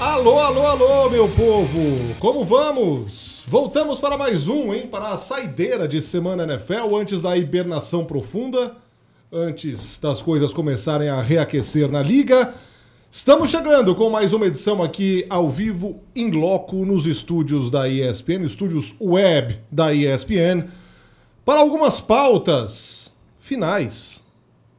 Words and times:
Alô, 0.00 0.38
alô, 0.38 0.66
alô, 0.66 1.10
meu 1.10 1.28
povo! 1.28 1.78
Como 2.18 2.42
vamos? 2.42 3.44
Voltamos 3.46 4.00
para 4.00 4.16
mais 4.16 4.48
um, 4.48 4.72
hein? 4.72 4.86
Para 4.86 5.10
a 5.10 5.16
saideira 5.18 5.86
de 5.86 6.00
semana 6.00 6.44
NFL, 6.44 6.96
antes 6.96 7.20
da 7.20 7.36
hibernação 7.36 8.06
profunda, 8.06 8.76
antes 9.30 9.98
das 9.98 10.22
coisas 10.22 10.54
começarem 10.54 11.10
a 11.10 11.20
reaquecer 11.20 11.92
na 11.92 12.02
liga. 12.02 12.54
Estamos 13.10 13.50
chegando 13.50 13.94
com 13.94 14.08
mais 14.08 14.32
uma 14.32 14.46
edição 14.46 14.82
aqui 14.82 15.26
ao 15.28 15.50
vivo, 15.50 16.00
em 16.16 16.30
loco, 16.30 16.76
nos 16.86 17.06
estúdios 17.06 17.70
da 17.70 17.86
ESPN, 17.86 18.46
estúdios 18.46 18.94
web 18.98 19.58
da 19.70 19.92
ESPN, 19.92 20.66
para 21.44 21.60
algumas 21.60 22.00
pautas 22.00 23.12
finais. 23.38 24.22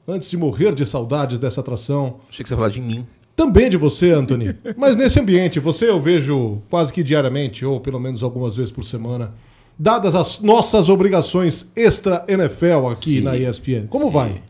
Antes 0.08 0.32
de 0.32 0.38
morrer 0.38 0.74
de 0.74 0.84
saudades 0.84 1.38
dessa 1.38 1.62
atração, 1.62 2.18
Achei 2.28 2.42
que 2.42 2.50
você 2.50 2.56
ia 2.56 2.58
falar 2.58 2.72
de 2.72 2.82
mim. 2.82 3.06
Também 3.42 3.70
de 3.72 3.78
você, 3.78 4.12
Anthony. 4.12 4.56
Mas 4.78 4.96
nesse 4.96 5.20
ambiente, 5.20 5.60
você 5.60 5.90
eu 5.90 6.00
vejo 6.00 6.62
quase 6.70 6.94
que 6.94 7.02
diariamente, 7.02 7.66
ou 7.66 7.80
pelo 7.80 8.00
menos 8.00 8.22
algumas 8.22 8.56
vezes 8.56 8.72
por 8.72 8.84
semana, 8.84 9.34
dadas 9.78 10.14
as 10.14 10.40
nossas 10.42 10.90
obrigações 10.90 11.72
extra 11.76 12.24
NFL 12.28 12.88
aqui 12.92 13.16
Sim. 13.16 13.22
na 13.22 13.36
ESPN. 13.36 13.88
Como 13.90 14.12
vai? 14.12 14.44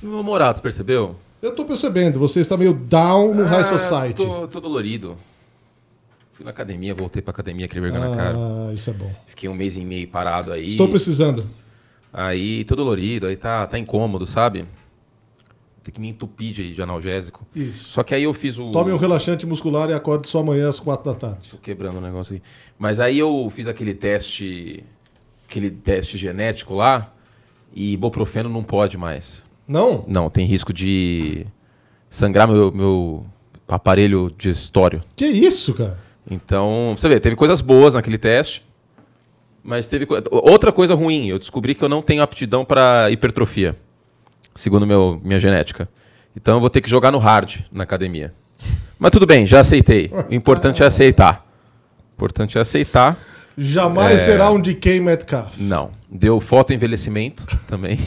Meu 0.00 0.22
morado, 0.22 0.56
você 0.56 0.62
percebeu? 0.62 1.16
Eu 1.42 1.52
tô 1.52 1.64
percebendo, 1.64 2.20
você 2.20 2.38
está 2.38 2.56
meio 2.56 2.72
down 2.72 3.34
no 3.34 3.44
High 3.44 3.62
Ah, 3.62 3.64
Society. 3.64 4.24
Tô, 4.24 4.46
tô 4.46 4.60
dolorido. 4.60 5.16
Fui 6.32 6.44
na 6.44 6.52
academia, 6.52 6.94
voltei 6.94 7.20
pra 7.20 7.32
academia, 7.32 7.66
aquele 7.66 7.80
vergonha 7.80 8.08
na 8.08 8.16
cara. 8.16 8.36
Ah, 8.36 8.72
isso 8.72 8.88
é 8.88 8.92
bom. 8.92 9.10
Fiquei 9.26 9.48
um 9.48 9.54
mês 9.54 9.76
e 9.76 9.84
meio 9.84 10.06
parado 10.06 10.52
aí. 10.52 10.70
Estou 10.70 10.88
precisando. 10.88 11.44
Aí, 12.12 12.62
tô 12.64 12.76
dolorido, 12.76 13.26
aí 13.26 13.36
tá, 13.36 13.66
tá 13.66 13.76
incômodo, 13.78 14.26
sabe? 14.26 14.64
Tem 15.82 15.92
que 15.92 16.00
me 16.00 16.08
entupir 16.08 16.52
de, 16.52 16.74
de 16.74 16.82
analgésico. 16.82 17.44
Isso. 17.54 17.88
Só 17.88 18.02
que 18.02 18.14
aí 18.14 18.22
eu 18.22 18.32
fiz 18.32 18.58
o. 18.58 18.70
Tome 18.70 18.92
um 18.92 18.96
relaxante 18.96 19.44
muscular 19.44 19.90
e 19.90 19.92
acorde 19.92 20.28
só 20.28 20.40
amanhã 20.40 20.68
às 20.68 20.78
quatro 20.78 21.04
da 21.04 21.14
tarde. 21.14 21.50
Tô 21.50 21.56
quebrando 21.56 21.98
o 21.98 22.00
negócio 22.00 22.34
aí. 22.34 22.42
Mas 22.78 23.00
aí 23.00 23.18
eu 23.18 23.50
fiz 23.50 23.66
aquele 23.66 23.94
teste. 23.94 24.84
Aquele 25.48 25.70
teste 25.70 26.16
genético 26.16 26.74
lá. 26.74 27.12
E 27.74 27.92
ibuprofeno 27.94 28.48
não 28.48 28.62
pode 28.62 28.96
mais. 28.96 29.44
Não? 29.66 30.04
Não, 30.06 30.28
tem 30.28 30.44
risco 30.46 30.72
de 30.72 31.46
sangrar 32.08 32.46
meu, 32.46 32.70
meu 32.70 33.26
aparelho 33.66 34.30
digestório. 34.36 35.02
Que 35.16 35.26
isso, 35.26 35.74
cara? 35.74 35.98
Então, 36.30 36.94
você 36.96 37.08
vê, 37.08 37.18
teve 37.18 37.34
coisas 37.34 37.60
boas 37.60 37.94
naquele 37.94 38.18
teste, 38.18 38.64
mas 39.62 39.86
teve 39.86 40.06
outra 40.30 40.70
coisa 40.70 40.94
ruim. 40.94 41.28
Eu 41.28 41.38
descobri 41.38 41.74
que 41.74 41.82
eu 41.82 41.88
não 41.88 42.02
tenho 42.02 42.22
aptidão 42.22 42.64
para 42.64 43.10
hipertrofia, 43.10 43.76
segundo 44.54 44.86
meu, 44.86 45.20
minha 45.24 45.38
genética. 45.40 45.88
Então, 46.36 46.54
eu 46.54 46.60
vou 46.60 46.70
ter 46.70 46.80
que 46.80 46.88
jogar 46.90 47.10
no 47.10 47.18
hard 47.18 47.60
na 47.70 47.84
academia. 47.84 48.32
Mas 48.98 49.10
tudo 49.10 49.26
bem, 49.26 49.46
já 49.46 49.60
aceitei. 49.60 50.10
O 50.30 50.34
importante 50.34 50.82
é 50.82 50.86
aceitar. 50.86 51.44
O 52.12 52.14
importante 52.14 52.56
é 52.56 52.60
aceitar. 52.60 53.18
Jamais 53.58 54.14
É. 54.14 54.18
será 54.18 54.50
um 54.50 54.60
DK 54.60 55.00
Metcalf. 55.00 55.58
Não. 55.58 55.90
Deu 56.10 56.40
fotoenvelhecimento 56.40 57.44
também. 57.68 57.98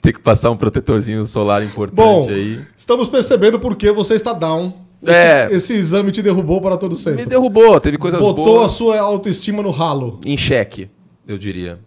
Tem 0.00 0.12
que 0.12 0.18
passar 0.20 0.50
um 0.50 0.56
protetorzinho 0.56 1.24
solar 1.24 1.62
importante 1.62 1.94
Bom, 1.94 2.28
aí. 2.28 2.60
estamos 2.76 3.08
percebendo 3.08 3.60
por 3.60 3.76
que 3.76 3.92
você 3.92 4.14
está 4.14 4.32
down. 4.32 4.72
É. 5.06 5.46
Esse, 5.46 5.54
esse 5.56 5.74
exame 5.74 6.10
te 6.10 6.20
derrubou 6.22 6.60
para 6.60 6.76
todo 6.76 6.96
sempre. 6.96 7.22
Me 7.22 7.28
derrubou, 7.28 7.78
teve 7.80 7.98
coisas 7.98 8.18
Botou 8.20 8.44
boas. 8.44 8.66
a 8.66 8.68
sua 8.74 9.00
autoestima 9.00 9.62
no 9.62 9.70
ralo. 9.70 10.20
em 10.24 10.36
xeque, 10.36 10.88
eu 11.26 11.38
diria. 11.38 11.78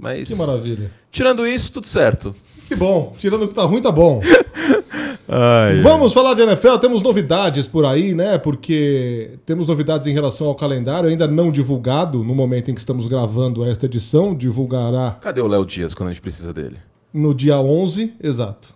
Mas 0.00 0.28
Que 0.28 0.34
maravilha. 0.34 0.90
tirando 1.12 1.46
isso, 1.46 1.72
tudo 1.72 1.86
certo. 1.86 2.34
Que 2.66 2.74
bom. 2.74 3.12
Tirando 3.18 3.44
o 3.44 3.48
que 3.48 3.54
tá 3.54 3.62
ruim, 3.64 3.82
tá 3.82 3.92
bom. 3.92 4.20
Vamos 5.82 6.12
falar 6.12 6.34
de 6.34 6.42
NFL. 6.42 6.76
Temos 6.78 7.02
novidades 7.02 7.66
por 7.66 7.84
aí, 7.84 8.14
né? 8.14 8.36
Porque 8.38 9.38
temos 9.46 9.68
novidades 9.68 10.06
em 10.06 10.12
relação 10.12 10.48
ao 10.48 10.54
calendário, 10.54 11.08
ainda 11.08 11.26
não 11.28 11.52
divulgado 11.52 12.24
no 12.24 12.34
momento 12.34 12.70
em 12.70 12.74
que 12.74 12.80
estamos 12.80 13.06
gravando 13.06 13.64
esta 13.64 13.86
edição. 13.86 14.34
Divulgará 14.34 15.18
Cadê 15.20 15.40
o 15.40 15.46
Léo 15.46 15.64
Dias 15.64 15.94
quando 15.94 16.08
a 16.08 16.12
gente 16.12 16.22
precisa 16.22 16.52
dele? 16.52 16.78
no 17.12 17.34
dia 17.34 17.58
11, 17.58 18.14
exato. 18.22 18.72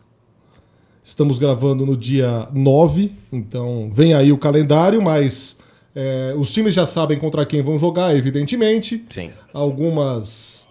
Estamos 1.03 1.39
gravando 1.39 1.85
no 1.87 1.97
dia 1.97 2.49
9, 2.53 3.13
então 3.33 3.91
vem 3.95 4.13
aí 4.15 4.33
o 4.33 4.39
calendário, 4.39 5.01
mas 5.03 5.57
é, 5.95 6.35
os 6.37 6.51
times 6.51 6.75
já 6.75 6.85
sabem 6.87 7.17
contra 7.19 7.45
quem 7.47 7.63
vão 7.63 7.79
jogar, 7.79 8.17
evidentemente. 8.17 9.05
Sim. 9.11 9.31
algumas 9.53 10.64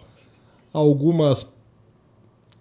algumas 0.74 1.54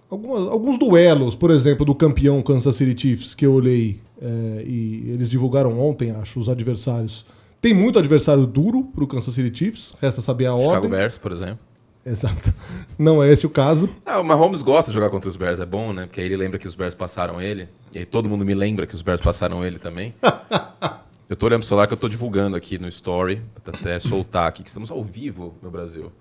algumas 0.09 0.47
alguns 0.47 0.78
duelos, 0.78 1.35
por 1.35 1.51
exemplo, 1.51 1.85
do 1.85 1.96
campeão 1.96 2.41
Kansas 2.41 2.75
City 2.75 3.01
Chiefs 3.01 3.35
que 3.35 3.46
eu 3.46 3.53
olhei 3.53 4.00
é, 4.22 4.63
e 4.66 5.12
eles 5.12 5.29
divulgaram 5.29 5.78
ontem, 5.79 6.12
acho, 6.12 6.40
os 6.40 6.47
adversários. 6.47 7.25
Tem 7.59 7.74
muito 7.74 7.97
adversário 7.97 8.46
duro 8.46 8.84
pro 8.84 9.07
Kansas 9.07 9.34
City 9.34 9.57
Chiefs, 9.57 9.94
resta 10.01 10.22
saber 10.22 10.46
a 10.46 10.51
Chicago 10.51 10.72
ordem. 10.72 10.90
Bears, 10.90 11.18
por 11.18 11.31
exemplo. 11.31 11.59
Exato. 12.06 12.53
Não 13.00 13.24
é 13.24 13.31
esse 13.31 13.46
o 13.46 13.50
caso. 13.50 13.90
Ah, 14.06 14.19
o 14.19 14.24
Mahomes 14.24 14.62
gosta 14.62 14.91
de 14.91 14.95
jogar 14.95 15.09
contra 15.09 15.30
os 15.30 15.38
Bears, 15.38 15.59
é 15.59 15.66
bom, 15.66 15.94
né? 15.94 16.06
Porque 16.06 16.19
aí 16.19 16.28
ele 16.28 16.38
lembra 16.38 16.59
que 16.59 16.68
os 16.68 16.75
Bears 16.75 16.94
passaram 16.94 17.41
ele. 17.41 17.68
E 17.95 18.00
aí 18.00 18.06
todo 18.06 18.30
mundo 18.30 18.45
me 18.45 18.53
lembra 18.53 18.85
que 18.85 18.94
os 18.94 19.01
Bears 19.01 19.22
passaram 19.22 19.66
ele 19.66 19.80
também. 19.80 20.13
eu 21.30 21.35
tô 21.38 21.45
olhando 21.45 21.62
pro 21.62 21.68
celular 21.68 21.88
que 21.88 21.94
eu 21.94 21.97
tô 21.97 22.09
divulgando 22.09 22.57
aqui 22.57 22.78
no 22.78 22.88
Story, 22.90 23.41
pra 23.63 23.74
até 23.78 23.97
soltar 24.00 24.50
aqui, 24.50 24.62
que 24.62 24.69
estamos 24.69 24.91
ao 24.91 25.03
vivo 25.03 25.56
no 25.62 25.72
Brasil. 25.72 26.12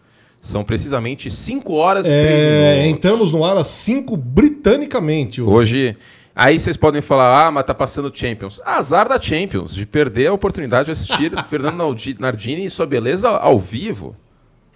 São 0.43 0.65
precisamente 0.65 1.31
5 1.31 1.73
horas 1.73 2.05
e 2.05 2.09
3 2.09 2.19
É, 2.21 2.75
minutos. 2.83 2.97
entramos 2.99 3.33
no 3.33 3.45
ar 3.45 3.57
às 3.57 3.69
5 3.69 4.17
britanicamente. 4.17 5.41
hoje. 5.41 5.55
Hoje. 5.55 5.97
Aí 6.35 6.59
vocês 6.59 6.77
podem 6.77 7.01
falar, 7.01 7.47
ah, 7.47 7.51
mas 7.53 7.63
tá 7.65 7.73
passando 7.73 8.11
Champions. 8.13 8.61
Azar 8.65 9.09
da 9.09 9.21
Champions, 9.21 9.73
de 9.73 9.87
perder 9.87 10.27
a 10.27 10.33
oportunidade 10.33 10.87
de 10.87 10.91
assistir 10.93 11.31
Fernando 11.49 11.95
Nardini 12.19 12.65
e 12.65 12.71
sua 12.71 12.87
beleza 12.87 13.29
ao 13.29 13.57
vivo. 13.57 14.17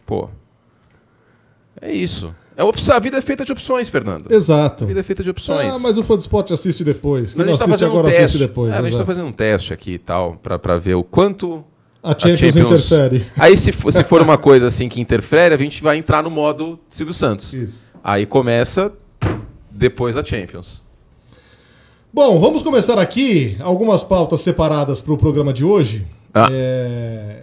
Pô. 0.06 0.28
É 1.80 1.92
isso. 1.92 2.32
É 2.56 2.62
opção, 2.62 2.94
a 2.94 3.00
vida 3.00 3.18
é 3.18 3.22
feita 3.22 3.44
de 3.44 3.50
opções, 3.52 3.88
Fernando. 3.88 4.30
Exato. 4.30 4.84
A 4.84 4.86
vida 4.86 5.00
é 5.00 5.02
feita 5.02 5.22
de 5.24 5.30
opções. 5.30 5.74
Ah, 5.74 5.78
mas 5.80 5.98
o 5.98 6.04
fã 6.04 6.14
do 6.14 6.20
esporte 6.20 6.52
assiste 6.52 6.84
depois. 6.84 7.34
Quem 7.34 7.38
Mas 7.38 7.48
a 7.48 7.50
não 7.50 7.52
gente 7.54 7.58
tá 7.66 7.68
fazendo 7.70 7.88
um 7.88 7.92
agora 7.98 8.08
teste. 8.08 8.22
assiste 8.24 8.38
depois. 8.38 8.72
É, 8.72 8.74
a 8.74 8.76
gente 8.76 8.84
tá 8.84 8.96
exato. 8.98 9.06
fazendo 9.06 9.26
um 9.26 9.32
teste 9.32 9.72
aqui 9.72 9.94
e 9.94 9.98
tal, 9.98 10.36
pra 10.36 10.76
ver 10.78 10.94
o 10.94 11.02
quanto 11.02 11.64
A 12.06 12.16
Champions, 12.16 12.54
interfere. 12.54 13.26
Aí 13.36 13.56
se 13.56 13.72
for, 13.72 13.92
se 13.92 14.04
for 14.04 14.22
uma 14.22 14.38
coisa 14.38 14.68
assim 14.68 14.88
que 14.88 15.00
interfere, 15.00 15.52
a 15.52 15.58
gente 15.58 15.82
vai 15.82 15.96
entrar 15.96 16.22
no 16.22 16.30
modo 16.30 16.78
Silvio 16.88 17.12
Santos. 17.12 17.52
Isso. 17.52 17.92
Aí 18.02 18.24
começa 18.24 18.92
depois 19.68 20.14
da 20.14 20.24
Champions. 20.24 20.84
Bom, 22.14 22.38
vamos 22.38 22.62
começar 22.62 22.96
aqui 22.96 23.56
algumas 23.60 24.04
pautas 24.04 24.40
separadas 24.40 25.00
para 25.00 25.12
o 25.12 25.18
programa 25.18 25.52
de 25.52 25.64
hoje. 25.64 26.06
Ah. 26.32 26.46
É... 26.48 27.42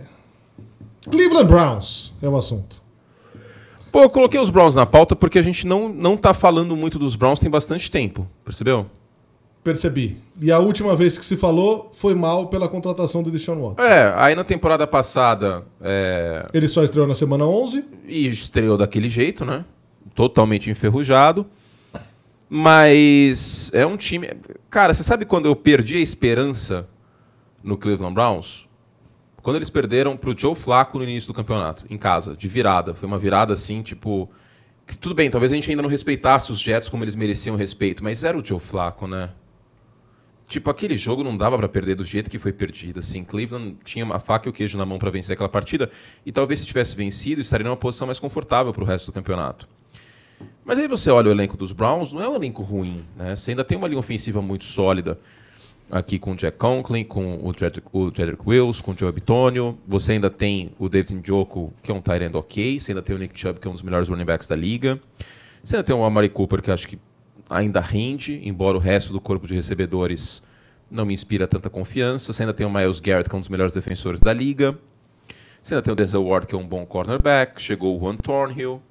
Cleveland 1.12 1.48
Browns 1.48 2.14
é 2.22 2.30
o 2.30 2.38
assunto. 2.38 2.82
Pô, 3.92 4.04
eu 4.04 4.10
coloquei 4.10 4.40
os 4.40 4.50
Browns 4.50 4.76
na 4.76 4.86
pauta 4.86 5.14
porque 5.14 5.38
a 5.38 5.42
gente 5.42 5.68
não, 5.68 5.90
não 5.90 6.16
tá 6.16 6.34
falando 6.34 6.76
muito 6.78 6.98
dos 6.98 7.18
Browns 7.18 7.42
tem 7.42 7.50
bastante 7.50 7.92
tempo, 7.92 8.26
percebeu? 8.46 8.86
Percebi. 9.64 10.18
E 10.42 10.52
a 10.52 10.60
última 10.60 10.94
vez 10.96 11.18
que 11.18 11.26
se 11.26 11.38
falou 11.38 11.90
foi 11.94 12.14
mal 12.14 12.48
pela 12.48 12.68
contratação 12.68 13.24
do 13.24 13.32
Deshaun 13.32 13.62
Watson. 13.62 13.82
É, 13.82 14.14
aí 14.18 14.36
na 14.36 14.44
temporada 14.44 14.86
passada 14.86 15.64
é, 15.82 16.46
Ele 16.54 16.68
só 16.68 16.84
estreou 16.84 17.08
na 17.08 17.16
semana 17.16 17.46
11. 17.46 17.86
e 18.06 18.28
estreou 18.28 18.78
daquele 18.78 19.08
jeito, 19.08 19.46
né? 19.46 19.64
Totalmente 20.14 20.70
enferrujado. 20.70 21.46
Mas 22.50 23.72
é 23.74 23.86
um 23.86 23.98
time. 23.98 24.30
Cara, 24.70 24.94
você 24.94 25.04
sabe 25.04 25.26
quando 25.26 25.46
eu 25.48 25.56
perdi 25.56 25.96
a 25.98 26.02
esperança 26.02 26.88
no 27.64 27.78
Cleveland 27.78 28.14
Browns? 28.14 28.68
Quando 29.42 29.56
eles 29.56 29.70
perderam 29.70 30.16
pro 30.16 30.38
Joe 30.38 30.54
Flacco 30.56 30.98
no 30.98 31.04
início 31.04 31.28
do 31.28 31.34
campeonato, 31.34 31.84
em 31.90 31.98
casa, 31.98 32.36
de 32.36 32.48
virada. 32.48 32.94
Foi 32.94 33.08
uma 33.08 33.18
virada 33.18 33.54
assim, 33.54 33.82
tipo. 33.82 34.30
que 34.86 34.96
tudo 34.96 35.16
bem, 35.16 35.30
talvez 35.32 35.52
a 35.52 35.56
gente 35.56 35.70
ainda 35.70 35.82
não 35.82 35.90
respeitasse 35.90 36.52
os 36.52 36.60
Jets 36.60 36.90
como 36.90 37.04
eles 37.04 37.16
mereciam 37.16 37.56
respeito, 37.56 38.04
mas 38.04 38.24
era 38.24 38.38
o 38.38 38.46
Joe 38.46 38.60
Flacco, 38.60 39.08
né? 39.08 39.30
Tipo, 40.48 40.70
aquele 40.70 40.98
jogo 40.98 41.24
não 41.24 41.36
dava 41.36 41.58
pra 41.58 41.68
perder 41.68 41.96
do 41.96 42.04
jeito 42.04 42.30
que 42.30 42.38
foi 42.38 42.54
perdido. 42.54 43.00
Assim, 43.00 43.24
Cleveland 43.24 43.78
tinha 43.84 44.06
uma 44.06 44.20
faca 44.20 44.48
e 44.48 44.50
o 44.50 44.54
queijo 44.54 44.78
na 44.78 44.86
mão 44.86 45.00
pra 45.00 45.10
vencer 45.10 45.34
aquela 45.34 45.50
partida. 45.50 45.90
E 46.26 46.32
talvez 46.32 46.60
se 46.60 46.66
tivesse 46.66 46.96
vencido, 46.96 47.42
estaria 47.42 47.64
numa 47.64 47.78
posição 47.78 48.06
mais 48.08 48.20
confortável 48.20 48.74
pro 48.74 48.86
resto 48.86 49.08
do 49.08 49.14
campeonato. 49.14 49.68
Mas 50.66 50.80
aí 50.80 50.88
você 50.88 51.10
olha 51.10 51.30
o 51.30 51.32
elenco 51.32 51.58
dos 51.58 51.72
Browns, 51.72 52.12
não 52.12 52.22
é 52.22 52.30
um 52.30 52.36
elenco 52.36 52.62
ruim, 52.62 53.04
né? 53.16 53.36
Você 53.36 53.52
ainda 53.52 53.64
tem 53.64 53.78
uma 53.78 53.88
linha 53.88 54.00
ofensiva 54.00 54.42
muito 54.42 54.66
sólida 54.66 55.20
aqui 55.92 56.18
com 56.18 56.32
o 56.32 56.36
Jack 56.36 56.58
Conklin, 56.58 57.04
com 57.04 57.40
o 57.44 57.54
Jedrick, 57.54 57.88
o 57.92 58.12
Jedrick 58.16 58.42
Wills, 58.46 58.82
com 58.82 58.92
o 58.92 58.98
Joe 58.98 59.12
Bitonio. 59.12 59.78
Você 59.88 60.14
ainda 60.14 60.30
tem 60.30 60.72
o 60.80 60.90
David 60.90 61.16
Njoku, 61.16 61.74
que 61.82 61.92
é 61.92 61.94
um 61.94 62.02
tight 62.02 62.24
end 62.24 62.36
ok. 62.36 62.80
Você 62.80 62.92
ainda 62.92 63.02
tem 63.02 63.16
o 63.16 63.20
Nick 63.20 63.40
Chubb, 63.40 63.60
que 63.60 63.68
é 63.68 63.70
um 63.70 63.74
dos 63.74 63.84
melhores 63.84 64.10
running 64.10 64.26
backs 64.26 64.48
da 64.48 64.56
liga. 64.56 65.00
Você 65.64 65.76
ainda 65.76 65.86
tem 65.86 65.96
o 65.96 66.04
Amari 66.04 66.30
Cooper, 66.30 66.62
que 66.62 66.72
acho 66.72 66.88
que 66.88 66.98
ainda 67.50 67.80
rende, 67.80 68.42
embora 68.44 68.78
o 68.78 68.80
resto 68.80 69.14
do 69.14 69.20
corpo 69.22 69.48
de 69.48 69.54
recebedores 69.54 70.42
não 70.90 71.06
me 71.06 71.14
inspira 71.14 71.48
tanta 71.48 71.70
confiança. 71.70 72.32
Você 72.32 72.44
ainda 72.44 72.54
tem 72.54 72.66
o 72.66 72.70
Miles 72.70 73.00
Garrett, 73.00 73.30
que 73.30 73.36
é 73.36 73.38
um 73.38 73.40
dos 73.40 73.50
melhores 73.50 73.74
defensores 73.74 74.22
da 74.22 74.32
liga. 74.32 74.78
Você 75.62 75.74
ainda 75.74 75.82
tem 75.82 75.92
o 75.92 75.96
Denzel 75.96 76.24
Ward, 76.26 76.46
que 76.46 76.56
é 76.56 76.58
um 76.58 76.68
bom 76.68 76.86
cornerback. 76.86 77.62
Chegou 77.62 77.98
o 77.98 78.00
Juan 78.00 78.18
Thornhill. 78.18 78.82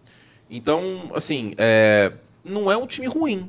Então, 0.51 1.11
assim, 1.15 1.55
é, 1.57 2.13
não 2.45 2.71
é 2.71 2.77
um 2.77 2.87
time 2.87 3.07
ruim. 3.07 3.49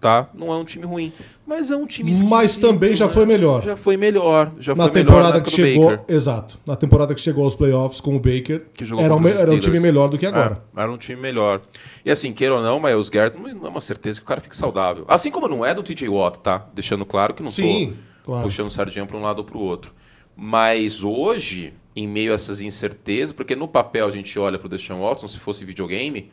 Tá? 0.00 0.28
Não 0.34 0.52
é 0.52 0.56
um 0.56 0.64
time 0.64 0.84
ruim, 0.84 1.12
mas 1.46 1.70
é 1.70 1.76
um 1.76 1.86
time 1.86 2.10
Mas 2.10 2.22
esquisito, 2.50 2.60
também 2.60 2.94
já 2.94 3.06
né? 3.06 3.12
foi 3.12 3.26
melhor. 3.26 3.62
Já 3.62 3.76
foi 3.76 3.96
melhor, 3.96 4.52
já 4.58 4.74
Na 4.74 4.84
foi 4.84 4.92
melhor 4.92 5.06
temporada 5.06 5.38
na 5.38 5.44
que 5.44 5.50
chegou, 5.50 5.90
Baker, 5.90 6.14
exato. 6.14 6.58
Na 6.66 6.76
temporada 6.76 7.14
que 7.14 7.20
chegou 7.20 7.44
aos 7.44 7.54
playoffs 7.54 8.00
com 8.00 8.14
o 8.14 8.20
Baker, 8.20 8.66
que 8.76 8.84
jogou 8.84 9.04
era, 9.04 9.14
um, 9.14 9.28
era 9.28 9.50
um 9.50 9.58
time 9.58 9.80
melhor 9.80 10.08
do 10.08 10.18
que 10.18 10.26
agora. 10.26 10.62
É, 10.76 10.80
era 10.80 10.90
um 10.90 10.96
time 10.98 11.20
melhor. 11.20 11.60
E 12.04 12.10
assim, 12.10 12.32
queira 12.32 12.54
ou 12.54 12.62
não, 12.62 12.80
Miles 12.80 13.08
Garrett 13.08 13.38
não 13.38 13.48
é 13.48 13.68
uma 13.68 13.80
certeza 13.80 14.18
que 14.18 14.24
o 14.24 14.28
cara 14.28 14.40
fique 14.40 14.56
saudável. 14.56 15.04
Assim 15.08 15.30
como 15.30 15.48
não 15.48 15.64
é 15.64 15.74
do 15.74 15.82
TJ 15.82 16.08
Watt, 16.08 16.40
tá? 16.40 16.66
Deixando 16.74 17.04
claro 17.04 17.34
que 17.34 17.42
não 17.42 17.50
Sim, 17.50 17.94
tô 18.24 18.32
claro. 18.32 18.42
puxando 18.44 18.70
sardinha 18.70 19.06
para 19.06 19.16
um 19.16 19.22
lado 19.22 19.38
ou 19.38 19.44
para 19.44 19.58
o 19.58 19.60
outro. 19.60 19.92
Mas 20.36 21.02
hoje, 21.02 21.74
em 21.96 22.06
meio 22.06 22.30
a 22.30 22.34
essas 22.34 22.60
incertezas, 22.60 23.32
porque 23.32 23.56
no 23.56 23.66
papel 23.66 24.06
a 24.06 24.10
gente 24.10 24.38
olha 24.38 24.56
para 24.58 24.66
o 24.66 24.68
Deshaun 24.68 25.00
Watson, 25.00 25.26
se 25.26 25.38
fosse 25.38 25.64
videogame, 25.64 26.30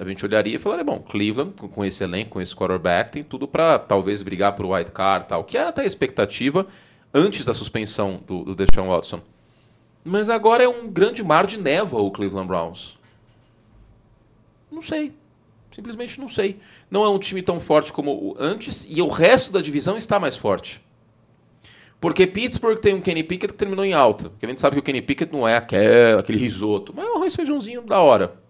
a 0.00 0.04
gente 0.08 0.24
olharia 0.24 0.56
e 0.56 0.58
falaria, 0.58 0.82
bom, 0.84 0.98
Cleveland, 0.98 1.52
com- 1.52 1.84
esse 1.84 2.02
elenco, 2.02 2.30
com 2.30 2.40
esse 2.40 2.56
quarterback, 2.56 3.12
tem 3.12 3.22
tudo 3.22 3.46
para 3.46 3.78
talvez 3.78 4.22
brigar 4.22 4.54
por 4.56 4.64
white 4.64 4.90
card 4.92 5.26
tal, 5.28 5.44
que 5.44 5.58
era 5.58 5.68
até 5.68 5.82
a 5.82 5.86
expectativa 5.86 6.66
antes 7.12 7.44
da 7.44 7.52
suspensão 7.52 8.22
do, 8.26 8.42
do 8.44 8.54
Deshaun 8.54 8.88
Watson. 8.88 9.20
Mas 10.02 10.30
agora 10.30 10.64
é 10.64 10.68
um 10.68 10.88
grande 10.88 11.22
mar 11.22 11.46
de 11.46 11.58
névoa 11.58 12.00
o 12.00 12.10
Cleveland 12.10 12.48
Browns. 12.48 12.98
Não 14.72 14.80
sei. 14.80 15.12
Simplesmente 15.70 16.18
não 16.18 16.28
sei. 16.28 16.58
Não 16.90 17.04
é 17.04 17.08
um 17.08 17.18
time 17.18 17.42
tão 17.42 17.60
forte 17.60 17.92
como 17.92 18.34
antes 18.38 18.86
e 18.88 19.02
o 19.02 19.08
resto 19.08 19.52
da 19.52 19.60
divisão 19.60 19.96
está 19.96 20.18
mais 20.18 20.36
forte. 20.36 20.82
Porque 22.00 22.26
Pittsburgh 22.26 22.78
tem 22.78 22.94
um 22.94 23.00
Kenny 23.00 23.22
Pickett 23.22 23.52
que 23.52 23.58
terminou 23.58 23.84
em 23.84 23.92
alta. 23.92 24.30
Porque 24.30 24.46
a 24.46 24.48
gente 24.48 24.60
sabe 24.60 24.76
que 24.76 24.80
o 24.80 24.82
Kenny 24.82 25.02
Pickett 25.02 25.30
não 25.30 25.46
é 25.46 25.56
aquele, 25.56 26.38
risoto, 26.38 26.94
mas 26.96 27.04
é 27.04 27.10
um 27.10 27.16
arroz 27.16 27.36
feijãozinho 27.36 27.82
da 27.82 28.00
hora. 28.00 28.40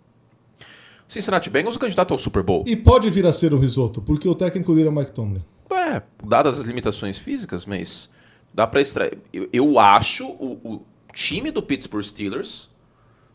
O 1.11 1.13
Cincinnati 1.13 1.51
Bengals 1.51 1.75
é 1.75 1.77
o 1.77 1.81
candidato 1.81 2.13
ao 2.13 2.19
Super 2.19 2.41
Bowl. 2.41 2.63
E 2.69 2.77
pode 2.77 3.11
vir 3.11 3.27
a 3.27 3.33
ser 3.33 3.53
o 3.53 3.59
risoto, 3.59 4.01
porque 4.01 4.29
o 4.29 4.35
técnico 4.35 4.73
dele 4.73 4.87
é 4.87 4.91
Mike 4.93 5.11
Tomlin. 5.11 5.43
É, 5.69 6.01
dadas 6.25 6.61
as 6.61 6.67
limitações 6.69 7.19
físicas, 7.19 7.67
mas 7.67 8.09
dá 8.55 8.65
pra 8.65 8.81
extrair. 8.81 9.19
Eu, 9.33 9.49
eu 9.53 9.79
acho 9.81 10.25
o, 10.29 10.53
o 10.63 10.87
time 11.13 11.51
do 11.51 11.65
Pittsburgh 11.65 12.05
Steelers, 12.05 12.71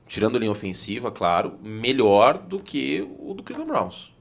tirando 0.08 0.38
a 0.38 0.40
linha 0.40 0.54
ofensiva, 0.54 1.12
claro, 1.12 1.60
melhor 1.62 2.38
do 2.38 2.60
que 2.62 3.06
o 3.20 3.34
do 3.34 3.44
Cleveland 3.44 3.70
Browns. 3.70 4.16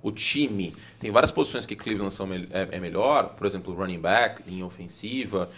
O 0.00 0.12
time. 0.12 0.72
Tem 1.00 1.10
várias 1.10 1.32
posições 1.32 1.66
que 1.66 1.74
Cleveland 1.74 2.14
são, 2.14 2.32
é, 2.32 2.68
é 2.70 2.78
melhor, 2.78 3.30
por 3.30 3.48
exemplo, 3.48 3.74
running 3.74 3.98
back, 3.98 4.48
linha 4.48 4.64
ofensiva, 4.64 5.50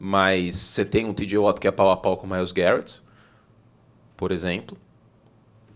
mas 0.00 0.56
você 0.56 0.84
tem 0.84 1.06
um 1.06 1.14
TJ 1.14 1.38
Watt 1.38 1.60
que 1.60 1.68
é 1.68 1.70
pau 1.70 1.92
a 1.92 1.96
pau 1.96 2.16
com 2.16 2.26
o 2.26 2.30
Miles 2.30 2.50
Garrett, 2.50 3.00
por 4.16 4.32
exemplo. 4.32 4.76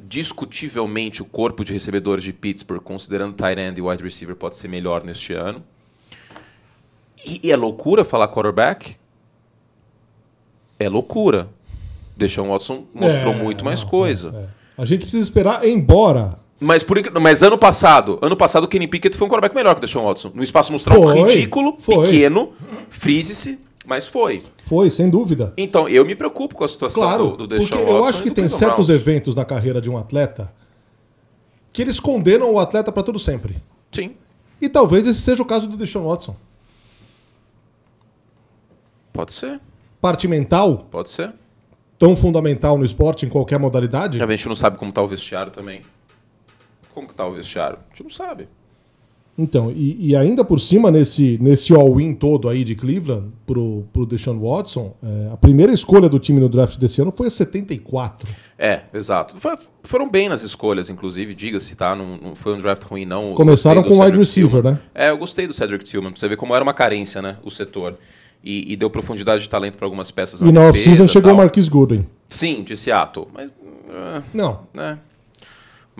Discutivelmente, 0.02 1.22
o 1.22 1.24
corpo 1.24 1.64
de 1.64 1.72
recebedores 1.72 2.24
de 2.24 2.32
Pittsburgh, 2.32 2.82
considerando 2.82 3.34
tight 3.34 3.60
end 3.60 3.78
e 3.78 3.82
wide 3.82 4.02
receiver, 4.02 4.34
pode 4.34 4.56
ser 4.56 4.68
melhor 4.68 5.04
neste 5.04 5.32
ano. 5.32 5.62
E, 7.24 7.40
e 7.48 7.52
é 7.52 7.56
loucura 7.56 8.04
falar 8.04 8.28
quarterback? 8.28 8.96
É 10.78 10.88
loucura. 10.88 11.48
Deshaun 12.16 12.48
Watson 12.48 12.84
mostrou 12.94 13.32
É, 13.32 13.36
muito 13.36 13.64
mais 13.64 13.82
não, 13.82 13.90
coisa. 13.90 14.32
é, 14.34 14.38
é. 14.40 14.82
A 14.82 14.84
gente 14.84 15.00
precisa 15.02 15.22
esperar, 15.22 15.66
embora. 15.66 16.38
Mas, 16.58 16.82
por, 16.82 16.98
mas 17.20 17.42
ano 17.42 17.56
passado, 17.56 18.18
ano 18.20 18.36
passado 18.36 18.64
o 18.64 18.68
Kenny 18.68 18.86
Pickett 18.86 19.16
foi 19.16 19.26
um 19.26 19.30
quarterback 19.30 19.54
melhor 19.54 19.74
que 19.74 19.78
o 19.78 19.80
Deshaun 19.82 20.04
Watson. 20.04 20.30
No 20.34 20.42
espaço 20.42 20.70
amostral 20.70 21.02
Foi, 21.02 21.22
ridículo, 21.32 21.76
foi. 21.78 22.04
pequeno, 22.06 22.52
frise-se, 22.90 23.58
mas 23.90 24.06
foi. 24.06 24.40
Foi, 24.66 24.88
sem 24.88 25.10
dúvida. 25.10 25.52
Então, 25.56 25.88
eu 25.88 26.06
me 26.06 26.14
preocupo 26.14 26.54
com 26.54 26.62
a 26.64 26.68
situação 26.68 27.02
Claro, 27.02 27.30
do, 27.36 27.46
do 27.46 27.56
porque 27.56 27.58
Deshaun 27.74 27.80
eu 27.80 27.86
Watson 27.94 28.08
acho 28.08 28.20
e 28.20 28.22
que 28.22 28.30
tem 28.30 28.48
certos 28.48 28.86
Browns. 28.86 28.88
eventos 29.02 29.34
na 29.34 29.44
carreira 29.44 29.80
de 29.82 29.90
um 29.90 29.98
atleta 29.98 30.52
que 31.72 31.82
eles 31.82 31.98
condenam 31.98 32.52
o 32.54 32.58
atleta 32.60 32.92
para 32.92 33.02
todo 33.02 33.18
sempre. 33.18 33.60
Sim, 33.90 34.14
E 34.60 34.68
talvez 34.68 35.06
esse 35.08 35.20
seja 35.20 35.42
o 35.42 35.46
caso 35.46 35.66
do 35.68 35.76
Deshaun 35.76 36.06
Watson. 36.06 36.36
pode 39.12 39.32
ser, 39.32 39.60
Parte 40.00 40.26
mental, 40.28 40.86
pode 40.90 41.10
ser. 41.10 41.32
tão 41.98 42.16
fundamental 42.16 42.78
no 42.78 42.84
esporte, 42.84 43.26
em 43.26 43.28
qualquer 43.28 43.58
modalidade. 43.58 44.22
A 44.22 44.26
gente 44.26 44.48
não 44.48 44.56
sabe 44.56 44.78
como 44.78 44.90
tá 44.92 45.02
o 45.02 45.08
vestiário 45.08 45.50
também. 45.52 45.82
Como 46.94 47.06
que 47.08 47.14
tá 47.14 47.26
o 47.26 47.32
vestiário? 47.32 47.76
A 47.76 47.88
gente 47.90 48.04
não 48.04 48.10
sabe. 48.10 48.48
Então, 49.42 49.70
e, 49.74 50.10
e 50.10 50.16
ainda 50.16 50.44
por 50.44 50.60
cima, 50.60 50.90
nesse, 50.90 51.38
nesse 51.40 51.74
all-in 51.74 52.14
todo 52.14 52.48
aí 52.48 52.62
de 52.64 52.74
Cleveland 52.74 53.30
pro, 53.46 53.84
pro 53.92 54.04
Deshaun 54.06 54.38
Watson, 54.40 54.94
é, 55.02 55.30
a 55.32 55.36
primeira 55.36 55.72
escolha 55.72 56.08
do 56.08 56.18
time 56.18 56.38
no 56.40 56.48
draft 56.48 56.78
desse 56.78 57.00
ano 57.00 57.12
foi 57.16 57.28
a 57.28 57.30
74. 57.30 58.28
É, 58.58 58.82
exato. 58.92 59.36
Foi- 59.38 59.56
foram 59.82 60.10
bem 60.10 60.28
nas 60.28 60.42
escolhas, 60.42 60.90
inclusive, 60.90 61.34
diga-se, 61.34 61.74
tá? 61.74 61.94
Não, 61.96 62.16
não 62.18 62.34
foi 62.36 62.54
um 62.54 62.58
draft 62.58 62.82
ruim, 62.84 63.04
não. 63.06 63.34
Começaram 63.34 63.82
com 63.82 63.88
wide 63.90 63.98
Cedric 64.02 64.18
receiver, 64.18 64.50
Tillman. 64.62 64.72
né? 64.72 64.80
É, 64.94 65.10
eu 65.10 65.16
gostei 65.18 65.46
do 65.46 65.52
Cedric 65.54 65.84
Tillman, 65.84 66.10
pra 66.12 66.20
você 66.20 66.28
ver 66.28 66.36
como 66.36 66.54
era 66.54 66.62
uma 66.62 66.74
carência, 66.74 67.22
né? 67.22 67.36
O 67.42 67.50
setor. 67.50 67.96
E, 68.44 68.72
e 68.72 68.76
deu 68.76 68.88
profundidade 68.88 69.42
de 69.42 69.48
talento 69.48 69.74
para 69.76 69.86
algumas 69.86 70.10
peças 70.10 70.40
E 70.40 70.50
na 70.50 70.62
off-season 70.62 71.06
chegou 71.08 71.32
o. 71.32 71.36
Marquis 71.36 71.68
Goodwin. 71.68 72.06
Sim, 72.28 72.62
de 72.62 72.74
Seattle. 72.76 73.26
Mas. 73.34 73.52
ah, 73.92 74.22
Não, 74.32 74.60
né? 74.72 74.98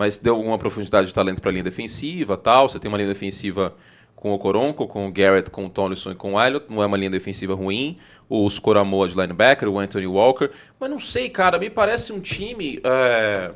Mas 0.01 0.17
deu 0.17 0.35
alguma 0.35 0.57
profundidade 0.57 1.05
de 1.05 1.13
talento 1.13 1.39
para 1.43 1.51
a 1.51 1.53
linha 1.53 1.63
defensiva 1.63 2.35
tal. 2.35 2.67
Você 2.67 2.79
tem 2.79 2.89
uma 2.89 2.97
linha 2.97 3.07
defensiva 3.09 3.75
com 4.15 4.33
o 4.33 4.39
Coronco, 4.39 4.87
com 4.87 5.07
o 5.07 5.11
Garrett, 5.11 5.51
com 5.51 5.67
o 5.67 5.69
Tonison 5.69 6.09
e 6.09 6.15
com 6.15 6.33
o 6.33 6.41
Elliott. 6.41 6.65
Não 6.73 6.81
é 6.81 6.87
uma 6.87 6.97
linha 6.97 7.11
defensiva 7.11 7.53
ruim. 7.53 7.99
Os 8.27 8.57
Coramoa 8.57 9.07
de 9.07 9.13
linebacker, 9.15 9.69
o 9.69 9.77
Anthony 9.77 10.07
Walker. 10.07 10.49
Mas 10.79 10.89
não 10.89 10.97
sei, 10.97 11.29
cara. 11.29 11.59
Me 11.59 11.69
parece 11.69 12.11
um 12.11 12.19
time. 12.19 12.79
é, 12.83 13.51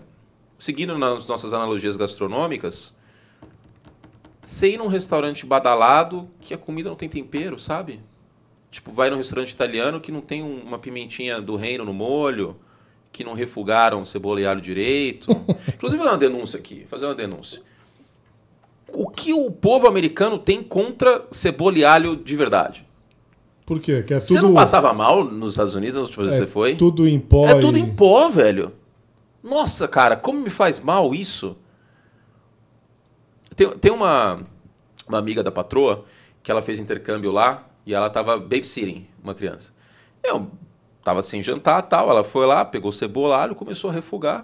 seguindo 0.56 0.96
nas 1.00 1.26
nossas 1.26 1.52
analogias 1.52 1.98
gastronômicas. 1.98 2.96
Você 4.40 4.70
ir 4.70 4.78
num 4.78 4.86
restaurante 4.88 5.48
badalado 5.48 6.30
que 6.40 6.54
a 6.54 6.58
comida 6.60 6.90
não 6.90 6.96
tem 6.96 7.10
tempero, 7.10 7.58
sabe? 7.58 8.00
Tipo, 8.70 8.92
vai 8.92 9.10
num 9.10 9.18
restaurante 9.18 9.50
italiano 9.50 10.00
que 10.00 10.12
não 10.12 10.22
tem 10.22 10.44
um- 10.44 10.62
uma 10.62 10.78
pimentinha 10.78 11.42
do 11.42 11.56
reino 11.56 11.84
no 11.84 11.92
molho, 11.94 12.56
que 13.16 13.24
não 13.24 13.34
refugaram 13.34 14.04
cebola 14.04 14.42
e 14.42 14.46
alho 14.46 14.60
direito. 14.60 15.32
Inclusive, 15.74 15.98
vou 15.98 16.06
fazer 16.06 16.10
uma 16.10 16.18
denúncia 16.18 16.60
aqui, 16.60 16.86
fazer 16.90 17.06
uma 17.06 17.16
denúncia. 17.16 17.62
O 18.90 19.10
que 19.10 19.32
o 19.34 19.50
povo 19.50 19.88
americano 19.88 20.38
tem 20.38 20.62
contra 20.62 21.26
cebola 21.32 21.78
e 21.78 21.86
alho 21.86 22.16
de 22.18 22.36
verdade? 22.36 22.86
por 23.66 23.80
quê? 23.80 24.04
Que 24.04 24.14
é 24.14 24.20
Você 24.20 24.36
tudo, 24.36 24.50
não 24.50 24.54
passava 24.54 24.94
mal 24.94 25.24
nos 25.24 25.54
Estados 25.54 25.74
Unidos, 25.74 25.96
nas 25.96 26.06
últimas 26.08 26.28
vezes 26.28 26.42
é 26.42 26.44
que 26.46 26.48
você 26.50 26.54
foi? 26.54 26.76
tudo 26.76 27.08
em 27.08 27.20
pó. 27.20 27.48
É 27.48 27.56
tudo 27.60 27.78
e- 27.78 27.82
em 27.82 27.96
pó, 27.96 28.30
velho. 28.30 28.74
Nossa, 29.44 29.88
cara, 29.88 30.16
como 30.16 30.40
me 30.42 30.52
faz 30.52 30.80
mal 30.80 31.16
isso? 31.16 31.58
Tem, 33.56 33.70
tem 33.78 33.92
uma, 33.92 34.42
uma 35.08 35.18
amiga 35.18 35.42
da 35.42 35.52
patroa 35.52 36.06
que 36.44 36.52
ela 36.52 36.62
fez 36.62 36.78
intercâmbio 36.80 37.32
lá 37.32 37.68
e 37.86 37.94
ela 37.94 38.10
tava 38.10 38.38
babysitting 38.38 39.08
uma 39.24 39.34
criança. 39.34 39.74
Eu 40.24 40.52
tava 41.06 41.22
sem 41.22 41.42
jantar 41.44 41.84
tal, 41.84 42.10
ela 42.10 42.24
foi 42.24 42.48
lá, 42.48 42.66
pegou 42.66 42.92
cebola, 42.92 43.38
alho, 43.38 43.54
começou 43.54 43.92
a 43.92 43.94
refogar. 43.94 44.44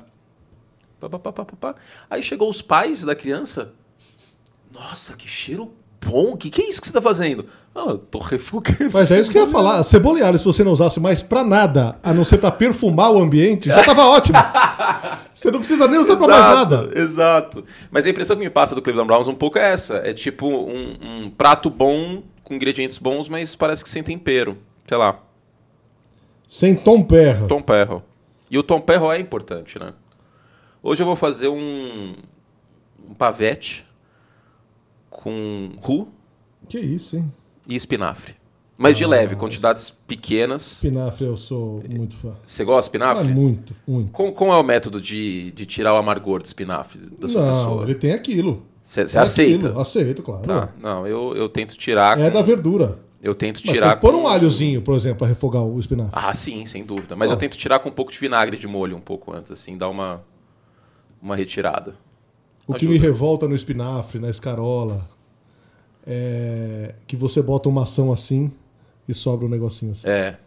Pá, 0.99 1.09
pá, 1.09 1.33
pá. 1.33 1.75
Aí 2.07 2.21
chegou 2.21 2.47
os 2.47 2.61
pais 2.61 3.03
da 3.03 3.15
criança. 3.15 3.73
Nossa, 4.71 5.13
que 5.17 5.27
cheiro 5.27 5.73
bom. 5.99 6.33
O 6.33 6.37
que, 6.37 6.51
que 6.51 6.61
é 6.61 6.69
isso 6.69 6.79
que 6.79 6.85
você 6.85 6.93
tá 6.93 7.01
fazendo? 7.01 7.47
Ah, 7.73 7.85
eu 7.89 7.97
tô 7.97 8.19
refogando. 8.21 8.91
Mas 8.93 9.11
é 9.11 9.19
isso 9.19 9.31
que 9.31 9.39
eu 9.39 9.45
ia 9.45 9.49
falar. 9.49 9.79
A 9.79 9.83
cebola 9.83 10.19
e 10.19 10.21
alho, 10.21 10.37
se 10.37 10.45
você 10.45 10.63
não 10.63 10.71
usasse 10.71 10.99
mais 10.99 11.23
pra 11.23 11.43
nada, 11.43 11.97
a 12.03 12.13
não 12.13 12.23
ser 12.23 12.37
pra 12.37 12.51
perfumar 12.51 13.09
o 13.09 13.19
ambiente, 13.19 13.67
já 13.67 13.83
tava 13.83 14.05
ótimo. 14.05 14.37
Você 15.33 15.49
não 15.49 15.59
precisa 15.59 15.87
nem 15.87 15.97
usar 15.97 16.17
pra 16.17 16.27
mais 16.27 16.45
nada. 16.45 16.91
Exato. 16.93 17.63
Mas 17.89 18.05
a 18.05 18.09
impressão 18.09 18.35
que 18.35 18.43
me 18.43 18.49
passa 18.49 18.75
do 18.75 18.81
Cleveland 18.81 19.07
Browns 19.07 19.29
um 19.29 19.33
pouco 19.33 19.57
é 19.57 19.71
essa. 19.71 19.95
É 20.03 20.11
tipo 20.13 20.45
um, 20.45 20.97
um 21.01 21.29
prato 21.31 21.69
bom, 21.69 22.21
com 22.43 22.53
ingredientes 22.53 22.97
bons, 22.97 23.29
mas 23.29 23.55
parece 23.55 23.81
que 23.81 23.89
sem 23.89 24.03
tempero. 24.03 24.57
Sei 24.85 24.97
lá, 24.97 25.17
Sem 26.53 26.75
tom 26.75 27.01
perra. 27.01 27.47
Tom 27.47 27.61
Perro. 27.61 28.03
E 28.49 28.57
o 28.57 28.63
Tom 28.63 28.81
Perro 28.81 29.09
é 29.09 29.17
importante, 29.17 29.79
né? 29.79 29.93
Hoje 30.83 31.01
eu 31.01 31.05
vou 31.07 31.15
fazer 31.15 31.47
um, 31.47 32.13
um 33.09 33.13
pavete 33.17 33.85
com 35.09 35.71
roux 35.81 36.09
Que 36.67 36.77
isso, 36.77 37.15
hein? 37.15 37.31
e 37.65 37.73
espinafre. 37.73 38.33
Mas 38.77 38.97
de 38.97 39.05
leve, 39.05 39.37
quantidades 39.37 39.91
pequenas. 39.91 40.73
Espinafre 40.73 41.25
eu 41.25 41.37
sou 41.37 41.81
muito 41.89 42.17
fã. 42.17 42.35
Você 42.45 42.65
gosta 42.65 42.91
de 42.91 43.01
Ah, 43.01 43.11
espinafre? 43.13 43.33
muito, 43.33 43.73
muito. 43.87 44.11
Como, 44.11 44.33
como 44.33 44.51
é 44.51 44.57
o 44.57 44.63
método 44.63 44.99
de, 44.99 45.51
de 45.51 45.65
tirar 45.65 45.93
o 45.93 45.97
amargor 45.97 46.41
de 46.41 46.47
espinafre 46.47 46.99
da 47.17 47.29
sua 47.29 47.45
Não, 47.45 47.57
pessoa? 47.57 47.83
ele 47.83 47.95
tem 47.95 48.11
aquilo. 48.11 48.65
Você 48.83 49.07
você 49.07 49.17
É 49.17 49.21
aceita? 49.21 49.67
aquilo, 49.67 49.79
Aceito, 49.81 50.21
claro. 50.21 50.43
Tá. 50.45 50.69
Não, 50.81 51.07
eu, 51.07 51.33
eu 51.33 51.47
tento 51.47 51.77
tirar. 51.77 52.19
É 52.19 52.29
com- 52.29 52.35
da 52.37 52.41
verdura. 52.43 52.99
Eu 53.21 53.35
tento 53.35 53.61
Mas 53.63 53.75
tirar. 53.75 53.95
que 53.95 54.01
pôr 54.01 54.15
um 54.15 54.25
alhozinho, 54.25 54.81
por 54.81 54.95
exemplo, 54.95 55.19
pra 55.19 55.27
refogar 55.27 55.61
o 55.61 55.79
espinafre. 55.79 56.11
Ah, 56.13 56.33
sim, 56.33 56.65
sem 56.65 56.83
dúvida. 56.83 57.15
Mas 57.15 57.29
Ó. 57.29 57.33
eu 57.33 57.37
tento 57.37 57.55
tirar 57.55 57.79
com 57.79 57.89
um 57.89 57.91
pouco 57.91 58.11
de 58.11 58.17
vinagre 58.17 58.57
de 58.57 58.67
molho 58.67 58.97
um 58.97 59.01
pouco 59.01 59.31
antes, 59.31 59.51
assim, 59.51 59.77
dar 59.77 59.89
uma, 59.89 60.23
uma 61.21 61.35
retirada. 61.35 61.95
O 62.65 62.73
que 62.73 62.85
ajuda. 62.85 62.91
me 62.93 62.97
revolta 62.97 63.47
no 63.47 63.53
espinafre, 63.55 64.19
na 64.19 64.29
escarola, 64.29 65.07
é 66.05 66.95
que 67.05 67.15
você 67.15 67.41
bota 67.41 67.69
uma 67.69 67.83
ação 67.83 68.11
assim 68.11 68.51
e 69.07 69.13
sobra 69.13 69.45
um 69.45 69.49
negocinho 69.49 69.91
assim. 69.91 70.07
É. 70.07 70.37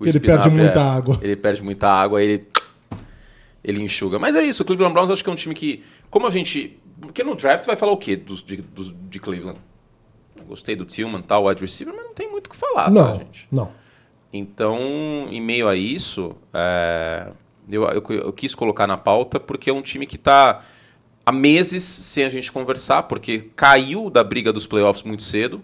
Ele 0.00 0.20
perde 0.20 0.50
muita 0.50 0.80
é- 0.80 0.82
água. 0.82 1.18
Ele 1.22 1.36
perde 1.36 1.62
muita 1.62 1.88
água, 1.88 2.22
ele 2.22 2.46
ele 3.62 3.80
enxuga. 3.80 4.18
Mas 4.18 4.36
é 4.36 4.42
isso, 4.42 4.62
o 4.62 4.66
Cleveland 4.66 4.92
Browns 4.92 5.10
acho 5.10 5.24
que 5.24 5.30
é 5.30 5.32
um 5.32 5.36
time 5.36 5.54
que, 5.54 5.82
como 6.10 6.26
a 6.26 6.30
gente 6.30 6.78
Porque 7.00 7.24
no 7.24 7.34
draft 7.34 7.64
vai 7.64 7.76
falar 7.76 7.92
o 7.92 7.96
quê 7.96 8.14
dos, 8.14 8.42
de, 8.42 8.58
dos, 8.58 8.94
de 9.08 9.18
Cleveland? 9.18 9.58
Gostei 10.46 10.76
do 10.76 10.84
Tillman, 10.84 11.22
tal, 11.22 11.46
wide 11.46 11.60
receiver, 11.60 11.94
mas 11.94 12.04
não 12.04 12.14
tem 12.14 12.30
muito 12.30 12.46
o 12.46 12.50
que 12.50 12.56
falar, 12.56 12.90
não, 12.90 13.12
tá, 13.12 13.14
gente? 13.14 13.48
não. 13.50 13.70
Então, 14.32 14.78
em 15.30 15.40
meio 15.40 15.68
a 15.68 15.76
isso, 15.76 16.34
é, 16.52 17.30
eu, 17.70 17.84
eu, 17.84 18.02
eu 18.10 18.32
quis 18.32 18.52
colocar 18.52 18.84
na 18.86 18.96
pauta 18.96 19.38
porque 19.38 19.70
é 19.70 19.72
um 19.72 19.80
time 19.80 20.06
que 20.06 20.16
está 20.16 20.64
há 21.24 21.32
meses 21.32 21.84
sem 21.84 22.24
a 22.24 22.28
gente 22.28 22.50
conversar, 22.50 23.04
porque 23.04 23.50
caiu 23.54 24.10
da 24.10 24.24
briga 24.24 24.52
dos 24.52 24.66
playoffs 24.66 25.04
muito 25.04 25.22
cedo. 25.22 25.62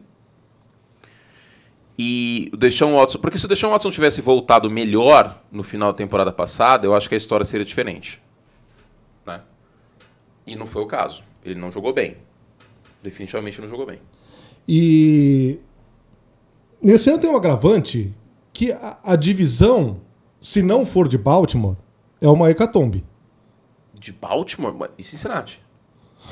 E 1.98 2.48
o 2.54 2.56
Deshaun 2.56 2.94
Watson, 2.94 3.18
porque 3.18 3.36
se 3.36 3.44
o 3.44 3.48
Deshaun 3.48 3.72
Watson 3.72 3.90
tivesse 3.90 4.22
voltado 4.22 4.70
melhor 4.70 5.42
no 5.52 5.62
final 5.62 5.92
da 5.92 5.98
temporada 5.98 6.32
passada, 6.32 6.86
eu 6.86 6.94
acho 6.94 7.08
que 7.08 7.14
a 7.14 7.18
história 7.18 7.44
seria 7.44 7.66
diferente. 7.66 8.22
Né? 9.26 9.42
E 10.46 10.56
não 10.56 10.66
foi 10.66 10.82
o 10.82 10.86
caso. 10.86 11.22
Ele 11.44 11.60
não 11.60 11.70
jogou 11.70 11.92
bem. 11.92 12.16
Definitivamente 13.02 13.60
não 13.60 13.68
jogou 13.68 13.84
bem. 13.84 14.00
E 14.68 15.58
nesse 16.80 17.10
ano 17.10 17.18
tem 17.18 17.30
um 17.30 17.36
agravante 17.36 18.14
que 18.52 18.72
a, 18.72 18.98
a 19.02 19.16
divisão, 19.16 20.00
se 20.40 20.62
não 20.62 20.84
for 20.84 21.08
de 21.08 21.18
Baltimore, 21.18 21.76
é 22.20 22.28
uma 22.28 22.50
hecatombe. 22.50 23.04
De 23.98 24.12
Baltimore? 24.12 24.90
E 24.96 25.02
Cincinnati? 25.02 25.60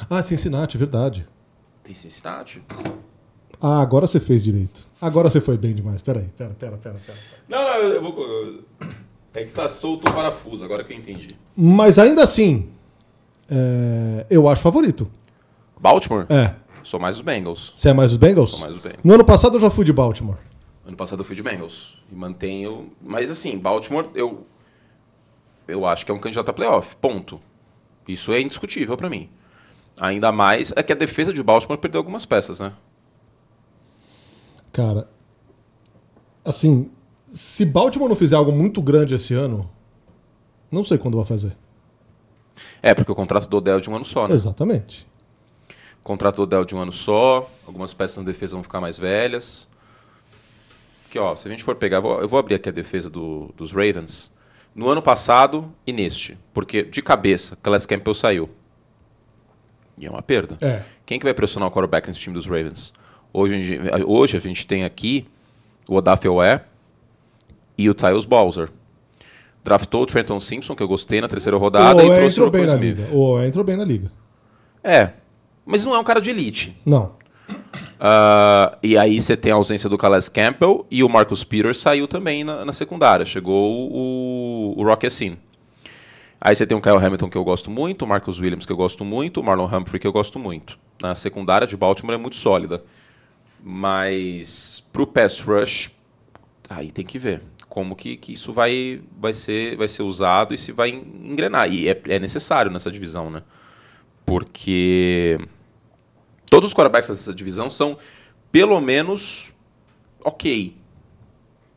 Ah, 0.08 0.22
Cincinnati, 0.22 0.78
verdade. 0.78 1.26
Tem 1.82 1.94
Cincinnati. 1.94 2.62
Ah, 3.60 3.80
agora 3.80 4.06
você 4.06 4.20
fez 4.20 4.42
direito. 4.42 4.82
Agora 5.00 5.28
você 5.28 5.40
foi 5.40 5.56
bem 5.56 5.74
demais. 5.74 6.02
Peraí, 6.02 6.28
pera, 6.36 6.54
pera, 6.54 6.76
pera, 6.76 6.96
pera. 7.04 7.18
Não, 7.48 7.62
não, 7.62 7.74
eu 7.88 8.02
vou. 8.02 8.64
É 9.34 9.44
que 9.44 9.52
tá 9.52 9.68
solto 9.68 10.08
o 10.08 10.12
parafuso, 10.12 10.64
agora 10.64 10.82
que 10.82 10.92
eu 10.92 10.96
entendi. 10.96 11.28
Mas 11.56 11.98
ainda 11.98 12.22
assim, 12.22 12.70
é, 13.50 14.26
eu 14.28 14.48
acho 14.48 14.62
favorito. 14.62 15.10
Baltimore? 15.80 16.26
É. 16.28 16.54
Sou 16.82 16.98
mais 16.98 17.16
os 17.16 17.22
Bengals. 17.22 17.72
Você 17.74 17.90
é 17.90 17.92
mais 17.92 18.12
os 18.12 18.18
Bengals? 18.18 18.50
Sou 18.50 18.60
mais 18.60 18.74
os 18.74 18.80
Bengals. 18.80 19.00
No 19.04 19.14
ano 19.14 19.24
passado 19.24 19.56
eu 19.56 19.60
já 19.60 19.70
fui 19.70 19.84
de 19.84 19.92
Baltimore. 19.92 20.38
Ano 20.86 20.96
passado 20.96 21.20
eu 21.20 21.24
fui 21.24 21.36
de 21.36 21.42
Bengals. 21.42 21.98
E 22.10 22.14
mantenho. 22.14 22.90
Mas 23.00 23.30
assim, 23.30 23.56
Baltimore, 23.58 24.08
eu. 24.14 24.46
Eu 25.66 25.84
acho 25.84 26.04
que 26.06 26.10
é 26.10 26.14
um 26.14 26.18
candidato 26.18 26.48
a 26.48 26.52
playoff. 26.52 26.96
Ponto. 26.96 27.40
Isso 28.06 28.32
é 28.32 28.40
indiscutível 28.40 28.96
pra 28.96 29.10
mim. 29.10 29.28
Ainda 30.00 30.32
mais 30.32 30.72
é 30.74 30.82
que 30.82 30.92
a 30.92 30.96
defesa 30.96 31.32
de 31.32 31.42
Baltimore 31.42 31.78
perdeu 31.78 31.98
algumas 31.98 32.24
peças, 32.24 32.60
né? 32.60 32.72
Cara, 34.72 35.08
assim, 36.44 36.90
se 37.26 37.64
Baltimore 37.64 38.08
não 38.08 38.16
fizer 38.16 38.36
algo 38.36 38.52
muito 38.52 38.80
grande 38.80 39.14
esse 39.14 39.34
ano, 39.34 39.68
não 40.70 40.84
sei 40.84 40.96
quando 40.98 41.16
vai 41.16 41.26
fazer. 41.26 41.56
É, 42.82 42.94
porque 42.94 43.10
o 43.10 43.14
contrato 43.14 43.48
do 43.48 43.56
Odell 43.56 43.78
é 43.78 43.80
de 43.80 43.90
um 43.90 43.96
ano 43.96 44.04
só, 44.04 44.26
né? 44.28 44.34
Exatamente. 44.34 45.06
O 46.08 46.12
contrato 46.16 46.36
do 46.36 46.42
Odell 46.44 46.62
é 46.62 46.64
de 46.64 46.74
um 46.74 46.78
ano 46.80 46.90
só. 46.90 47.46
Algumas 47.66 47.92
peças 47.92 48.16
na 48.16 48.24
defesa 48.24 48.54
vão 48.56 48.62
ficar 48.62 48.80
mais 48.80 48.96
velhas. 48.96 49.68
Que, 51.10 51.18
ó, 51.18 51.36
se 51.36 51.46
a 51.46 51.50
gente 51.50 51.62
for 51.62 51.74
pegar, 51.76 51.98
eu 51.98 52.02
vou, 52.02 52.20
eu 52.22 52.26
vou 52.26 52.38
abrir 52.38 52.54
aqui 52.54 52.66
a 52.70 52.72
defesa 52.72 53.10
do- 53.10 53.52
dos 53.54 53.72
Ravens. 53.72 54.32
No 54.74 54.88
ano 54.88 55.02
passado 55.02 55.70
e 55.86 55.92
neste. 55.92 56.38
Porque, 56.54 56.82
de 56.82 57.02
cabeça, 57.02 57.56
Calais 57.62 57.84
Campbell 57.84 58.14
saiu. 58.14 58.48
E 59.98 60.06
é 60.06 60.10
uma 60.10 60.22
perda. 60.22 60.56
É. 60.62 60.82
Quem 61.04 61.18
que 61.18 61.26
vai 61.26 61.34
pressionar 61.34 61.68
o 61.68 61.70
quarterback 61.70 62.08
nesse 62.08 62.20
time 62.20 62.32
dos 62.34 62.46
Ravens? 62.46 62.90
Hoje, 63.30 63.54
a 63.54 63.58
gente- 63.58 64.04
hoje 64.06 64.36
a 64.38 64.40
gente 64.40 64.66
tem 64.66 64.84
aqui 64.86 65.28
o 65.86 65.94
Odafe 65.96 66.26
e 67.76 67.90
o 67.90 67.92
Tyus 67.92 68.24
Bowser. 68.24 68.70
Draftou 69.62 70.04
o 70.04 70.06
Trenton 70.06 70.40
Simpson, 70.40 70.74
que 70.74 70.82
eu 70.82 70.88
gostei 70.88 71.20
na 71.20 71.28
terceira 71.28 71.58
rodada, 71.58 72.02
o 72.02 72.06
e 72.14 72.16
trouxe 72.16 72.40
o 72.40 72.46
entrou 72.46 72.50
bem 72.50 72.60
Rocco 72.62 72.72
na 72.78 72.82
Smith. 72.82 72.96
liga. 72.98 73.14
O 73.14 73.42
entrou 73.42 73.62
bem 73.62 73.76
na 73.76 73.84
liga. 73.84 74.10
É, 74.82 75.10
mas 75.68 75.84
não 75.84 75.94
é 75.94 75.98
um 75.98 76.04
cara 76.04 76.18
de 76.18 76.30
elite. 76.30 76.74
Não. 76.84 77.12
Ah, 78.00 78.78
e 78.82 78.96
aí 78.96 79.20
você 79.20 79.36
tem 79.36 79.52
a 79.52 79.56
ausência 79.56 79.88
do 79.88 79.98
Calais 79.98 80.28
Campbell 80.28 80.86
e 80.90 81.04
o 81.04 81.08
Marcus 81.08 81.44
Peters 81.44 81.76
saiu 81.76 82.08
também 82.08 82.42
na, 82.42 82.64
na 82.64 82.72
secundária. 82.72 83.26
Chegou 83.26 83.90
o, 83.92 84.74
o 84.76 84.82
Rock 84.82 85.06
Assim. 85.06 85.36
Aí 86.40 86.54
você 86.56 86.66
tem 86.66 86.76
o 86.76 86.80
Kyle 86.80 86.96
Hamilton 86.96 87.28
que 87.28 87.36
eu 87.36 87.44
gosto 87.44 87.70
muito, 87.70 88.02
o 88.02 88.08
Marcus 88.08 88.40
Williams 88.40 88.64
que 88.64 88.72
eu 88.72 88.76
gosto 88.76 89.04
muito, 89.04 89.40
o 89.40 89.44
Marlon 89.44 89.66
Humphrey 89.66 90.00
que 90.00 90.06
eu 90.06 90.12
gosto 90.12 90.38
muito. 90.38 90.78
Na 91.02 91.14
secundária 91.14 91.66
de 91.66 91.76
Baltimore 91.76 92.14
é 92.14 92.18
muito 92.18 92.36
sólida. 92.36 92.82
Mas 93.62 94.82
pro 94.92 95.06
pass 95.06 95.40
rush, 95.40 95.90
aí 96.70 96.90
tem 96.92 97.04
que 97.04 97.18
ver 97.18 97.42
como 97.68 97.94
que, 97.94 98.16
que 98.16 98.32
isso 98.32 98.52
vai, 98.52 99.02
vai, 99.20 99.34
ser, 99.34 99.76
vai 99.76 99.88
ser 99.88 100.02
usado 100.02 100.54
e 100.54 100.58
se 100.58 100.72
vai 100.72 100.90
engrenar. 100.90 101.70
E 101.70 101.88
é, 101.88 102.00
é 102.08 102.18
necessário 102.18 102.70
nessa 102.70 102.90
divisão, 102.90 103.30
né? 103.30 103.42
Porque 104.24 105.38
todos 106.48 106.68
os 106.68 106.74
quarterbacks 106.74 107.08
dessa 107.08 107.34
divisão 107.34 107.70
são 107.70 107.96
pelo 108.50 108.80
menos 108.80 109.52
ok. 110.24 110.76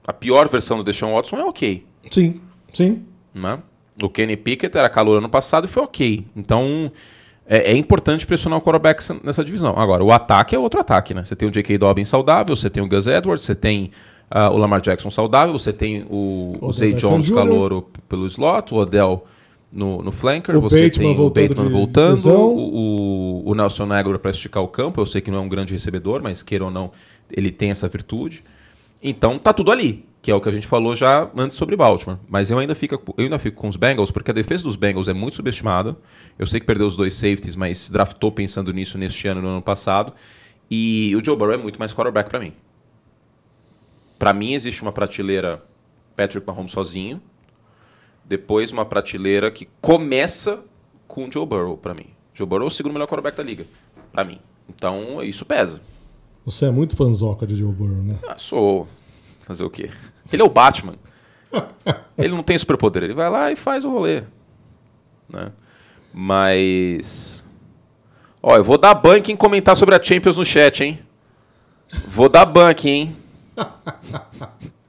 A 0.05 0.13
pior 0.13 0.47
versão 0.49 0.77
do 0.77 0.83
Deshaun 0.83 1.13
Watson 1.13 1.37
é 1.37 1.45
ok. 1.45 1.85
Sim, 2.09 2.41
sim. 2.73 3.05
Né? 3.33 3.59
O 4.01 4.09
Kenny 4.09 4.35
Pickett 4.35 4.77
era 4.77 4.89
calor 4.89 5.17
ano 5.17 5.29
passado 5.29 5.65
e 5.65 5.67
foi 5.67 5.83
ok. 5.83 6.25
Então 6.35 6.91
é, 7.45 7.71
é 7.71 7.77
importante 7.77 8.25
pressionar 8.25 8.59
o 8.59 8.61
quarterback 8.61 9.03
nessa 9.23 9.43
divisão. 9.43 9.77
Agora, 9.77 10.03
o 10.03 10.11
ataque 10.11 10.55
é 10.55 10.59
outro 10.59 10.79
ataque, 10.79 11.13
né? 11.13 11.23
Você 11.23 11.35
tem 11.35 11.47
o 11.47 11.51
J.K. 11.51 11.77
Dobbins 11.77 12.07
saudável, 12.07 12.55
você 12.55 12.69
tem 12.69 12.81
o 12.81 12.87
Gus 12.87 13.07
Edwards, 13.07 13.43
você 13.43 13.53
tem 13.53 13.91
ah, 14.29 14.49
o 14.49 14.57
Lamar 14.57 14.79
Jackson 14.81 15.09
saudável, 15.09 15.51
você 15.51 15.73
tem 15.73 16.05
o, 16.09 16.57
o 16.61 16.71
Zay 16.71 16.93
Jones 16.93 17.29
calouro 17.29 17.89
pelo 18.07 18.25
slot, 18.25 18.73
o 18.73 18.77
Odell 18.77 19.25
no, 19.71 20.01
no 20.01 20.11
flanker, 20.11 20.55
O 20.57 20.61
você 20.61 20.83
Bateman 20.89 21.15
tem 21.15 21.19
o 21.25 21.29
Bateman 21.29 21.67
de 21.67 21.73
voltando, 21.73 22.15
lesão. 22.15 22.53
o, 22.53 23.41
o, 23.45 23.51
o 23.51 23.55
Nelson 23.55 23.91
Aguilar 23.91 24.19
para 24.19 24.31
esticar 24.31 24.61
o 24.61 24.67
campo. 24.67 24.99
Eu 24.99 25.05
sei 25.05 25.21
que 25.21 25.31
não 25.31 25.37
é 25.37 25.41
um 25.41 25.49
grande 25.49 25.73
recebedor, 25.73 26.21
mas 26.21 26.43
queira 26.43 26.65
ou 26.65 26.71
não, 26.71 26.91
ele 27.31 27.51
tem 27.51 27.71
essa 27.71 27.87
virtude. 27.87 28.43
Então 29.01 29.39
tá 29.39 29.53
tudo 29.53 29.71
ali, 29.71 30.05
que 30.21 30.29
é 30.29 30.35
o 30.35 30.41
que 30.41 30.49
a 30.49 30.51
gente 30.51 30.67
falou 30.67 30.95
já 30.95 31.29
antes 31.37 31.55
sobre 31.55 31.75
Baltimore. 31.75 32.19
Mas 32.27 32.51
eu 32.51 32.59
ainda 32.59 32.75
fico, 32.75 33.01
eu 33.17 33.23
ainda 33.23 33.39
fico 33.39 33.59
com 33.61 33.67
os 33.67 33.75
Bengals, 33.75 34.11
porque 34.11 34.29
a 34.31 34.33
defesa 34.33 34.63
dos 34.63 34.75
Bengals 34.75 35.07
é 35.07 35.13
muito 35.13 35.35
subestimada. 35.35 35.95
Eu 36.37 36.45
sei 36.45 36.59
que 36.59 36.65
perdeu 36.65 36.85
os 36.85 36.95
dois 36.95 37.13
safeties, 37.13 37.55
mas 37.55 37.89
draftou 37.89 38.31
pensando 38.31 38.71
nisso 38.73 38.97
neste 38.97 39.27
ano 39.27 39.39
e 39.39 39.43
no 39.43 39.49
ano 39.49 39.61
passado. 39.61 40.13
E 40.69 41.15
o 41.15 41.25
Joe 41.25 41.35
Burrow 41.35 41.53
é 41.53 41.57
muito 41.57 41.79
mais 41.79 41.93
quarterback 41.93 42.29
para 42.29 42.39
mim. 42.39 42.53
Para 44.19 44.33
mim 44.33 44.53
existe 44.53 44.81
uma 44.81 44.91
prateleira 44.91 45.63
Patrick 46.15 46.45
Mahomes 46.45 46.71
sozinho, 46.71 47.21
depois 48.25 48.71
uma 48.71 48.85
prateleira 48.85 49.51
que 49.51 49.67
começa 49.79 50.63
com 51.07 51.27
o 51.27 51.31
Joe 51.31 51.45
Burrow 51.45 51.77
para 51.77 51.93
mim. 51.93 52.07
Joe 52.33 52.47
Burrow 52.47 52.65
é 52.65 52.67
o 52.67 52.71
segundo 52.71 52.93
melhor 52.93 53.07
quarterback 53.07 53.37
da 53.37 53.43
liga, 53.43 53.65
para 54.11 54.23
mim. 54.23 54.39
Então 54.69 55.21
isso 55.23 55.45
pesa. 55.45 55.81
Você 56.45 56.65
é 56.65 56.71
muito 56.71 56.95
fanzoca 56.95 57.45
de 57.45 57.55
Joe 57.55 57.71
Burrow, 57.71 58.01
né? 58.01 58.17
Ah, 58.27 58.35
sou. 58.37 58.87
Fazer 59.41 59.63
o 59.63 59.69
quê? 59.69 59.89
Ele 60.31 60.41
é 60.41 60.45
o 60.45 60.49
Batman. 60.49 60.95
ele 62.17 62.33
não 62.33 62.41
tem 62.41 62.57
superpoder. 62.57 63.03
Ele 63.03 63.13
vai 63.13 63.29
lá 63.29 63.51
e 63.51 63.55
faz 63.55 63.85
o 63.85 63.91
rolê. 63.91 64.23
Né? 65.29 65.51
Mas. 66.13 67.45
Ó, 68.41 68.55
eu 68.55 68.63
vou 68.63 68.77
dar 68.77 68.93
bank 68.93 69.31
em 69.31 69.35
comentar 69.35 69.75
sobre 69.75 69.93
a 69.93 70.01
Champions 70.01 70.37
no 70.37 70.45
chat, 70.45 70.83
hein? 70.83 70.99
Vou 72.07 72.29
dar 72.29 72.45
bank, 72.45 72.89
hein? 72.89 73.15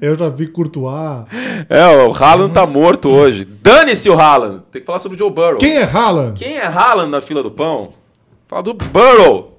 Eu 0.00 0.16
já 0.16 0.28
vi 0.28 0.46
Courtois. 0.46 1.26
É, 1.68 1.86
o 2.06 2.12
Haaland 2.12 2.52
tá 2.52 2.66
morto 2.66 3.08
hoje. 3.08 3.44
Dane-se 3.44 4.08
o 4.08 4.18
Haaland. 4.18 4.62
Tem 4.70 4.80
que 4.80 4.86
falar 4.86 4.98
sobre 4.98 5.16
o 5.16 5.18
Joe 5.18 5.30
Burrow. 5.30 5.58
Quem 5.58 5.76
é 5.76 5.84
Haaland? 5.84 6.38
Quem 6.38 6.56
é 6.56 6.66
Haaland 6.66 7.10
na 7.10 7.20
fila 7.20 7.42
do 7.42 7.50
pão? 7.50 7.92
Fala 8.48 8.62
do 8.62 8.74
Burrow. 8.74 9.58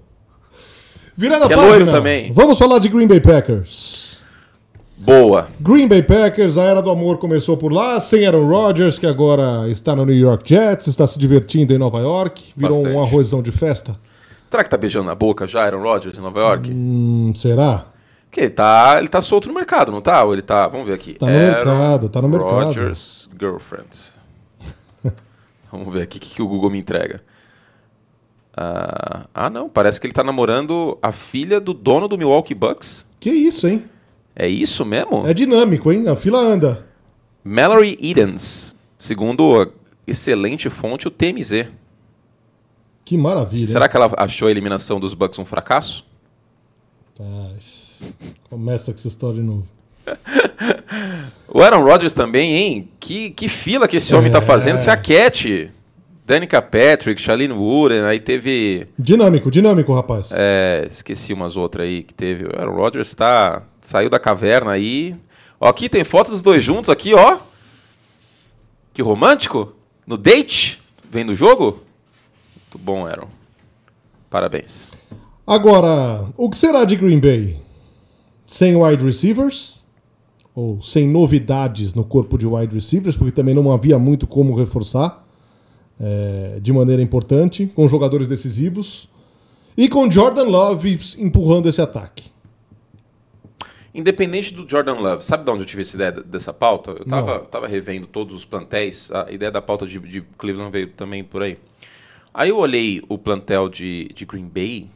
Virando 1.17 1.43
a 1.43 1.53
é 1.53 1.55
página. 1.55 1.91
também. 1.91 2.31
Vamos 2.33 2.57
falar 2.57 2.79
de 2.79 2.89
Green 2.89 3.07
Bay 3.07 3.19
Packers. 3.21 4.19
Boa. 4.97 5.47
Green 5.59 5.87
Bay 5.87 6.01
Packers, 6.01 6.57
a 6.57 6.63
era 6.63 6.81
do 6.81 6.89
amor 6.89 7.17
começou 7.17 7.57
por 7.57 7.71
lá, 7.71 7.99
sem 7.99 8.25
Aaron 8.25 8.47
Rodgers, 8.47 8.97
que 8.97 9.05
agora 9.05 9.69
está 9.69 9.95
no 9.95 10.05
New 10.05 10.15
York 10.15 10.47
Jets, 10.47 10.87
está 10.87 11.05
se 11.05 11.19
divertindo 11.19 11.73
em 11.73 11.77
Nova 11.77 11.99
York, 11.99 12.53
virou 12.55 12.77
Bastante. 12.77 12.95
um 12.97 13.03
arrozão 13.03 13.41
de 13.41 13.51
festa. 13.51 13.93
Será 14.49 14.63
que 14.63 14.69
tá 14.69 14.77
beijando 14.77 15.05
na 15.05 15.15
boca 15.15 15.45
já 15.45 15.63
Aaron 15.65 15.81
Rodgers 15.81 16.17
em 16.17 16.21
Nova 16.21 16.39
York? 16.39 16.71
Hum, 16.71 17.33
será? 17.35 17.85
Que 18.35 18.41
ele 18.41 18.49
tá, 18.49 18.97
ele 18.97 19.07
tá 19.07 19.21
solto 19.21 19.47
no 19.47 19.53
mercado, 19.53 19.93
não 19.93 20.01
tá? 20.01 20.21
Ou 20.25 20.33
ele 20.33 20.41
tá. 20.41 20.67
Vamos 20.67 20.85
ver 20.85 20.91
aqui. 20.91 21.13
Tá 21.13 21.25
no 21.25 21.31
mercado, 21.31 22.09
tá 22.09 22.21
no 22.21 22.27
mercado. 22.27 22.65
Rogers 22.65 23.29
Girlfriend. 23.39 23.87
Vamos 25.71 25.93
ver 25.93 26.01
aqui 26.01 26.17
o 26.17 26.19
que, 26.19 26.35
que 26.35 26.41
o 26.41 26.47
Google 26.49 26.69
me 26.69 26.77
entrega. 26.77 27.23
Ah, 28.53 29.25
ah, 29.33 29.49
não. 29.49 29.69
Parece 29.69 30.01
que 30.01 30.07
ele 30.07 30.13
tá 30.13 30.21
namorando 30.21 30.97
a 31.01 31.13
filha 31.13 31.61
do 31.61 31.73
dono 31.73 32.09
do 32.09 32.17
Milwaukee 32.17 32.53
Bucks. 32.53 33.07
Que 33.21 33.29
isso, 33.29 33.69
hein? 33.69 33.85
É 34.35 34.49
isso 34.49 34.83
mesmo? 34.83 35.25
É 35.25 35.33
dinâmico, 35.33 35.89
hein? 35.89 36.09
A 36.09 36.15
fila 36.17 36.39
anda. 36.39 36.85
Mallory 37.41 37.97
Edens. 38.01 38.75
Segundo 38.97 39.61
a 39.61 39.69
excelente 40.05 40.69
fonte, 40.69 41.07
o 41.07 41.11
TMZ. 41.11 41.69
Que 43.05 43.17
maravilha. 43.17 43.67
Será 43.67 43.85
hein? 43.85 43.91
que 43.91 43.95
ela 43.95 44.11
achou 44.17 44.49
a 44.49 44.51
eliminação 44.51 44.99
dos 44.99 45.13
Bucks 45.13 45.39
um 45.39 45.45
fracasso? 45.45 46.05
Tá. 47.15 47.23
Começa 48.49 48.91
com 48.91 48.97
essa 48.99 49.07
história 49.07 49.35
de 49.35 49.43
novo. 49.43 49.63
O 51.47 51.61
Aaron 51.61 51.83
Rodgers 51.83 52.13
também, 52.13 52.53
hein? 52.53 52.89
Que, 52.99 53.29
que 53.29 53.47
fila 53.47 53.87
que 53.87 53.95
esse 53.97 54.13
homem 54.13 54.29
tá 54.31 54.39
É. 54.39 54.41
fazendo, 54.41 54.75
se 54.77 54.89
aquete. 54.89 55.69
Danica 56.25 56.61
Patrick, 56.61 57.21
Shailene 57.21 57.53
Wooden, 57.53 58.01
aí 58.01 58.19
teve. 58.19 58.87
Dinâmico, 58.99 59.49
dinâmico, 59.49 59.93
rapaz. 59.93 60.29
É, 60.33 60.85
esqueci 60.89 61.31
umas 61.33 61.55
outras 61.55 61.87
aí 61.87 62.03
que 62.03 62.13
teve. 62.13 62.45
O 62.45 62.59
Aaron 62.59 62.75
Rodgers 62.75 63.13
tá, 63.13 63.61
saiu 63.79 64.09
da 64.09 64.19
caverna 64.19 64.71
aí. 64.71 65.15
Ó, 65.59 65.69
aqui 65.69 65.87
tem 65.87 66.03
foto 66.03 66.31
dos 66.31 66.41
dois 66.41 66.63
juntos 66.63 66.89
aqui, 66.89 67.13
ó. 67.13 67.37
Que 68.93 69.01
romântico. 69.01 69.73
No 70.05 70.17
date. 70.17 70.81
Vem 71.09 71.23
no 71.23 71.35
jogo. 71.35 71.83
Muito 72.65 72.77
bom, 72.83 73.05
Aaron. 73.05 73.27
Parabéns. 74.29 74.91
Agora, 75.47 76.25
o 76.35 76.49
que 76.49 76.57
será 76.57 76.83
de 76.85 76.95
Green 76.95 77.19
Bay? 77.19 77.55
Sem 78.45 78.75
wide 78.75 79.03
receivers? 79.03 79.85
Ou 80.53 80.81
sem 80.81 81.07
novidades 81.07 81.93
no 81.93 82.03
corpo 82.03 82.37
de 82.37 82.47
wide 82.47 82.73
receivers? 82.73 83.15
Porque 83.15 83.31
também 83.31 83.53
não 83.53 83.71
havia 83.71 83.99
muito 83.99 84.25
como 84.25 84.55
reforçar 84.55 85.25
é, 85.99 86.59
de 86.61 86.71
maneira 86.71 87.01
importante, 87.01 87.67
com 87.67 87.87
jogadores 87.87 88.27
decisivos. 88.27 89.09
E 89.77 89.89
com 89.89 90.09
Jordan 90.09 90.45
Love 90.45 90.99
empurrando 91.17 91.67
esse 91.67 91.81
ataque. 91.81 92.35
Independente 93.93 94.53
do 94.53 94.69
Jordan 94.69 94.95
Love, 94.95 95.23
sabe 95.23 95.45
de 95.45 95.51
onde 95.51 95.61
eu 95.63 95.65
tive 95.65 95.81
essa 95.81 95.95
ideia 95.95 96.11
dessa 96.11 96.53
pauta? 96.53 96.91
Eu 96.91 97.05
tava, 97.05 97.39
tava 97.39 97.65
revendo 97.65 98.05
todos 98.05 98.35
os 98.35 98.43
plantéis, 98.43 99.09
a 99.09 99.31
ideia 99.31 99.49
da 99.49 99.61
pauta 99.61 99.87
de, 99.87 99.97
de, 99.99 100.21
Cleveland 100.37 100.69
veio 100.69 100.87
também 100.89 101.23
por 101.23 101.41
aí. 101.41 101.57
Aí 102.33 102.49
eu 102.49 102.57
olhei 102.57 103.01
o 103.07 103.17
plantel 103.17 103.69
de, 103.69 104.09
de 104.13 104.25
Green 104.25 104.49
Bay, 104.53 104.89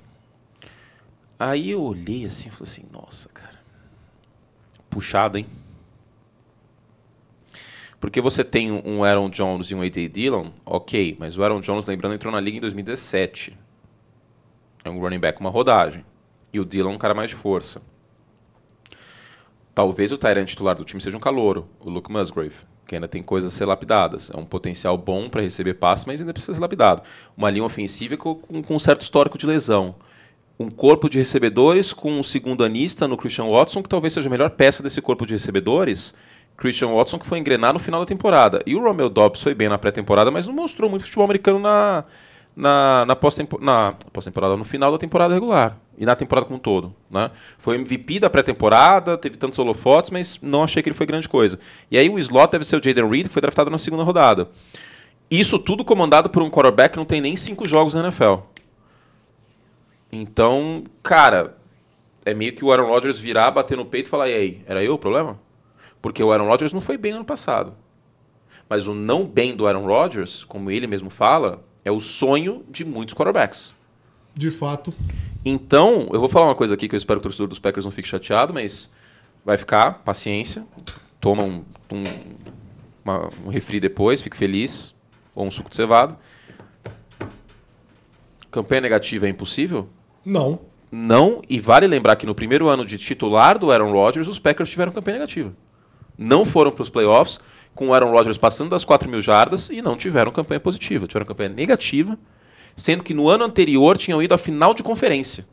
aí 1.40 1.72
eu 1.72 1.82
olhei 1.82 2.26
assim 2.26 2.50
e 2.50 2.52
falei 2.52 2.72
assim, 2.72 2.86
nossa, 2.92 3.30
cara, 3.30 3.60
puxado, 4.90 5.38
hein? 5.38 5.48
Porque 8.00 8.22
você 8.22 8.44
tem 8.44 8.72
um 8.72 9.04
Aaron 9.04 9.30
Jones 9.30 9.72
e 9.72 9.76
um 9.76 9.82
A.J. 9.82 10.08
Dillon, 10.08 10.52
ok, 10.66 11.18
mas 11.20 11.38
o 11.38 11.44
Aaron 11.44 11.60
Jones, 11.60 11.86
lembrando, 11.86 12.16
entrou 12.16 12.32
na 12.32 12.40
liga 12.40 12.58
em 12.58 12.62
2017. 12.62 13.58
É 14.84 14.90
um 14.90 15.00
running 15.00 15.20
back, 15.20 15.40
uma 15.42 15.50
rodagem. 15.50 16.06
E 16.54 16.60
o 16.60 16.66
Dillon 16.66 16.92
é 16.92 16.96
um 16.96 16.98
cara 16.98 17.14
mais 17.14 17.32
de 17.32 17.36
força. 17.36 17.82
Talvez 19.76 20.12
o 20.12 20.18
Tyrant 20.18 20.48
titular 20.48 20.76
do 20.76 20.84
time 20.84 21.02
seja 21.02 21.16
um 21.16 21.20
calouro, 21.20 21.68
o 21.80 21.90
Luke 21.90 22.12
Musgrave, 22.12 22.56
que 22.88 22.96
ainda 22.96 23.08
tem 23.08 23.22
coisas 23.22 23.54
a 23.54 23.58
ser 23.58 23.66
lapidadas. 23.66 24.32
É 24.34 24.38
um 24.38 24.46
potencial 24.46 24.98
bom 24.98 25.30
para 25.30 25.42
receber 25.42 25.76
passes, 25.76 26.06
mas 26.06 26.22
ainda 26.22 26.34
precisa 26.34 26.54
ser 26.54 26.60
lapidado. 26.60 27.04
Uma 27.36 27.50
linha 27.50 27.64
ofensiva 27.64 28.16
com, 28.18 28.36
com 28.36 28.76
um 28.76 28.80
certo 28.80 29.02
histórico 29.02 29.38
de 29.38 29.46
lesão. 29.46 29.96
Um 30.60 30.70
corpo 30.70 31.10
de 31.10 31.18
recebedores 31.18 31.94
com 31.94 32.12
um 32.12 32.24
segundo 32.24 32.66
anista 32.66 33.08
no 33.08 33.16
Christian 33.16 33.46
Watson, 33.46 33.82
que 33.82 33.88
talvez 33.88 34.14
seja 34.14 34.28
a 34.28 34.30
melhor 34.30 34.50
peça 34.50 34.84
desse 34.84 35.02
corpo 35.02 35.26
de 35.26 35.34
recebedores. 35.34 36.14
Christian 36.58 36.90
Watson, 36.90 37.18
que 37.18 37.26
foi 37.26 37.40
engrenar 37.40 37.72
no 37.72 37.80
final 37.80 38.02
da 38.02 38.06
temporada. 38.06 38.62
E 38.66 38.76
o 38.76 38.84
Romeo 38.84 39.08
Dobbs 39.08 39.42
foi 39.42 39.56
bem 39.56 39.70
na 39.70 39.78
pré-temporada, 39.78 40.30
mas 40.30 40.46
não 40.46 40.54
mostrou 40.54 40.90
muito 40.90 41.06
futebol 41.06 41.24
americano 41.24 41.58
na, 41.60 42.04
na, 42.56 43.06
na 43.06 43.16
pós-temporada, 43.16 43.96
pós 44.12 44.26
no 44.26 44.66
final 44.66 44.92
da 44.92 44.98
temporada 44.98 45.34
regular 45.34 45.78
e 45.98 46.06
na 46.06 46.16
temporada 46.16 46.46
como 46.46 46.58
um 46.58 46.62
todo. 46.62 46.94
Né? 47.10 47.32
Foi 47.58 47.76
MVP 47.76 48.20
da 48.20 48.30
pré-temporada, 48.30 49.18
teve 49.18 49.38
tantos 49.38 49.58
holofotes, 49.58 50.12
mas 50.12 50.40
não 50.42 50.64
achei 50.64 50.84
que 50.84 50.90
ele 50.90 50.96
foi 50.96 51.06
grande 51.06 51.30
coisa. 51.30 51.58
E 51.90 51.98
aí 51.98 52.10
o 52.10 52.20
slot 52.20 52.52
deve 52.52 52.66
ser 52.66 52.76
o 52.76 52.84
Jaden 52.84 53.10
Reed, 53.10 53.28
que 53.28 53.34
foi 53.34 53.42
draftado 53.42 53.70
na 53.70 53.78
segunda 53.78 54.04
rodada. 54.04 54.50
Isso 55.32 55.60
tudo 55.60 55.86
comandado 55.86 56.30
por 56.30 56.42
um 56.42 56.50
quarterback 56.50 56.94
que 56.94 56.98
não 56.98 57.06
tem 57.06 57.22
nem 57.22 57.36
cinco 57.36 57.68
jogos 57.68 57.94
na 57.94 58.02
NFL. 58.02 58.40
Então, 60.12 60.84
cara, 61.04 61.58
é 62.26 62.34
meio 62.34 62.54
que 62.54 62.64
o 62.66 62.72
Aaron 62.72 62.88
Rodgers 62.88 63.20
virar, 63.20 63.52
bater 63.52 63.78
no 63.78 63.86
peito 63.86 64.08
e 64.08 64.10
falar: 64.10 64.30
e 64.30 64.34
aí, 64.34 64.64
era 64.66 64.84
eu 64.84 64.96
o 64.96 65.00
problema? 65.00 65.40
Porque 66.02 66.24
o 66.24 66.32
Aaron 66.32 66.48
Rodgers 66.48 66.74
não 66.74 66.82
foi 66.82 66.98
bem 66.98 67.14
ano 67.14 67.26
passado. 67.26 67.74
Mas 68.70 68.88
o 68.88 68.94
não 68.94 69.26
bem 69.26 69.56
do 69.56 69.68
Aaron 69.68 69.86
Rodgers, 69.86 70.44
como 70.46 70.70
ele 70.70 70.88
mesmo 70.88 71.10
fala, 71.10 71.64
é 71.84 71.92
o 71.92 72.00
sonho 72.00 72.64
de 72.70 72.86
muitos 72.86 73.16
quarterbacks. 73.16 73.74
De 74.36 74.52
fato. 74.52 74.94
Então, 75.44 76.08
eu 76.14 76.20
vou 76.20 76.30
falar 76.30 76.46
uma 76.46 76.56
coisa 76.56 76.76
aqui 76.76 76.88
que 76.88 76.96
eu 76.96 76.98
espero 76.98 77.20
que 77.20 77.26
o 77.26 77.30
torcedor 77.30 77.48
dos 77.48 77.60
Packers 77.60 77.86
não 77.86 77.92
fique 77.92 78.08
chateado, 78.08 78.54
mas 78.54 78.92
vai 79.44 79.58
ficar, 79.58 80.00
paciência. 80.00 80.66
Toma 81.20 81.44
um, 81.44 81.66
um, 81.92 82.04
uma, 83.04 83.30
um 83.46 83.50
refri 83.50 83.80
depois, 83.80 84.22
fique 84.22 84.38
feliz. 84.38 84.94
Ou 85.34 85.48
um 85.48 85.52
suco 85.52 85.70
de 85.70 85.76
cevado. 85.76 86.18
Campanha 88.52 88.82
negativa 88.82 89.26
é 89.26 89.30
impossível? 89.30 89.90
Não. 90.30 90.60
Não, 90.92 91.42
e 91.50 91.60
vale 91.60 91.88
lembrar 91.88 92.16
que 92.16 92.26
no 92.26 92.36
primeiro 92.36 92.68
ano 92.68 92.86
de 92.86 92.98
titular 92.98 93.58
do 93.58 93.72
Aaron 93.72 93.92
Rodgers, 93.92 94.28
os 94.28 94.38
Packers 94.38 94.70
tiveram 94.70 94.92
campanha 94.92 95.18
negativa. 95.18 95.54
Não 96.16 96.46
foram 96.46 96.72
para 96.72 96.84
os 96.84 96.90
playoffs, 96.90 97.40
com 97.74 97.88
o 97.88 97.94
Aaron 97.94 98.12
Rodgers 98.12 98.38
passando 98.38 98.70
das 98.70 98.86
4 98.86 99.10
mil 99.10 99.22
jardas 99.22 99.70
e 99.70 99.82
não 99.82 99.98
tiveram 99.98 100.32
campanha 100.32 100.60
positiva, 100.60 101.08
tiveram 101.08 101.26
campanha 101.26 101.50
negativa, 101.50 102.18
sendo 102.76 103.04
que 103.04 103.14
no 103.14 103.28
ano 103.28 103.44
anterior 103.44 103.98
tinham 103.98 104.22
ido 104.22 104.34
à 104.34 104.38
final 104.38 104.74
de 104.74 104.84
conferência. 104.84 105.48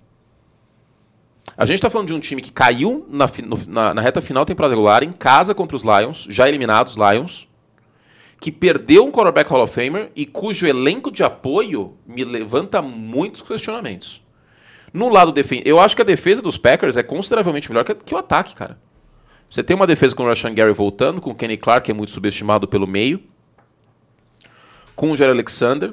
A 1.57 1.65
gente 1.65 1.77
está 1.77 1.89
falando 1.89 2.09
de 2.09 2.15
um 2.15 2.21
time 2.21 2.43
que 2.43 2.53
caiu 2.53 3.07
na, 3.09 3.27
na, 3.67 3.95
na, 3.95 4.03
reta 4.03 4.21
final 4.21 4.45
da 4.45 4.49
temporada 4.49 4.75
regular, 4.75 5.03
em 5.03 5.13
casa 5.13 5.55
contra 5.55 5.77
os 5.77 5.85
Lions, 5.85 6.27
já 6.29 6.47
eliminados 6.47 6.97
Lions, 6.97 7.49
que 8.39 8.53
perdeu 8.53 9.05
um 9.07 9.11
quarterback 9.11 9.51
Hall 9.51 9.63
of 9.63 9.73
Famer 9.73 10.11
e 10.15 10.27
cujo 10.27 10.67
elenco 10.67 11.11
de 11.11 11.25
apoio 11.25 11.97
me 12.07 12.25
levanta 12.25 12.83
muitos 12.83 13.41
questionamentos. 13.41 14.26
No 14.97 15.11
lado 15.11 15.31
defensivo, 15.31 15.69
eu 15.69 15.79
acho 15.79 15.95
que 15.95 16.01
a 16.01 16.05
defesa 16.07 16.41
dos 16.41 16.57
Packers 16.57 16.97
é 16.97 17.03
consideravelmente 17.03 17.69
melhor 17.69 17.85
que, 17.85 17.95
que 17.95 18.15
o 18.15 18.17
ataque, 18.17 18.55
cara. 18.55 18.79
Você 19.51 19.63
tem 19.63 19.77
uma 19.77 19.87
defesa 19.87 20.17
com 20.17 20.23
o 20.23 20.27
Rashan 20.27 20.55
Gary 20.55 20.73
voltando, 20.73 21.21
com 21.21 21.33
o 21.33 21.35
Kenny 21.35 21.59
Clark, 21.59 21.85
que 21.85 21.91
é 21.91 21.95
muito 21.95 22.11
subestimado 22.11 22.67
pelo 22.67 22.87
meio, 22.87 23.23
com 24.95 25.11
o 25.11 25.17
Jerry 25.17 25.33
Alexander, 25.33 25.93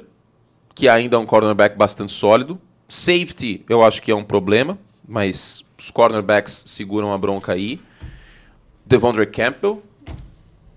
que 0.74 0.88
ainda 0.88 1.16
é 1.16 1.18
um 1.18 1.26
cornerback 1.26 1.76
bastante 1.76 2.12
sólido. 2.12 2.58
Safety, 2.88 3.62
eu 3.68 3.84
acho 3.84 4.00
que 4.00 4.10
é 4.10 4.14
um 4.14 4.24
problema, 4.24 4.78
mas 5.06 5.62
os 5.78 5.90
cornerbacks 5.90 6.64
seguram 6.66 7.12
a 7.12 7.18
bronca 7.18 7.52
aí. 7.52 7.82
Devondre 8.86 9.26
Campbell. 9.26 9.82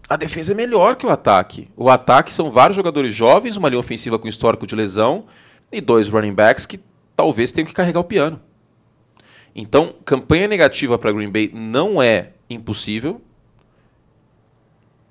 A 0.10 0.18
defesa 0.18 0.52
é 0.52 0.56
melhor 0.56 0.98
que 0.98 1.06
o 1.06 1.10
ataque. 1.10 1.70
O 1.78 1.90
ataque 1.90 2.34
são 2.34 2.52
vários 2.52 2.76
jogadores 2.76 3.16
jovens, 3.16 3.56
uma 3.56 3.70
linha 3.70 3.80
ofensiva 3.80 4.20
com 4.20 4.28
histórico 4.28 4.68
de 4.68 4.76
lesão 4.76 5.28
e 5.72 5.80
dois 5.80 6.10
running 6.10 6.34
backs 6.34 6.66
que 6.66 6.78
talvez 7.18 7.52
tenham 7.52 7.66
que 7.66 7.74
carregar 7.74 8.00
o 8.00 8.04
piano. 8.04 8.40
Então, 9.56 9.96
campanha 10.06 10.48
negativa 10.48 11.00
para 11.00 11.12
Green 11.12 11.32
Bay 11.32 11.52
não 11.52 12.00
é 12.00 12.34
impossível. 12.48 13.20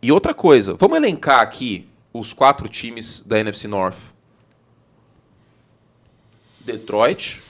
E 0.01 0.13
outra 0.13 0.33
coisa, 0.33 0.75
vamos 0.75 0.97
elencar 0.97 1.41
aqui 1.41 1.89
os 2.13 2.33
quatro 2.33 2.69
times 2.69 3.21
da 3.23 3.41
NFC 3.41 3.67
North. 3.67 3.99
Detroit, 6.61 7.43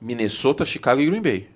Minnesota, 0.00 0.64
Chicago 0.64 1.00
e 1.00 1.06
Green 1.06 1.22
Bay. 1.22 1.48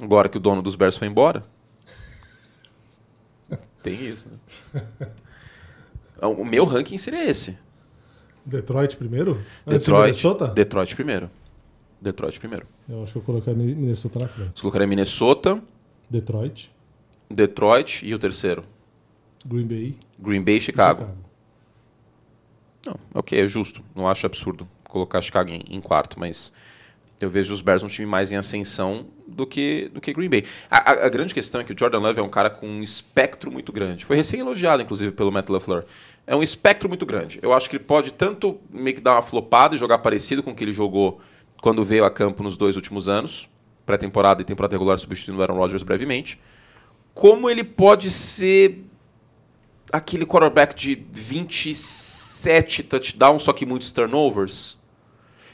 Agora 0.00 0.28
que 0.28 0.38
o 0.38 0.40
dono 0.40 0.60
dos 0.60 0.74
Bears 0.74 0.96
foi 0.96 1.06
embora. 1.06 1.44
Tem 3.80 3.94
isso, 4.04 4.28
né? 4.28 5.08
O 6.20 6.44
meu 6.44 6.64
ranking 6.64 6.98
seria 6.98 7.24
esse. 7.24 7.56
Detroit 8.44 8.96
primeiro? 8.96 9.40
Detroit, 9.66 10.02
Minnesota? 10.02 10.48
Detroit 10.48 10.94
primeiro. 10.94 11.30
Detroit 12.00 12.38
primeiro. 12.40 12.66
Eu 12.88 13.04
acho 13.04 13.12
que 13.12 13.18
eu 13.18 13.22
coloquei 13.22 13.54
Minnesota 13.54 14.18
na 14.18 14.28
frente. 14.28 14.52
Você 14.54 14.60
colocaria 14.60 14.86
Minnesota. 14.86 15.62
Detroit. 16.10 16.70
Detroit 17.30 18.04
e 18.04 18.14
o 18.14 18.18
terceiro? 18.18 18.64
Green 19.46 19.66
Bay. 19.66 19.96
Green 20.18 20.42
Bay 20.42 20.56
e 20.56 20.60
Chicago. 20.60 21.02
Chicago. 21.02 21.18
Não, 22.86 22.96
ok, 23.14 23.40
é 23.40 23.46
justo. 23.46 23.82
Não 23.94 24.08
acho 24.08 24.26
absurdo 24.26 24.68
colocar 24.84 25.20
Chicago 25.20 25.50
em, 25.50 25.62
em, 25.70 25.80
quarto, 25.80 26.18
mas 26.18 26.52
eu 27.20 27.30
vejo 27.30 27.54
os 27.54 27.60
Bears 27.60 27.82
um 27.82 27.88
time 27.88 28.06
mais 28.06 28.32
em 28.32 28.36
ascensão 28.36 29.06
do 29.26 29.46
que, 29.46 29.90
do 29.94 30.00
que 30.00 30.12
Green 30.12 30.28
Bay. 30.28 30.44
A, 30.70 30.90
a, 30.90 31.06
a, 31.06 31.08
grande 31.08 31.32
questão 31.32 31.60
é 31.60 31.64
que 31.64 31.72
o 31.72 31.78
Jordan 31.78 32.00
Love 32.00 32.20
é 32.20 32.22
um 32.22 32.28
cara 32.28 32.50
com 32.50 32.66
um 32.66 32.82
espectro 32.82 33.50
muito 33.50 33.72
grande. 33.72 34.04
Foi 34.04 34.16
recém-elogiado, 34.16 34.82
inclusive, 34.82 35.12
pelo 35.12 35.32
Matt 35.32 35.48
LaFleur. 35.48 35.84
É 36.26 36.36
um 36.36 36.42
espectro 36.42 36.88
muito 36.88 37.04
grande. 37.04 37.38
Eu 37.42 37.52
acho 37.52 37.68
que 37.68 37.76
ele 37.76 37.84
pode 37.84 38.12
tanto 38.12 38.60
meio 38.70 38.94
que 38.94 39.02
dar 39.02 39.14
uma 39.14 39.22
flopada 39.22 39.74
e 39.74 39.78
jogar 39.78 39.98
parecido 39.98 40.42
com 40.42 40.52
o 40.52 40.54
que 40.54 40.62
ele 40.62 40.72
jogou 40.72 41.20
quando 41.60 41.84
veio 41.84 42.04
a 42.04 42.10
campo 42.10 42.42
nos 42.42 42.56
dois 42.56 42.76
últimos 42.76 43.08
anos, 43.08 43.48
pré-temporada 43.84 44.42
e 44.42 44.44
temporada 44.44 44.74
regular 44.74 44.98
substituindo 44.98 45.40
o 45.40 45.42
Aaron 45.42 45.56
Rodgers 45.56 45.82
brevemente, 45.82 46.40
como 47.14 47.48
ele 47.48 47.64
pode 47.64 48.10
ser 48.10 48.84
aquele 49.92 50.24
quarterback 50.24 50.74
de 50.74 51.06
27 51.12 52.82
touchdowns, 52.84 53.42
só 53.42 53.52
que 53.52 53.66
muitos 53.66 53.92
turnovers. 53.92 54.78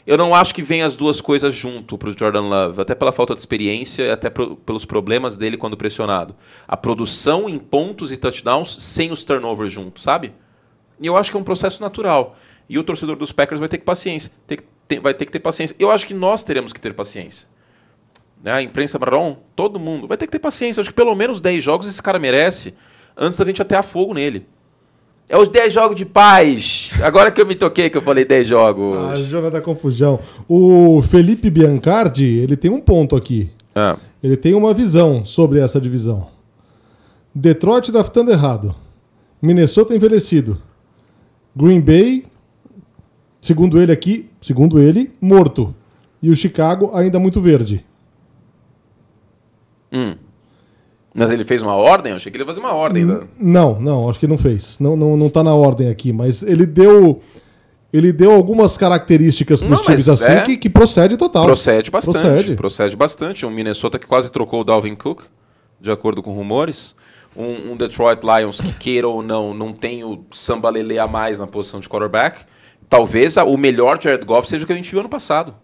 Eu 0.06 0.16
não 0.16 0.34
acho 0.34 0.54
que 0.54 0.62
vem 0.62 0.82
as 0.82 0.96
duas 0.96 1.20
coisas 1.20 1.54
junto 1.54 1.98
para 1.98 2.08
o 2.08 2.18
Jordan 2.18 2.48
Love, 2.48 2.80
até 2.80 2.94
pela 2.94 3.12
falta 3.12 3.34
de 3.34 3.40
experiência 3.40 4.04
e 4.04 4.10
até 4.10 4.30
pro, 4.30 4.56
pelos 4.56 4.86
problemas 4.86 5.36
dele 5.36 5.58
quando 5.58 5.76
pressionado. 5.76 6.34
A 6.66 6.76
produção 6.76 7.48
em 7.48 7.58
pontos 7.58 8.10
e 8.12 8.16
touchdowns 8.16 8.76
sem 8.80 9.12
os 9.12 9.24
turnovers 9.24 9.70
junto, 9.70 10.00
sabe? 10.00 10.32
E 11.00 11.06
eu 11.06 11.16
acho 11.16 11.30
que 11.30 11.36
é 11.36 11.40
um 11.40 11.44
processo 11.44 11.80
natural. 11.80 12.36
E 12.68 12.78
o 12.78 12.84
torcedor 12.84 13.16
dos 13.16 13.32
Packers 13.32 13.60
vai 13.60 13.68
ter 13.68 13.78
que 13.78 13.84
paciência, 13.84 14.30
ter, 14.46 14.62
ter, 14.86 15.00
vai 15.00 15.14
ter 15.14 15.24
que 15.24 15.32
ter 15.32 15.40
paciência. 15.40 15.74
Eu 15.78 15.90
acho 15.90 16.06
que 16.06 16.14
nós 16.14 16.44
teremos 16.44 16.72
que 16.72 16.80
ter 16.80 16.92
paciência. 16.94 17.46
Né? 18.42 18.52
A 18.52 18.62
imprensa 18.62 18.98
marrom, 18.98 19.36
todo 19.56 19.78
mundo 19.78 20.06
vai 20.06 20.16
ter 20.16 20.26
que 20.26 20.32
ter 20.32 20.38
paciência. 20.38 20.80
Eu 20.80 20.82
acho 20.82 20.90
que 20.90 20.96
pelo 20.96 21.14
menos 21.14 21.40
10 21.40 21.62
jogos 21.62 21.88
esse 21.88 22.02
cara 22.02 22.18
merece 22.18 22.74
antes 23.16 23.38
da 23.38 23.44
gente 23.44 23.62
atear 23.62 23.82
fogo 23.82 24.14
nele. 24.14 24.46
É 25.30 25.36
os 25.36 25.48
10 25.48 25.72
jogos 25.72 25.94
de 25.96 26.06
paz. 26.06 26.92
Agora 27.02 27.30
que 27.30 27.40
eu 27.40 27.46
me 27.46 27.54
toquei 27.54 27.90
que 27.90 27.98
eu 27.98 28.02
falei 28.02 28.24
10 28.24 28.46
jogos. 28.46 28.98
Ah, 29.12 29.16
Jona 29.16 29.50
da 29.50 29.60
confusão. 29.60 30.20
O 30.48 31.02
Felipe 31.02 31.50
Biancardi, 31.50 32.24
ele 32.24 32.56
tem 32.56 32.70
um 32.70 32.80
ponto 32.80 33.14
aqui. 33.14 33.50
Ah, 33.74 33.96
Ele 34.22 34.36
tem 34.36 34.54
uma 34.54 34.72
visão 34.72 35.24
sobre 35.24 35.60
essa 35.60 35.80
divisão. 35.80 36.28
Detroit 37.34 37.92
draftando 37.92 38.32
errado. 38.32 38.74
Minnesota 39.40 39.94
envelhecido. 39.94 40.60
Green 41.58 41.80
Bay, 41.80 42.24
segundo 43.40 43.80
ele 43.80 43.90
aqui, 43.90 44.30
segundo 44.40 44.78
ele, 44.78 45.10
morto. 45.20 45.74
E 46.22 46.30
o 46.30 46.36
Chicago 46.36 46.90
ainda 46.94 47.18
muito 47.18 47.40
verde. 47.40 47.84
Mas 51.12 51.32
ele 51.32 51.44
fez 51.44 51.62
uma 51.62 51.74
ordem? 51.74 52.10
Eu 52.12 52.16
achei 52.16 52.30
que 52.30 52.36
ele 52.36 52.42
ia 52.42 52.46
fazer 52.46 52.60
uma 52.60 52.72
ordem. 52.72 53.04
né? 53.04 53.20
Não, 53.38 53.80
não, 53.80 54.08
acho 54.08 54.20
que 54.20 54.26
não 54.26 54.38
fez. 54.38 54.78
Não, 54.78 54.96
não, 54.96 55.16
não 55.16 55.28
tá 55.28 55.42
na 55.42 55.52
ordem 55.52 55.88
aqui, 55.88 56.12
mas 56.12 56.42
ele 56.42 56.64
deu 56.64 57.20
ele 57.92 58.12
deu 58.12 58.32
algumas 58.32 58.76
características 58.76 59.60
para 59.60 59.74
os 59.74 59.80
times 59.82 60.08
assim 60.08 60.30
é- 60.30 60.42
que, 60.42 60.56
que 60.58 60.70
procede 60.70 61.16
total. 61.16 61.44
Procede 61.46 61.90
bastante. 61.90 62.18
Procede. 62.20 62.54
Procede. 62.54 62.96
bastante. 62.96 63.46
Um 63.46 63.50
Minnesota 63.50 63.98
que 63.98 64.06
quase 64.06 64.30
trocou 64.30 64.60
o 64.60 64.64
Dalvin 64.64 64.94
Cook, 64.94 65.22
de 65.80 65.90
acordo 65.90 66.22
com 66.22 66.32
rumores. 66.32 66.94
Um, 67.40 67.72
um 67.72 67.76
Detroit 67.76 68.20
Lions 68.24 68.60
que, 68.60 68.72
queira 68.72 69.06
ou 69.06 69.22
não, 69.22 69.54
não 69.54 69.72
tem 69.72 70.02
o 70.02 70.24
samba 70.32 70.68
lele 70.70 70.98
a 70.98 71.06
mais 71.06 71.38
na 71.38 71.46
posição 71.46 71.78
de 71.78 71.88
quarterback. 71.88 72.44
Talvez 72.88 73.36
o 73.36 73.56
melhor 73.56 74.02
Jared 74.02 74.26
Goff 74.26 74.48
seja 74.48 74.64
o 74.64 74.66
que 74.66 74.72
a 74.72 74.76
gente 74.76 74.90
viu 74.90 74.98
ano 75.00 75.08
passado. 75.08 75.54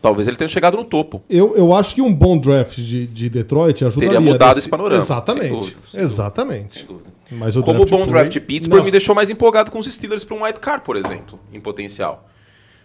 Talvez 0.00 0.26
ele 0.28 0.36
tenha 0.36 0.48
chegado 0.48 0.76
no 0.78 0.84
topo. 0.84 1.22
Eu, 1.28 1.54
eu 1.56 1.74
acho 1.74 1.94
que 1.94 2.00
um 2.00 2.14
bom 2.14 2.38
draft 2.38 2.76
de, 2.76 3.06
de 3.06 3.28
Detroit 3.28 3.84
ajudaria. 3.84 4.08
Teria 4.14 4.20
mudado 4.20 4.48
nesse- 4.50 4.60
esse 4.60 4.68
panorama, 4.68 5.00
sem 5.00 5.04
Exatamente. 5.14 5.50
dúvida, 5.50 5.80
sem 5.90 6.00
exatamente. 6.00 6.86
dúvida. 6.86 7.10
Mas 7.32 7.54
o 7.56 7.62
Como 7.62 7.82
o 7.82 7.86
bom 7.86 7.98
foi- 7.98 8.06
draft 8.08 8.32
de 8.32 8.40
Pittsburgh 8.40 8.78
Nossa, 8.78 8.86
me 8.86 8.90
deixou 8.92 9.14
mais 9.14 9.28
empolgado 9.30 9.70
com 9.70 9.78
os 9.78 9.86
Steelers 9.92 10.24
para 10.24 10.36
um 10.36 10.42
wild 10.42 10.58
card, 10.58 10.84
por 10.84 10.96
exemplo, 10.96 11.38
em 11.52 11.60
potencial. 11.60 12.26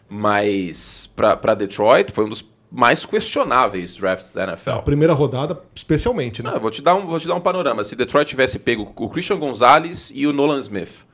Mas 0.10 1.10
para 1.16 1.56
Detroit 1.56 2.12
foi 2.12 2.26
um 2.26 2.30
dos 2.30 2.44
mais 2.72 3.06
questionáveis 3.06 3.96
drafts 3.96 4.32
da 4.32 4.44
NFL. 4.44 4.72
A 4.72 4.82
primeira 4.82 5.14
rodada, 5.14 5.62
especialmente, 5.74 6.44
né? 6.44 6.50
Não, 6.50 6.58
eu 6.58 6.62
vou 6.62 6.72
te 6.72 6.82
dar 6.82 6.96
um, 6.96 7.06
vou 7.08 7.20
te 7.20 7.28
dar 7.28 7.36
um 7.36 7.40
panorama. 7.42 7.84
Se 7.84 7.96
Detroit 7.96 8.28
tivesse 8.28 8.60
pego 8.60 8.92
o 8.96 9.10
Christian 9.10 9.38
Gonzalez 9.38 10.12
e 10.14 10.26
o 10.28 10.34
Nolan 10.34 10.60
Smith, 10.60 11.06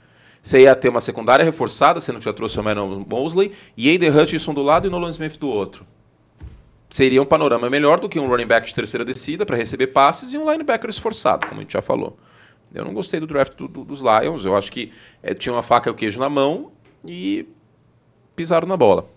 você 0.42 0.62
ia 0.62 0.76
ter 0.76 0.90
uma 0.90 1.00
secundária 1.00 1.46
reforçada, 1.46 2.00
sendo 2.00 2.18
que 2.20 2.26
já 2.26 2.34
trouxe 2.34 2.60
o 2.60 2.64
Manon 2.64 3.06
Mosley, 3.08 3.52
e 3.78 3.90
Aiden 3.90 4.10
Hutchinson 4.10 4.54
do 4.54 4.64
lado 4.64 4.88
e 4.88 4.90
Nolan 4.90 5.12
Smith 5.12 5.38
do 5.38 5.48
outro. 5.48 5.86
Seria 6.90 7.22
um 7.22 7.26
panorama 7.26 7.70
melhor 7.70 8.00
do 8.00 8.10
que 8.10 8.20
um 8.20 8.28
running 8.28 8.48
back 8.48 8.68
de 8.68 8.74
terceira 8.74 9.06
descida 9.06 9.46
para 9.46 9.56
receber 9.56 9.88
passes 9.88 10.34
e 10.34 10.38
um 10.38 10.50
linebacker 10.52 10.90
esforçado, 10.90 11.48
como 11.48 11.62
a 11.62 11.64
gente 11.64 11.72
já 11.74 11.82
falou. 11.82 12.18
Eu 12.74 12.84
não 12.84 12.94
gostei 12.94 13.20
do 13.20 13.28
draft 13.28 13.54
do- 13.56 13.68
do- 13.68 13.84
dos 13.86 14.02
Lions. 14.02 14.44
Eu 14.46 14.56
acho 14.58 14.72
que 14.72 14.92
eh, 15.22 15.34
tinha 15.34 15.54
uma 15.54 15.62
faca 15.62 15.90
e 15.90 15.92
o 15.92 15.96
queijo 15.96 16.20
na 16.20 16.28
mão 16.30 16.72
e 17.06 17.46
pisaram 18.36 18.68
na 18.68 18.76
bola. 18.76 19.08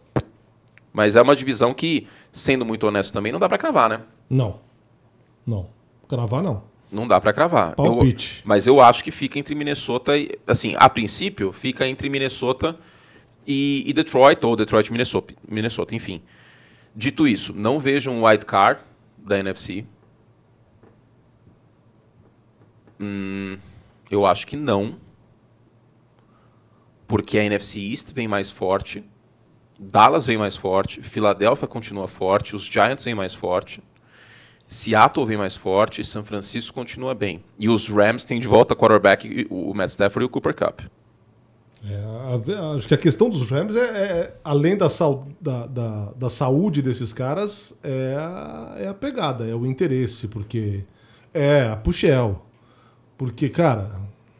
Mas 0.92 1.16
é 1.16 1.22
uma 1.22 1.34
divisão 1.34 1.74
que, 1.74 2.06
sendo 2.36 2.64
muito 2.64 2.84
honesto 2.86 3.12
também, 3.12 3.30
não 3.30 3.38
dá 3.38 3.48
para 3.48 3.56
cravar, 3.58 3.88
né? 3.88 4.00
Não. 4.28 4.58
Não. 5.46 5.68
Cravar, 6.08 6.42
não. 6.42 6.64
Não 6.90 7.06
dá 7.06 7.20
pra 7.20 7.32
cravar. 7.32 7.74
Palpite. 7.74 8.38
Eu- 8.40 8.42
mas 8.44 8.66
eu 8.66 8.80
acho 8.80 9.02
que 9.04 9.10
fica 9.10 9.38
entre 9.38 9.54
Minnesota 9.54 10.16
e. 10.18 10.30
Assim, 10.46 10.74
a 10.78 10.88
princípio, 10.88 11.52
fica 11.52 11.86
entre 11.86 12.08
Minnesota 12.08 12.76
e, 13.46 13.84
e 13.86 13.92
Detroit, 13.92 14.44
ou 14.44 14.56
Detroit 14.56 14.86
e 14.88 14.92
Minnesota, 14.92 15.34
Minnesota, 15.48 15.94
enfim. 15.94 16.20
Dito 16.94 17.26
isso, 17.26 17.52
não 17.54 17.78
vejo 17.80 18.10
um 18.10 18.24
wild 18.24 18.44
card 18.46 18.80
da 19.18 19.38
NFC. 19.38 19.84
Hum, 23.00 23.58
eu 24.10 24.24
acho 24.26 24.46
que 24.46 24.56
não. 24.56 24.96
Porque 27.06 27.38
a 27.38 27.44
NFC 27.44 27.80
East 27.80 28.12
vem 28.12 28.26
mais 28.28 28.50
forte. 28.50 29.04
Dallas 29.90 30.26
vem 30.26 30.38
mais 30.38 30.56
forte. 30.56 31.02
Filadélfia 31.02 31.66
continua 31.68 32.06
forte. 32.08 32.54
Os 32.56 32.62
Giants 32.62 33.04
vem 33.04 33.14
mais 33.14 33.34
forte. 33.34 33.82
Seattle 34.66 35.26
vem 35.26 35.36
mais 35.36 35.54
forte, 35.54 36.02
São 36.02 36.24
Francisco 36.24 36.74
continua 36.74 37.14
bem. 37.14 37.44
E 37.60 37.68
os 37.68 37.88
Rams 37.90 38.24
têm 38.24 38.40
de 38.40 38.48
volta 38.48 38.74
quarterback 38.74 39.46
o 39.50 39.74
Matt 39.74 39.90
Stafford 39.90 40.24
e 40.24 40.26
o 40.26 40.28
Cooper 40.28 40.54
Cup. 40.54 40.80
É, 41.86 42.74
acho 42.74 42.88
que 42.88 42.94
a 42.94 42.98
questão 42.98 43.28
dos 43.28 43.50
Rams 43.50 43.76
é, 43.76 43.80
é, 43.82 44.34
além 44.42 44.74
da, 44.74 44.88
da, 45.38 45.66
da, 45.66 46.12
da 46.16 46.30
saúde 46.30 46.80
desses 46.80 47.12
caras, 47.12 47.74
é 47.82 48.16
a, 48.18 48.74
é 48.78 48.88
a 48.88 48.94
pegada, 48.94 49.46
é 49.46 49.54
o 49.54 49.66
interesse, 49.66 50.26
porque 50.28 50.84
é 51.34 51.68
a 51.68 51.76
Puxel. 51.76 52.42
Porque, 53.18 53.50
cara, 53.50 53.90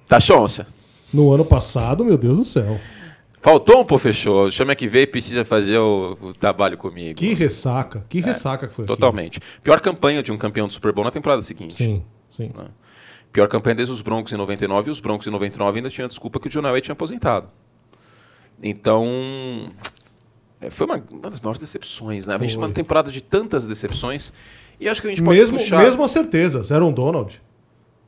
Tá 0.08 0.18
chonça. 0.18 0.66
no 1.12 1.32
ano 1.32 1.44
passado, 1.44 2.02
meu 2.02 2.16
Deus 2.16 2.38
do 2.38 2.44
céu, 2.46 2.80
Faltou 3.44 3.86
um 3.86 3.98
fechou. 3.98 4.50
Chama 4.50 4.74
que 4.74 4.88
veio 4.88 5.02
e 5.02 5.06
precisa 5.06 5.44
fazer 5.44 5.76
o, 5.76 6.16
o 6.18 6.32
trabalho 6.32 6.78
comigo. 6.78 7.18
que 7.18 7.34
ressaca, 7.34 8.06
que 8.08 8.18
ressaca 8.18 8.66
que 8.66 8.72
foi 8.72 8.84
aquilo. 8.84 8.96
Totalmente. 8.96 9.38
Pior 9.62 9.78
campanha 9.82 10.22
de 10.22 10.32
um 10.32 10.38
campeão 10.38 10.66
do 10.66 10.72
Super 10.72 10.92
Bowl 10.92 11.04
na 11.04 11.10
temporada 11.10 11.42
seguinte. 11.42 11.74
Sim, 11.74 12.02
sim. 12.26 12.50
Pior 13.30 13.46
campanha 13.46 13.74
desde 13.74 13.92
os 13.92 14.00
Broncos 14.00 14.32
em 14.32 14.38
99 14.38 14.88
e 14.88 14.90
os 14.90 14.98
Broncos 14.98 15.26
em 15.26 15.30
99 15.30 15.76
ainda 15.76 15.90
tinha 15.90 16.06
a 16.06 16.08
desculpa 16.08 16.40
que 16.40 16.46
o 16.46 16.50
John 16.50 16.66
Elway 16.66 16.80
tinha 16.80 16.94
aposentado. 16.94 17.50
Então, 18.62 19.06
é, 20.58 20.70
foi 20.70 20.86
uma, 20.86 21.04
uma 21.10 21.20
das 21.20 21.38
maiores 21.38 21.60
decepções, 21.60 22.26
né? 22.26 22.36
A 22.36 22.38
gente 22.38 22.54
Foi. 22.54 22.64
uma 22.64 22.72
temporada 22.72 23.12
de 23.12 23.20
tantas 23.20 23.66
decepções 23.66 24.32
e 24.80 24.88
acho 24.88 25.02
que 25.02 25.06
a 25.06 25.10
gente 25.10 25.22
pode 25.22 25.38
Mesmo, 25.38 25.58
puxar... 25.58 25.84
mesmo 25.84 26.02
a 26.02 26.08
certeza, 26.08 26.62
Aaron 26.74 26.92
Donald. 26.92 27.42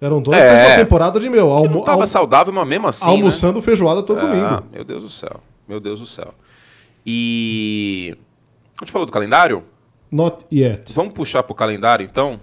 Aaron 0.00 0.20
Donald 0.22 0.44
É. 0.44 0.50
fez 0.64 0.70
uma 0.70 0.85
temporada 0.85 1.18
de 1.20 1.28
meu, 1.28 1.50
almo, 1.50 1.82
tava 1.85 2.02
al- 2.02 2.06
saudável, 2.06 2.52
mas 2.52 2.68
mesmo 2.68 2.87
assim, 2.88 3.04
né? 3.06 3.11
almoçando 3.12 3.62
feijoada 3.62 4.02
todo 4.02 4.18
Ah, 4.18 4.22
domingo. 4.22 4.62
meu 4.72 4.85
Deus 4.85 5.02
do 5.02 5.09
céu. 5.09 5.40
Meu 5.66 5.80
Deus 5.80 6.00
do 6.00 6.06
céu. 6.06 6.35
E. 7.04 8.16
A 8.80 8.85
gente 8.85 8.92
falou 8.92 9.06
do 9.06 9.12
calendário? 9.12 9.62
Not 10.11 10.44
yet. 10.52 10.92
Vamos 10.92 11.14
puxar 11.14 11.42
pro 11.42 11.54
calendário, 11.54 12.04
então? 12.04 12.38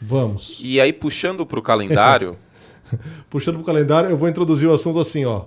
Vamos. 0.00 0.60
E 0.62 0.80
aí, 0.80 0.92
puxando 0.92 1.44
pro 1.46 1.60
calendário. 1.62 2.36
Puxando 3.30 3.54
pro 3.56 3.64
calendário, 3.64 4.10
eu 4.10 4.16
vou 4.18 4.28
introduzir 4.28 4.68
o 4.68 4.74
assunto 4.74 5.00
assim, 5.00 5.24
ó. 5.24 5.44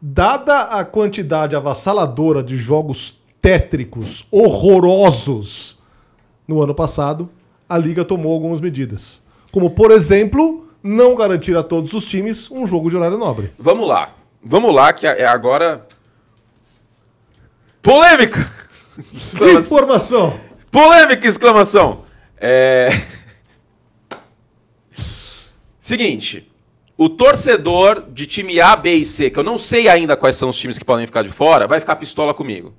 Dada 0.00 0.62
a 0.62 0.84
quantidade 0.86 1.54
avassaladora 1.54 2.42
de 2.42 2.56
jogos 2.56 3.14
tétricos, 3.42 4.24
horrorosos 4.30 5.76
no 6.46 6.62
ano 6.62 6.74
passado, 6.74 7.28
a 7.68 7.76
liga 7.76 8.04
tomou 8.06 8.32
algumas 8.32 8.60
medidas. 8.60 9.22
Como, 9.52 9.68
por 9.70 9.90
exemplo, 9.90 10.66
não 10.82 11.14
garantir 11.14 11.56
a 11.56 11.62
todos 11.62 11.92
os 11.92 12.06
times 12.06 12.50
um 12.50 12.66
jogo 12.66 12.90
de 12.90 12.96
horário 12.96 13.18
nobre. 13.18 13.52
vamos 13.58 13.86
lá. 13.86 14.14
Vamos 14.42 14.72
lá, 14.74 14.92
que 14.92 15.06
é 15.06 15.26
agora. 15.26 15.86
Polêmica! 17.82 18.48
Informação! 19.58 20.38
Polêmica, 20.70 21.26
exclamação! 21.26 22.04
É. 22.40 22.88
Seguinte. 25.80 26.50
O 26.96 27.08
torcedor 27.08 28.06
de 28.10 28.26
time 28.26 28.60
A, 28.60 28.74
B 28.74 28.96
e 28.96 29.04
C, 29.04 29.30
que 29.30 29.38
eu 29.38 29.44
não 29.44 29.56
sei 29.56 29.88
ainda 29.88 30.16
quais 30.16 30.34
são 30.34 30.48
os 30.48 30.56
times 30.56 30.78
que 30.78 30.84
podem 30.84 31.06
ficar 31.06 31.22
de 31.22 31.28
fora, 31.28 31.68
vai 31.68 31.78
ficar 31.78 31.94
pistola 31.94 32.34
comigo. 32.34 32.74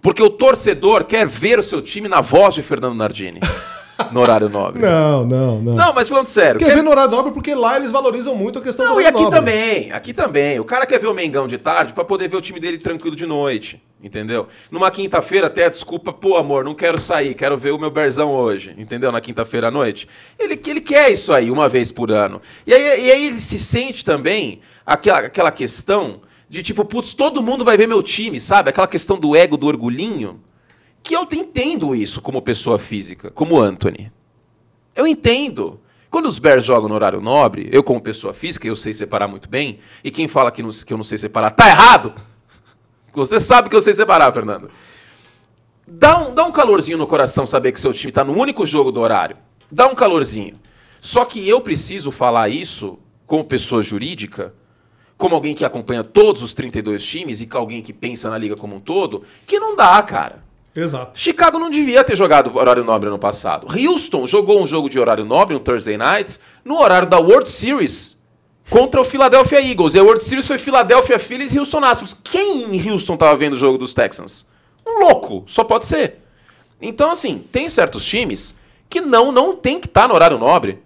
Porque 0.00 0.22
o 0.22 0.30
torcedor 0.30 1.04
quer 1.04 1.26
ver 1.26 1.58
o 1.58 1.62
seu 1.62 1.82
time 1.82 2.08
na 2.08 2.20
voz 2.20 2.54
de 2.54 2.62
Fernando 2.62 2.94
Nardini. 2.94 3.40
no 4.12 4.20
horário 4.20 4.48
nobre. 4.48 4.80
Não, 4.80 5.24
não, 5.24 5.60
não. 5.60 5.74
Não, 5.74 5.92
mas 5.92 6.08
falando 6.08 6.26
sério. 6.26 6.58
Quer 6.58 6.74
ver 6.74 6.82
no 6.82 6.90
horário 6.90 7.10
nobre 7.10 7.32
porque 7.32 7.54
lá 7.54 7.76
eles 7.76 7.90
valorizam 7.90 8.34
muito 8.34 8.58
a 8.58 8.62
questão 8.62 8.86
do 8.86 8.88
Não, 8.92 9.00
e 9.00 9.04
horário 9.04 9.16
aqui 9.16 9.24
nobre. 9.24 9.38
também, 9.38 9.92
aqui 9.92 10.14
também. 10.14 10.60
O 10.60 10.64
cara 10.64 10.86
quer 10.86 10.98
ver 10.98 11.08
o 11.08 11.14
Mengão 11.14 11.46
de 11.48 11.58
tarde 11.58 11.92
pra 11.92 12.04
poder 12.04 12.28
ver 12.28 12.36
o 12.36 12.40
time 12.40 12.60
dele 12.60 12.78
tranquilo 12.78 13.16
de 13.16 13.26
noite, 13.26 13.82
entendeu? 14.02 14.46
Numa 14.70 14.90
quinta-feira 14.90 15.48
até 15.48 15.66
a 15.66 15.68
desculpa, 15.68 16.12
pô, 16.12 16.36
amor, 16.36 16.64
não 16.64 16.74
quero 16.74 16.98
sair, 16.98 17.34
quero 17.34 17.56
ver 17.56 17.72
o 17.72 17.78
meu 17.78 17.90
berzão 17.90 18.30
hoje, 18.30 18.74
entendeu? 18.78 19.10
Na 19.10 19.20
quinta-feira 19.20 19.68
à 19.68 19.70
noite. 19.70 20.08
Ele, 20.38 20.60
ele 20.66 20.80
quer 20.80 21.10
isso 21.10 21.32
aí 21.32 21.50
uma 21.50 21.68
vez 21.68 21.90
por 21.92 22.10
ano. 22.10 22.40
E 22.66 22.72
aí, 22.72 23.06
e 23.06 23.10
aí 23.10 23.26
ele 23.26 23.40
se 23.40 23.58
sente 23.58 24.04
também 24.04 24.60
aquela, 24.86 25.18
aquela 25.18 25.50
questão 25.50 26.20
de 26.48 26.62
tipo, 26.62 26.84
putz, 26.84 27.12
todo 27.12 27.42
mundo 27.42 27.64
vai 27.64 27.76
ver 27.76 27.86
meu 27.86 28.02
time, 28.02 28.40
sabe? 28.40 28.70
Aquela 28.70 28.86
questão 28.86 29.18
do 29.18 29.36
ego, 29.36 29.56
do 29.56 29.66
orgulhinho. 29.66 30.40
Que 31.08 31.16
eu 31.16 31.26
entendo 31.32 31.94
isso 31.94 32.20
como 32.20 32.42
pessoa 32.42 32.78
física, 32.78 33.30
como 33.30 33.58
Anthony. 33.58 34.12
Eu 34.94 35.06
entendo. 35.06 35.80
Quando 36.10 36.26
os 36.26 36.38
Bears 36.38 36.62
jogam 36.62 36.86
no 36.86 36.94
horário 36.94 37.18
nobre, 37.18 37.66
eu 37.72 37.82
como 37.82 37.98
pessoa 37.98 38.34
física, 38.34 38.68
eu 38.68 38.76
sei 38.76 38.92
separar 38.92 39.26
muito 39.26 39.48
bem, 39.48 39.78
e 40.04 40.10
quem 40.10 40.28
fala 40.28 40.50
que, 40.50 40.62
não- 40.62 40.68
que 40.68 40.92
eu 40.92 40.98
não 40.98 41.04
sei 41.04 41.16
separar, 41.16 41.50
tá 41.52 41.66
errado! 41.66 42.12
Você 43.14 43.40
sabe 43.40 43.70
que 43.70 43.74
eu 43.74 43.80
sei 43.80 43.94
separar, 43.94 44.30
Fernando. 44.34 44.70
Dá 45.86 46.18
um, 46.28 46.34
dá 46.34 46.44
um 46.44 46.52
calorzinho 46.52 46.98
no 46.98 47.06
coração 47.06 47.46
saber 47.46 47.72
que 47.72 47.80
seu 47.80 47.94
time 47.94 48.12
tá 48.12 48.22
no 48.22 48.34
único 48.34 48.66
jogo 48.66 48.92
do 48.92 49.00
horário. 49.00 49.38
Dá 49.72 49.86
um 49.86 49.94
calorzinho. 49.94 50.60
Só 51.00 51.24
que 51.24 51.48
eu 51.48 51.62
preciso 51.62 52.10
falar 52.10 52.50
isso 52.50 52.98
como 53.26 53.44
pessoa 53.44 53.82
jurídica, 53.82 54.52
como 55.16 55.34
alguém 55.34 55.54
que 55.54 55.64
acompanha 55.64 56.04
todos 56.04 56.42
os 56.42 56.52
32 56.52 57.02
times 57.02 57.40
e 57.40 57.48
alguém 57.52 57.80
que 57.80 57.94
pensa 57.94 58.28
na 58.28 58.36
liga 58.36 58.56
como 58.56 58.76
um 58.76 58.80
todo, 58.80 59.22
que 59.46 59.58
não 59.58 59.74
dá, 59.74 60.02
cara. 60.02 60.46
Exato. 60.74 61.18
Chicago 61.18 61.58
não 61.58 61.70
devia 61.70 62.04
ter 62.04 62.16
jogado 62.16 62.56
horário 62.56 62.84
nobre 62.84 63.08
ano 63.08 63.18
passado. 63.18 63.66
Houston 63.66 64.26
jogou 64.26 64.62
um 64.62 64.66
jogo 64.66 64.88
de 64.88 64.98
horário 64.98 65.24
nobre, 65.24 65.56
um 65.56 65.58
Thursday 65.58 65.96
Night, 65.96 66.38
no 66.64 66.78
horário 66.78 67.08
da 67.08 67.18
World 67.18 67.48
Series 67.48 68.16
contra 68.70 69.00
o 69.00 69.04
Philadelphia 69.04 69.60
Eagles. 69.60 69.94
E 69.94 69.98
a 69.98 70.02
World 70.02 70.22
Series 70.22 70.46
foi 70.46 70.58
Philadelphia 70.58 71.18
Phillies 71.18 71.52
e 71.52 71.58
Houston 71.58 71.84
Astros. 71.84 72.16
Quem 72.22 72.76
em 72.76 72.90
Houston 72.90 73.16
tava 73.16 73.36
vendo 73.36 73.54
o 73.54 73.56
jogo 73.56 73.78
dos 73.78 73.94
Texans? 73.94 74.46
Um 74.86 75.00
louco, 75.00 75.44
só 75.46 75.64
pode 75.64 75.86
ser. 75.86 76.18
Então, 76.80 77.10
assim, 77.10 77.44
tem 77.50 77.68
certos 77.68 78.04
times 78.04 78.54
que 78.88 79.00
não, 79.00 79.32
não 79.32 79.54
tem 79.54 79.80
que 79.80 79.86
estar 79.86 80.02
tá 80.02 80.08
no 80.08 80.14
horário 80.14 80.38
nobre. 80.38 80.80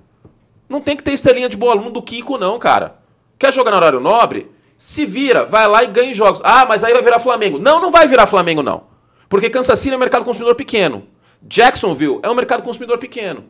Não 0.68 0.80
tem 0.80 0.96
que 0.96 1.02
ter 1.02 1.12
estrelinha 1.12 1.48
de 1.48 1.56
bom 1.56 1.70
aluno 1.70 1.90
do 1.90 2.02
Kiko, 2.02 2.38
não, 2.38 2.58
cara. 2.58 2.96
Quer 3.38 3.52
jogar 3.52 3.70
no 3.70 3.76
horário 3.76 4.00
nobre? 4.00 4.50
Se 4.76 5.04
vira, 5.04 5.44
vai 5.44 5.68
lá 5.68 5.84
e 5.84 5.88
ganha 5.88 6.14
jogos. 6.14 6.40
Ah, 6.42 6.64
mas 6.66 6.82
aí 6.82 6.92
vai 6.92 7.02
virar 7.02 7.18
Flamengo. 7.18 7.58
Não, 7.58 7.80
não 7.80 7.90
vai 7.90 8.08
virar 8.08 8.26
Flamengo, 8.26 8.62
não. 8.62 8.91
Porque 9.32 9.48
Kansas 9.48 9.78
City 9.78 9.94
é 9.94 9.96
um 9.96 9.98
mercado 9.98 10.26
consumidor 10.26 10.54
pequeno. 10.54 11.04
Jacksonville 11.40 12.20
é 12.22 12.28
um 12.28 12.34
mercado 12.34 12.62
consumidor 12.62 12.98
pequeno. 12.98 13.46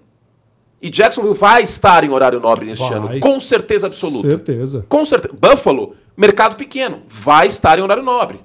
E 0.81 0.89
Jacksonville 0.89 1.35
vai 1.35 1.65
estar 1.65 2.05
em 2.05 2.11
horário 2.11 2.39
nobre 2.39 2.67
neste 2.67 2.89
vai. 2.89 2.99
ano, 2.99 3.19
com 3.19 3.41
certeza 3.41 3.89
absoluta. 3.89 4.31
Certeza. 4.31 4.87
Com 4.89 5.05
certeza. 5.05 5.35
Buffalo, 5.37 5.97
mercado 6.17 6.55
pequeno, 6.55 7.03
vai 7.05 7.49
estar 7.49 7.81
em 7.81 7.83
horário 7.83 8.05
nobre. 8.05 8.39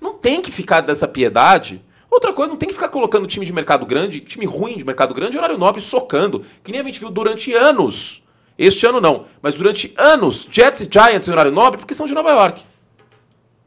Não 0.00 0.14
tem 0.14 0.40
que 0.40 0.52
ficar 0.52 0.80
dessa 0.80 1.08
piedade. 1.08 1.82
Outra 2.08 2.32
coisa, 2.32 2.52
não 2.52 2.56
tem 2.56 2.68
que 2.68 2.74
ficar 2.76 2.88
colocando 2.88 3.26
time 3.26 3.44
de 3.44 3.52
mercado 3.52 3.84
grande, 3.84 4.20
time 4.20 4.46
ruim 4.46 4.78
de 4.78 4.84
mercado 4.84 5.12
grande, 5.12 5.36
horário 5.36 5.58
nobre, 5.58 5.80
socando. 5.80 6.44
Que 6.62 6.70
nem 6.70 6.82
a 6.82 6.84
gente 6.84 7.00
viu 7.00 7.10
durante 7.10 7.52
anos. 7.52 8.22
Este 8.56 8.86
ano 8.86 9.00
não, 9.00 9.24
mas 9.42 9.56
durante 9.56 9.92
anos, 9.98 10.48
Jets 10.52 10.82
e 10.82 10.88
Giants 10.88 11.26
em 11.26 11.32
horário 11.32 11.50
nobre, 11.50 11.80
porque 11.80 11.94
são 11.94 12.06
de 12.06 12.14
Nova 12.14 12.30
York. 12.30 12.62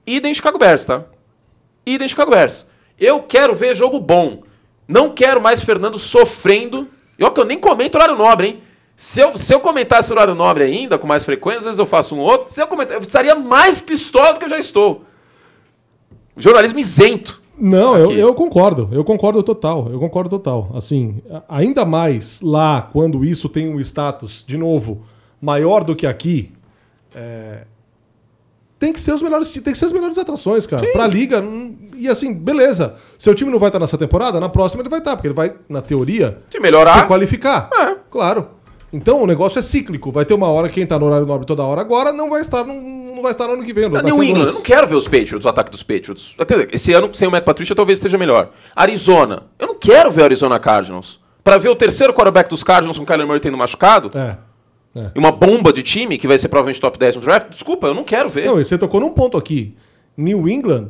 Idem 0.08 0.34
Chicago 0.34 0.58
Bears, 0.58 0.86
tá? 0.86 1.04
Idem 1.86 2.08
Chicago 2.08 2.32
Bears. 2.32 2.66
Eu 3.00 3.22
quero 3.22 3.56
ver 3.56 3.76
jogo 3.76 4.00
bom. 4.00 4.44
Não 4.88 5.10
quero 5.10 5.42
mais 5.42 5.62
Fernando 5.62 5.98
sofrendo. 5.98 6.88
E 7.18 7.24
ó, 7.24 7.30
que 7.30 7.40
eu 7.40 7.46
nem 7.46 7.60
comento 7.60 7.98
horário 7.98 8.16
nobre, 8.16 8.48
hein? 8.48 8.60
Se 8.96 9.22
eu, 9.22 9.38
se 9.38 9.54
eu 9.54 9.62
comentasse 9.62 10.12
horário 10.12 10.36
nobre 10.36 10.64
ainda, 10.66 10.98
com 10.98 11.08
mais 11.08 11.24
frequência, 11.24 11.60
às 11.60 11.66
vezes 11.66 11.80
eu 11.80 11.86
faço 11.86 12.16
um 12.16 12.20
outro. 12.20 12.52
Se 12.52 12.62
eu 12.62 12.68
comentar, 12.68 12.98
eu 12.98 13.02
estaria 13.02 13.34
mais 13.34 13.80
pistola 13.80 14.34
do 14.34 14.40
que 14.40 14.46
eu 14.46 14.50
já 14.50 14.60
estou. 14.60 15.04
Jornalismo 16.36 16.80
isento. 16.80 17.42
Não, 17.58 17.98
eu, 17.98 18.12
eu, 18.12 18.34
concordo. 18.34 18.90
Eu 18.92 19.04
concordo 19.04 19.44
total. 19.44 19.90
Eu 19.90 20.00
concordo 20.00 20.30
total. 20.30 20.72
Assim, 20.74 21.22
ainda 21.48 21.86
mais 21.86 22.42
lá, 22.42 22.82
quando 22.82 23.24
isso 23.24 23.48
tem 23.48 23.74
um 23.74 23.80
status, 23.80 24.44
de 24.46 24.58
novo, 24.58 25.04
maior 25.42 25.84
do 25.84 25.96
que 25.96 26.08
aqui, 26.08 26.52
é, 27.14 27.66
tem 28.80 28.94
que 28.94 29.02
ser 29.02 29.14
os 29.14 29.22
melhores, 29.22 29.52
tem 29.52 29.62
que 29.62 29.78
ser 29.78 29.86
as 29.86 29.92
melhores 29.92 30.18
atrações, 30.18 30.66
cara. 30.66 30.86
Sim. 30.86 30.94
Pra 30.94 31.06
liga. 31.06 31.42
Hum, 31.42 31.78
e 31.96 32.08
assim, 32.08 32.34
beleza. 32.34 32.96
Seu 33.18 33.36
time 33.36 33.52
não 33.52 33.60
vai 33.60 33.68
estar 33.68 33.80
nessa 33.80 33.98
temporada, 33.98 34.40
na 34.40 34.48
próxima 34.48 34.82
ele 34.82 34.90
vai 34.90 35.00
estar, 35.00 35.18
porque 35.18 35.28
ele 35.28 35.36
vai, 35.36 35.54
na 35.68 35.82
teoria, 35.82 36.40
se, 36.50 36.60
melhorar. 36.62 37.02
se 37.02 37.08
qualificar. 37.08 37.70
É. 37.74 37.98
Claro. 38.10 38.48
Então 38.92 39.22
o 39.22 39.28
negócio 39.28 39.60
é 39.60 39.62
cíclico. 39.62 40.12
Vai 40.12 40.24
ter 40.24 40.34
uma 40.34 40.48
hora 40.48 40.70
que 40.70 40.76
quem 40.76 40.86
tá 40.86 40.98
no 40.98 41.06
horário 41.08 41.28
nobre 41.28 41.46
toda 41.46 41.62
hora 41.62 41.82
agora 41.82 42.12
não 42.14 42.30
vai 42.30 42.42
estar, 42.42 42.64
não, 42.64 42.82
não 42.82 43.22
vai 43.22 43.34
estar 43.34 43.48
no 43.48 43.54
ano 43.54 43.64
que 43.64 43.74
vem. 43.74 43.90
No 43.90 44.02
New 44.02 44.24
England, 44.24 44.48
eu 44.48 44.54
não 44.54 44.62
quero 44.62 44.88
ver 44.88 44.96
os 44.96 45.08
Patriots, 45.08 45.46
o 45.46 45.50
ataque 45.50 45.70
dos 45.70 45.84
Patriots. 45.84 46.36
Esse 46.72 46.94
ano, 46.94 47.10
sem 47.14 47.28
o 47.28 47.32
Matt 47.32 47.44
Patricia, 47.44 47.76
talvez 47.76 48.00
esteja 48.00 48.18
melhor. 48.18 48.50
Arizona. 48.76 49.44
Eu 49.60 49.68
não 49.68 49.76
quero 49.76 50.10
ver 50.10 50.22
o 50.22 50.26
Arizona 50.26 50.58
Cardinals. 50.58 51.20
Para 51.44 51.58
ver 51.58 51.70
o 51.70 51.76
terceiro 51.76 52.14
quarterback 52.14 52.50
dos 52.50 52.64
Cardinals 52.64 52.98
com 52.98 53.04
o 53.04 53.08
Kyler 53.08 53.28
Murray 53.28 53.42
tendo 53.42 53.58
machucado. 53.58 54.10
É. 54.18 54.38
É. 54.96 55.12
E 55.16 55.20
uma 55.20 55.32
bomba 55.32 55.72
de 55.72 55.84
time 55.84 56.18
que 56.18 56.28
vai 56.28 56.38
ser 56.38 56.48
provavelmente 56.48 56.82
top 56.82 56.98
10 56.98 57.18
no 57.18 57.22
draft. 57.22 57.50
Desculpa, 57.50 57.88
eu 57.88 57.94
não 57.94 58.04
quero 58.04 58.30
ver. 58.30 58.46
Não, 58.46 58.60
e 58.60 58.66
você 58.66 58.78
tocou 58.78 59.00
num 59.00 59.12
ponto 59.12 59.38
aqui. 59.38 59.76
New 60.18 60.50
England, 60.50 60.90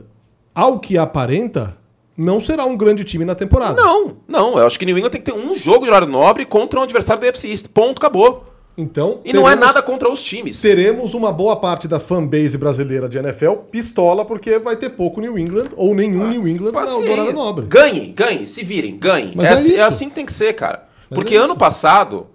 ao 0.56 0.80
que 0.80 0.98
aparenta, 0.98 1.78
não 2.18 2.42
será 2.42 2.66
um 2.66 2.76
grande 2.76 3.04
time 3.04 3.26
na 3.26 3.36
temporada. 3.36 3.82
Não, 3.82 4.18
não. 4.28 4.58
Eu 4.58 4.66
acho 4.66 4.80
que 4.80 4.86
New 4.86 4.98
England 4.98 5.12
tem 5.12 5.22
que 5.22 5.32
ter 5.32 5.38
um 5.38 5.54
jogo 5.56 5.86
de 5.86 5.90
horário 5.90 6.08
nobre 6.08 6.46
contra 6.46 6.80
um 6.80 6.84
adversário 6.84 7.22
da 7.22 7.28
FC 7.28 7.50
East. 7.50 7.68
Ponto, 7.70 7.98
acabou. 7.98 8.46
Então, 8.78 9.20
e 9.26 9.32
teremos, 9.32 9.42
não 9.42 9.50
é 9.50 9.56
nada 9.56 9.82
contra 9.82 10.10
os 10.10 10.24
times. 10.24 10.62
Teremos 10.62 11.14
uma 11.14 11.34
boa 11.34 11.58
parte 11.58 11.86
da 11.86 12.00
fanbase 12.00 12.58
brasileira 12.58 13.10
de 13.10 13.18
NFL 13.18 13.52
pistola, 13.70 14.24
porque 14.24 14.58
vai 14.58 14.78
ter 14.78 14.92
pouco 14.92 15.20
New 15.20 15.38
England 15.38 15.68
ou 15.76 15.94
nenhum 15.94 16.24
ah, 16.24 16.30
New 16.30 16.48
England 16.48 16.72
na 16.72 16.80
horário 16.80 17.34
nobre. 17.34 17.66
Ganhe, 17.66 18.08
ganhe, 18.08 18.46
se 18.46 18.64
virem, 18.64 18.98
ganhe. 18.98 19.34
É, 19.38 19.44
é, 19.44 19.50
assim, 19.50 19.74
é, 19.74 19.82
assim, 19.82 20.08
que 20.08 20.16
tem 20.16 20.26
que 20.26 20.32
ser, 20.32 20.54
cara. 20.54 20.88
Mas 21.10 21.20
porque 21.20 21.36
é 21.36 21.38
ano 21.38 21.58
passado 21.58 22.28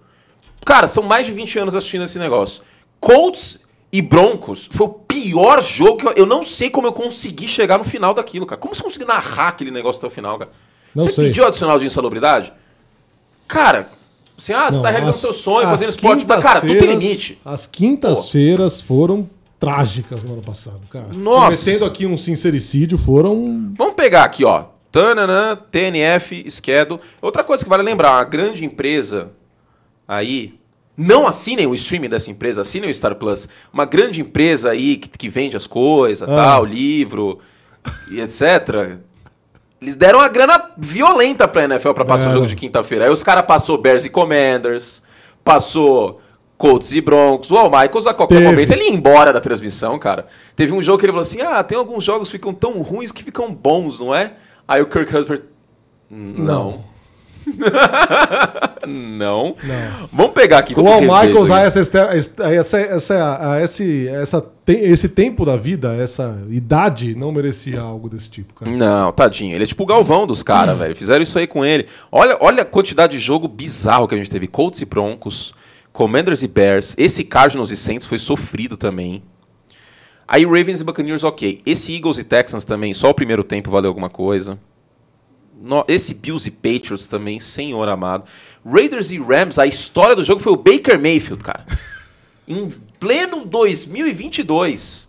Cara, 0.64 0.86
são 0.86 1.02
mais 1.02 1.26
de 1.26 1.32
20 1.32 1.58
anos 1.58 1.74
assistindo 1.74 2.04
esse 2.04 2.18
negócio. 2.18 2.62
Colts 2.98 3.60
e 3.92 4.02
Broncos 4.02 4.68
foi 4.72 4.86
o 4.86 4.90
pior 4.90 5.62
jogo 5.62 5.98
que 5.98 6.06
eu, 6.06 6.12
eu 6.16 6.26
não 6.26 6.42
sei 6.42 6.70
como 6.70 6.86
eu 6.86 6.92
consegui 6.92 7.46
chegar 7.46 7.78
no 7.78 7.84
final 7.84 8.14
daquilo, 8.14 8.46
cara. 8.46 8.60
Como 8.60 8.74
você 8.74 8.82
conseguiu 8.82 9.06
narrar 9.06 9.48
aquele 9.48 9.70
negócio 9.70 9.98
até 9.98 10.06
o 10.06 10.10
final, 10.10 10.38
cara? 10.38 10.50
Não 10.94 11.04
você 11.04 11.12
sei. 11.12 11.26
pediu 11.26 11.46
adicional 11.46 11.78
de 11.78 11.86
insalubridade? 11.86 12.52
Cara, 13.46 13.90
assim, 14.38 14.52
ah, 14.52 14.70
você 14.70 14.80
tá 14.80 14.90
realizando 14.90 15.16
seu 15.16 15.32
sonho, 15.32 15.68
fazendo 15.68 15.90
esporte. 15.90 16.24
Mas, 16.26 16.42
cara, 16.42 16.60
tudo 16.60 16.78
tem 16.78 16.88
limite. 16.88 17.40
As 17.44 17.66
quintas-feiras 17.66 18.80
foram 18.80 19.28
trágicas 19.60 20.24
no 20.24 20.32
ano 20.32 20.42
passado, 20.42 20.80
cara. 20.88 21.12
Nossa. 21.12 21.64
Cometendo 21.64 21.84
aqui 21.84 22.06
um 22.06 22.16
sincericídio, 22.16 22.98
foram. 22.98 23.72
Vamos 23.76 23.94
pegar 23.94 24.24
aqui, 24.24 24.44
ó. 24.44 24.66
Tananã, 24.90 25.56
TNF, 25.56 26.50
Schedule. 26.50 27.00
Outra 27.20 27.42
coisa 27.44 27.64
que 27.64 27.70
vale 27.70 27.82
lembrar, 27.82 28.12
uma 28.12 28.24
grande 28.24 28.64
empresa 28.64 29.32
aí, 30.06 30.58
não 30.96 31.26
assinem 31.26 31.66
o 31.66 31.74
streaming 31.74 32.08
dessa 32.08 32.30
empresa, 32.30 32.60
assinem 32.60 32.90
o 32.90 32.94
Star 32.94 33.14
Plus. 33.16 33.48
Uma 33.72 33.84
grande 33.84 34.20
empresa 34.20 34.70
aí 34.70 34.96
que, 34.96 35.08
que 35.08 35.28
vende 35.28 35.56
as 35.56 35.66
coisas, 35.66 36.28
ah. 36.28 36.34
tal, 36.34 36.64
livro 36.64 37.38
e 38.10 38.20
etc. 38.20 38.98
Eles 39.80 39.96
deram 39.96 40.20
uma 40.20 40.28
grana 40.28 40.70
violenta 40.78 41.46
pra 41.48 41.64
NFL 41.64 41.92
pra 41.92 42.04
passar 42.04 42.26
é. 42.26 42.28
o 42.30 42.32
jogo 42.32 42.46
de 42.46 42.56
quinta-feira. 42.56 43.04
Aí 43.06 43.10
os 43.10 43.22
caras 43.22 43.44
passou 43.44 43.76
Bears 43.76 44.04
e 44.04 44.10
Commanders, 44.10 45.02
passou 45.42 46.20
Colts 46.56 46.92
e 46.92 47.00
Broncos. 47.00 47.50
O 47.50 47.56
Al 47.56 47.70
Michaels, 47.70 48.06
a 48.06 48.14
qualquer 48.14 48.36
Teve. 48.36 48.46
momento, 48.46 48.70
ele 48.70 48.84
ia 48.84 48.92
embora 48.92 49.32
da 49.32 49.40
transmissão, 49.40 49.98
cara. 49.98 50.26
Teve 50.56 50.72
um 50.72 50.80
jogo 50.80 50.98
que 50.98 51.04
ele 51.04 51.12
falou 51.12 51.22
assim: 51.22 51.42
ah, 51.42 51.62
tem 51.62 51.76
alguns 51.76 52.04
jogos 52.04 52.28
que 52.28 52.38
ficam 52.38 52.54
tão 52.54 52.80
ruins 52.80 53.12
que 53.12 53.22
ficam 53.22 53.52
bons, 53.52 54.00
não 54.00 54.14
é? 54.14 54.34
Aí 54.66 54.80
o 54.80 54.86
Kirk 54.86 55.14
Husband. 55.14 55.40
Não. 56.08 56.82
não. 56.82 56.84
não. 58.86 59.56
não. 59.62 60.08
Vamos 60.12 60.32
pegar 60.32 60.58
aqui. 60.58 60.78
O 60.78 60.86
Al 60.86 61.00
Michaels, 61.00 61.50
a 61.50 61.60
essa, 61.60 61.80
essa, 61.80 61.98
essa, 62.44 63.60
esse, 63.62 64.08
essa, 64.08 64.46
esse 64.66 65.08
tempo 65.08 65.44
da 65.44 65.56
vida, 65.56 65.94
essa 65.94 66.36
idade, 66.48 67.14
não 67.14 67.32
merecia 67.32 67.80
algo 67.80 68.08
desse 68.08 68.30
tipo, 68.30 68.54
cara. 68.54 68.70
Não, 68.70 69.12
tadinho. 69.12 69.54
Ele 69.54 69.64
é 69.64 69.66
tipo 69.66 69.82
o 69.82 69.86
Galvão 69.86 70.26
dos 70.26 70.42
caras, 70.42 70.74
hum. 70.76 70.78
velho. 70.78 70.96
Fizeram 70.96 71.22
isso 71.22 71.38
aí 71.38 71.46
com 71.46 71.64
ele. 71.64 71.86
Olha, 72.10 72.36
olha 72.40 72.62
a 72.62 72.66
quantidade 72.66 73.12
de 73.12 73.18
jogo 73.18 73.48
bizarro 73.48 74.08
que 74.08 74.14
a 74.14 74.18
gente 74.18 74.30
teve. 74.30 74.46
Colts 74.46 74.80
e 74.80 74.84
Broncos, 74.84 75.54
Commanders 75.92 76.42
e 76.42 76.48
Bears. 76.48 76.94
Esse 76.98 77.24
Cardinals 77.24 77.70
e 77.70 77.76
Saints 77.76 78.06
foi 78.06 78.18
sofrido 78.18 78.76
também. 78.76 79.22
Aí 80.26 80.44
Ravens 80.44 80.80
e 80.80 80.84
Buccaneers, 80.84 81.22
ok. 81.22 81.60
Esse 81.66 81.94
Eagles 81.94 82.18
e 82.18 82.24
Texans 82.24 82.64
também, 82.64 82.94
só 82.94 83.10
o 83.10 83.14
primeiro 83.14 83.44
tempo 83.44 83.70
valeu 83.70 83.88
alguma 83.88 84.08
coisa. 84.08 84.58
Esse 85.88 86.14
Bills 86.14 86.48
e 86.48 86.50
Patriots 86.50 87.08
também, 87.08 87.38
senhor 87.38 87.88
amado. 87.88 88.24
Raiders 88.64 89.10
e 89.10 89.18
Rams, 89.18 89.58
a 89.58 89.66
história 89.66 90.16
do 90.16 90.22
jogo 90.22 90.40
foi 90.40 90.52
o 90.52 90.56
Baker 90.56 90.98
Mayfield, 90.98 91.42
cara. 91.42 91.64
em 92.48 92.68
pleno 92.98 93.44
2022. 93.44 95.08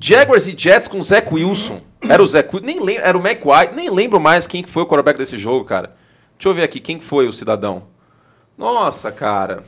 Jaguars 0.00 0.46
e 0.46 0.54
Jets 0.56 0.88
com 0.88 1.02
Zach 1.02 1.32
Wilson. 1.32 1.82
Era 2.00 2.22
o 2.22 2.26
Zach 2.26 2.48
Wilson, 2.54 2.66
nem 2.66 2.80
lembro, 2.80 3.02
era 3.02 3.18
o 3.18 3.26
McWhite, 3.26 3.74
nem 3.74 3.90
lembro 3.90 4.20
mais 4.20 4.46
quem 4.46 4.62
foi 4.62 4.82
o 4.82 4.86
quarterback 4.86 5.18
desse 5.18 5.36
jogo, 5.36 5.64
cara. 5.64 5.96
Deixa 6.36 6.48
eu 6.48 6.54
ver 6.54 6.62
aqui, 6.62 6.78
quem 6.78 7.00
foi 7.00 7.26
o 7.26 7.32
cidadão? 7.32 7.84
Nossa, 8.56 9.10
cara. 9.10 9.64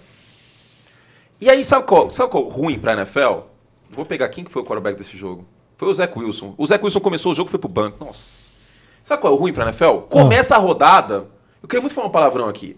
E 1.40 1.48
aí, 1.48 1.64
sabe 1.64 1.86
qual, 1.86 2.10
sabe 2.10 2.30
qual 2.30 2.48
ruim 2.48 2.78
pra 2.78 2.92
NFL? 2.92 3.49
Vou 3.90 4.04
pegar 4.04 4.28
quem 4.28 4.44
que 4.44 4.50
foi 4.50 4.62
o 4.62 4.64
quarterback 4.64 4.96
desse 4.96 5.16
jogo. 5.16 5.46
Foi 5.76 5.88
o 5.88 5.94
Zach 5.94 6.16
Wilson. 6.16 6.54
O 6.56 6.66
Zach 6.66 6.82
Wilson 6.84 7.00
começou 7.00 7.32
o 7.32 7.34
jogo 7.34 7.48
e 7.48 7.50
foi 7.50 7.58
pro 7.58 7.68
banco. 7.68 8.04
Nossa. 8.04 8.50
Sabe 9.02 9.20
qual 9.20 9.32
é 9.32 9.36
o 9.36 9.38
ruim 9.38 9.52
pra 9.52 9.64
NFL? 9.64 10.00
Começa 10.08 10.54
ah. 10.54 10.58
a 10.58 10.60
rodada. 10.60 11.26
Eu 11.62 11.68
queria 11.68 11.80
muito 11.80 11.94
falar 11.94 12.08
um 12.08 12.10
palavrão 12.10 12.48
aqui. 12.48 12.76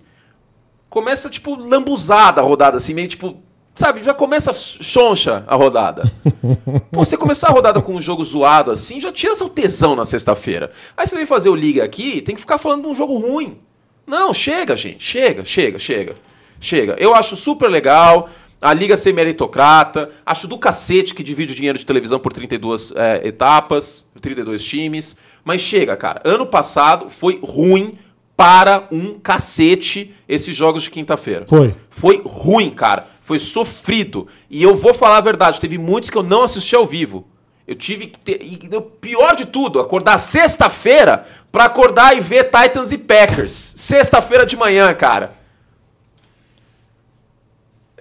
Começa, 0.89 1.29
tipo, 1.29 1.55
lambuzada 1.57 2.41
a 2.41 2.45
rodada, 2.45 2.77
assim, 2.77 2.95
meio 2.95 3.09
tipo. 3.09 3.37
Sabe, 3.75 4.03
já 4.03 4.13
começa 4.13 4.53
choncha 4.53 5.45
a 5.47 5.57
rodada. 5.57 6.11
Pô, 6.93 7.05
você 7.05 7.17
começar 7.17 7.49
a 7.49 7.53
rodada 7.53 7.81
com 7.81 7.95
um 7.95 8.01
jogo 8.01 8.23
zoado 8.23 8.71
assim, 8.71 9.01
já 9.01 9.11
tira 9.11 9.35
seu 9.35 9.49
tesão 9.49 9.97
na 9.97 10.05
sexta-feira. 10.05 10.71
Aí 10.95 11.07
você 11.07 11.17
vem 11.17 11.25
fazer 11.25 11.49
o 11.49 11.55
Liga 11.55 11.83
aqui, 11.83 12.21
tem 12.21 12.35
que 12.35 12.41
ficar 12.43 12.59
falando 12.59 12.83
de 12.83 12.89
um 12.89 12.95
jogo 12.95 13.17
ruim. 13.17 13.59
Não, 14.07 14.35
chega, 14.35 14.77
gente. 14.77 15.03
Chega, 15.03 15.43
chega, 15.43 15.79
chega. 15.79 16.17
Chega. 16.61 16.97
Eu 16.99 17.15
acho 17.15 17.35
super 17.35 17.69
legal 17.69 18.29
a 18.63 18.73
liga 18.73 18.97
ser 18.97 19.13
meritocrata. 19.13 20.09
Acho 20.25 20.47
do 20.47 20.57
cacete 20.57 21.15
que 21.15 21.23
divide 21.23 21.53
o 21.53 21.57
dinheiro 21.57 21.79
de 21.79 21.85
televisão 21.85 22.19
por 22.19 22.33
32 22.33 22.93
é, 22.95 23.27
etapas, 23.27 24.07
32 24.21 24.65
times. 24.65 25.17
Mas 25.45 25.61
chega, 25.61 25.97
cara. 25.97 26.23
Ano 26.25 26.47
passado 26.47 27.11
foi 27.11 27.41
ruim 27.43 27.99
para 28.37 28.89
um 28.91 29.19
cacete 29.19 30.15
esses 30.29 30.57
jogos 30.57 30.85
de 30.85 30.91
quinta-feira. 30.91 31.45
Foi. 31.47 31.75
Foi 31.91 32.23
ruim, 32.25 32.71
cara. 32.71 33.07
Foi 33.21 33.39
sofrido. 33.39 34.27
E 34.49 34.63
eu 34.63 34.75
vou 34.75 34.95
falar 34.95 35.19
a 35.19 35.21
verdade, 35.21 35.61
teve 35.61 35.77
muitos 35.77 36.09
que 36.09 36.17
eu 36.17 36.23
não 36.23 36.43
assisti 36.43 36.75
ao 36.75 36.87
vivo. 36.87 37.27
Eu 37.67 37.77
tive 37.77 38.07
que 38.07 38.19
ter. 38.19 38.41
E 38.43 38.59
o 38.75 38.83
pior 38.83 39.37
de 39.37 39.47
tudo, 39.47 39.81
acordar 39.81 40.19
sexta-feira 40.19 41.27
pra 41.51 41.67
acordar 41.67 42.17
e 42.17 42.21
ver 42.21 42.51
Titans 42.51 42.91
e 42.91 42.99
Packers. 42.99 43.75
Sexta-feira 43.77 44.45
de 44.45 44.57
manhã, 44.57 44.93
cara. 44.95 45.42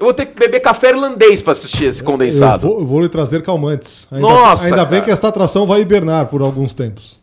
Eu 0.01 0.05
vou 0.05 0.13
ter 0.15 0.25
que 0.25 0.35
beber 0.37 0.59
café 0.61 0.89
irlandês 0.89 1.43
pra 1.43 1.51
assistir 1.51 1.83
esse 1.85 2.01
condensado. 2.03 2.65
Eu 2.65 2.71
vou, 2.71 2.79
eu 2.79 2.87
vou 2.87 3.01
lhe 3.01 3.07
trazer 3.07 3.43
calmantes. 3.43 4.07
Ainda, 4.11 4.27
Nossa, 4.27 4.65
Ainda 4.65 4.83
bem 4.83 4.93
cara. 4.95 5.01
que 5.03 5.11
esta 5.11 5.27
atração 5.27 5.67
vai 5.67 5.81
hibernar 5.81 6.25
por 6.25 6.41
alguns 6.41 6.73
tempos. 6.73 7.21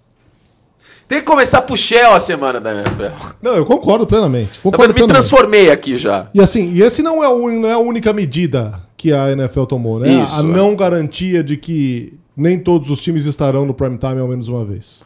Tem 1.08 1.18
que 1.18 1.24
começar 1.24 1.62
pro 1.62 1.76
Shell 1.76 2.12
a 2.12 2.20
semana 2.20 2.60
da 2.60 2.72
NFL. 2.72 3.34
Não, 3.42 3.56
eu 3.56 3.66
concordo 3.66 4.06
plenamente. 4.06 4.52
Tá 4.52 4.58
Concordo 4.62 4.92
vendo? 4.92 4.94
Me 4.94 4.94
plenamente. 5.06 5.12
transformei 5.28 5.70
aqui 5.72 5.98
já. 5.98 6.28
E 6.32 6.40
assim, 6.40 6.70
e 6.70 6.80
esse 6.82 7.02
não 7.02 7.24
é, 7.24 7.28
o, 7.28 7.50
não 7.50 7.68
é 7.68 7.72
a 7.72 7.78
única 7.78 8.12
medida 8.12 8.80
que 8.96 9.12
a 9.12 9.32
NFL 9.32 9.64
tomou, 9.64 9.98
né? 9.98 10.22
Isso, 10.22 10.36
a 10.36 10.40
é. 10.40 10.42
não 10.42 10.76
garantia 10.76 11.42
de 11.42 11.56
que 11.56 12.12
nem 12.36 12.60
todos 12.60 12.90
os 12.90 13.00
times 13.00 13.26
estarão 13.26 13.66
no 13.66 13.74
prime 13.74 13.98
time 13.98 14.20
ao 14.20 14.28
menos 14.28 14.46
uma 14.48 14.64
vez. 14.64 15.02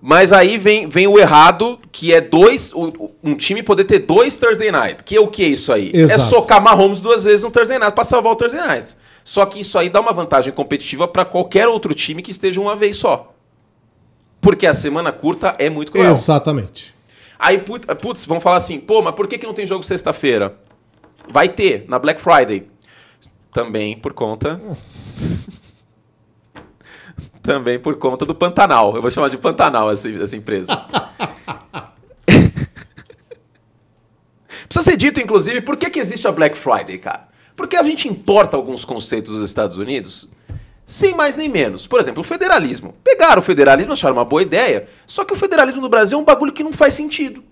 Mas 0.00 0.32
aí 0.32 0.58
vem, 0.58 0.88
vem 0.88 1.06
o 1.08 1.18
errado, 1.18 1.78
que 1.90 2.12
é 2.12 2.20
dois. 2.20 2.72
Um 3.24 3.34
time 3.34 3.62
poder 3.62 3.84
ter 3.84 4.00
dois 4.00 4.36
Thursday 4.36 4.70
Night. 4.70 5.02
Que 5.02 5.16
é 5.16 5.20
o 5.20 5.26
que 5.26 5.42
é 5.42 5.48
isso 5.48 5.72
aí? 5.72 5.90
É 5.94 6.00
Exato. 6.02 6.20
socar 6.22 6.62
Mahomes 6.62 7.00
duas 7.00 7.24
vezes 7.24 7.42
no 7.42 7.50
Thursday 7.50 7.78
Night 7.78 7.94
pra 7.94 8.04
salvar 8.04 8.32
o 8.32 8.36
Thursday 8.36 8.60
Night. 8.60 8.94
Só 9.24 9.44
que 9.46 9.60
isso 9.60 9.78
aí 9.78 9.88
dá 9.88 10.00
uma 10.00 10.12
vantagem 10.12 10.52
competitiva 10.52 11.08
pra 11.08 11.24
qualquer 11.24 11.66
outro 11.66 11.92
time 11.94 12.22
que 12.22 12.30
esteja 12.30 12.60
uma 12.60 12.76
vez 12.76 12.96
só. 12.96 13.32
Porque 14.40 14.66
a 14.66 14.74
semana 14.74 15.10
curta 15.10 15.56
é 15.58 15.68
muito 15.68 15.90
cruel. 15.90 16.12
Exatamente. 16.12 16.94
Aí, 17.38 17.58
put- 17.58 17.86
putz, 18.00 18.24
vão 18.24 18.38
falar 18.38 18.58
assim, 18.58 18.78
pô, 18.78 19.02
mas 19.02 19.14
por 19.14 19.26
que, 19.26 19.38
que 19.38 19.46
não 19.46 19.54
tem 19.54 19.66
jogo 19.66 19.82
sexta-feira? 19.82 20.54
Vai 21.28 21.48
ter, 21.48 21.84
na 21.88 21.98
Black 21.98 22.20
Friday. 22.20 22.68
Também 23.52 23.96
por 23.96 24.12
conta. 24.12 24.60
Também 27.46 27.78
por 27.78 27.96
conta 27.96 28.26
do 28.26 28.34
Pantanal. 28.34 28.96
Eu 28.96 29.00
vou 29.00 29.10
chamar 29.10 29.30
de 29.30 29.38
Pantanal 29.38 29.90
essa, 29.90 30.10
essa 30.10 30.36
empresa. 30.36 30.72
Precisa 34.68 34.90
ser 34.90 34.96
dito, 34.96 35.20
inclusive, 35.20 35.60
por 35.60 35.76
que, 35.76 35.88
que 35.88 36.00
existe 36.00 36.26
a 36.26 36.32
Black 36.32 36.58
Friday, 36.58 36.98
cara? 36.98 37.28
Porque 37.54 37.76
a 37.76 37.84
gente 37.84 38.08
importa 38.08 38.56
alguns 38.56 38.84
conceitos 38.84 39.32
dos 39.32 39.44
Estados 39.44 39.78
Unidos 39.78 40.28
sem 40.84 41.14
mais 41.14 41.36
nem 41.36 41.48
menos. 41.48 41.86
Por 41.86 42.00
exemplo, 42.00 42.20
o 42.20 42.24
federalismo. 42.24 42.94
Pegaram 43.02 43.40
o 43.40 43.44
federalismo, 43.44 43.92
acharam 43.92 44.16
uma 44.16 44.24
boa 44.24 44.42
ideia, 44.42 44.88
só 45.06 45.24
que 45.24 45.32
o 45.32 45.36
federalismo 45.36 45.80
no 45.80 45.88
Brasil 45.88 46.18
é 46.18 46.20
um 46.20 46.24
bagulho 46.24 46.52
que 46.52 46.62
não 46.64 46.72
faz 46.72 46.94
sentido. 46.94 47.42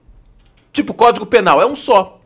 Tipo, 0.73 0.93
o 0.93 0.95
Código 0.95 1.25
Penal 1.25 1.61
é 1.63 1.67
um 1.67 1.75
só. 1.75 2.21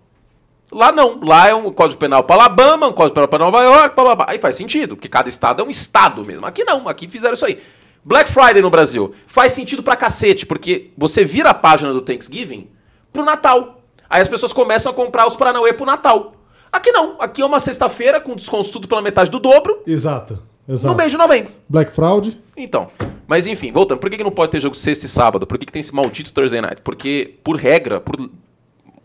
Lá 0.70 0.92
não. 0.92 1.18
Lá 1.22 1.48
é 1.48 1.54
um 1.54 1.72
Código 1.72 1.98
Penal 1.98 2.22
para 2.24 2.36
Alabama, 2.36 2.88
um 2.88 2.92
Código 2.92 3.14
Penal 3.14 3.28
para 3.28 3.38
Nova 3.44 3.62
York, 3.62 3.94
blá, 3.94 4.04
blá, 4.04 4.16
blá. 4.16 4.26
Aí 4.28 4.38
faz 4.38 4.56
sentido, 4.56 4.96
porque 4.96 5.08
cada 5.08 5.28
estado 5.28 5.62
é 5.62 5.64
um 5.64 5.70
estado 5.70 6.24
mesmo. 6.24 6.44
Aqui 6.46 6.64
não, 6.64 6.88
aqui 6.88 7.08
fizeram 7.08 7.34
isso 7.34 7.46
aí. 7.46 7.58
Black 8.04 8.30
Friday 8.30 8.62
no 8.62 8.70
Brasil 8.70 9.12
faz 9.26 9.52
sentido 9.52 9.82
pra 9.82 9.96
cacete, 9.96 10.46
porque 10.46 10.90
você 10.96 11.24
vira 11.24 11.50
a 11.50 11.54
página 11.54 11.92
do 11.92 12.00
Thanksgiving 12.00 12.68
pro 13.12 13.24
Natal. 13.24 13.82
Aí 14.08 14.20
as 14.20 14.28
pessoas 14.28 14.52
começam 14.52 14.92
a 14.92 14.94
comprar 14.94 15.26
os 15.26 15.36
Paranauê 15.36 15.72
pro 15.72 15.84
Natal. 15.84 16.34
Aqui 16.72 16.90
não. 16.92 17.16
Aqui 17.18 17.42
é 17.42 17.46
uma 17.46 17.60
sexta-feira 17.60 18.20
com 18.20 18.34
desconto 18.34 18.70
tudo 18.70 18.88
pela 18.88 19.02
metade 19.02 19.30
do 19.30 19.38
dobro, 19.38 19.82
Exato. 19.86 20.42
no 20.66 20.74
Exato. 20.74 20.94
mês 20.94 21.10
de 21.10 21.16
novembro. 21.16 21.52
Black 21.68 21.92
Fraud. 21.92 22.38
Então, 22.56 22.88
mas 23.26 23.46
enfim, 23.46 23.72
voltando. 23.72 23.98
Por 23.98 24.10
que, 24.10 24.16
que 24.18 24.24
não 24.24 24.30
pode 24.30 24.50
ter 24.52 24.60
jogo 24.60 24.74
sexta 24.74 25.06
e 25.06 25.08
sábado? 25.08 25.46
Por 25.46 25.58
que, 25.58 25.66
que 25.66 25.72
tem 25.72 25.80
esse 25.80 25.94
maldito 25.94 26.32
Thursday 26.32 26.60
Night? 26.60 26.82
Porque, 26.82 27.38
por 27.42 27.56
regra, 27.56 28.00
por 28.00 28.16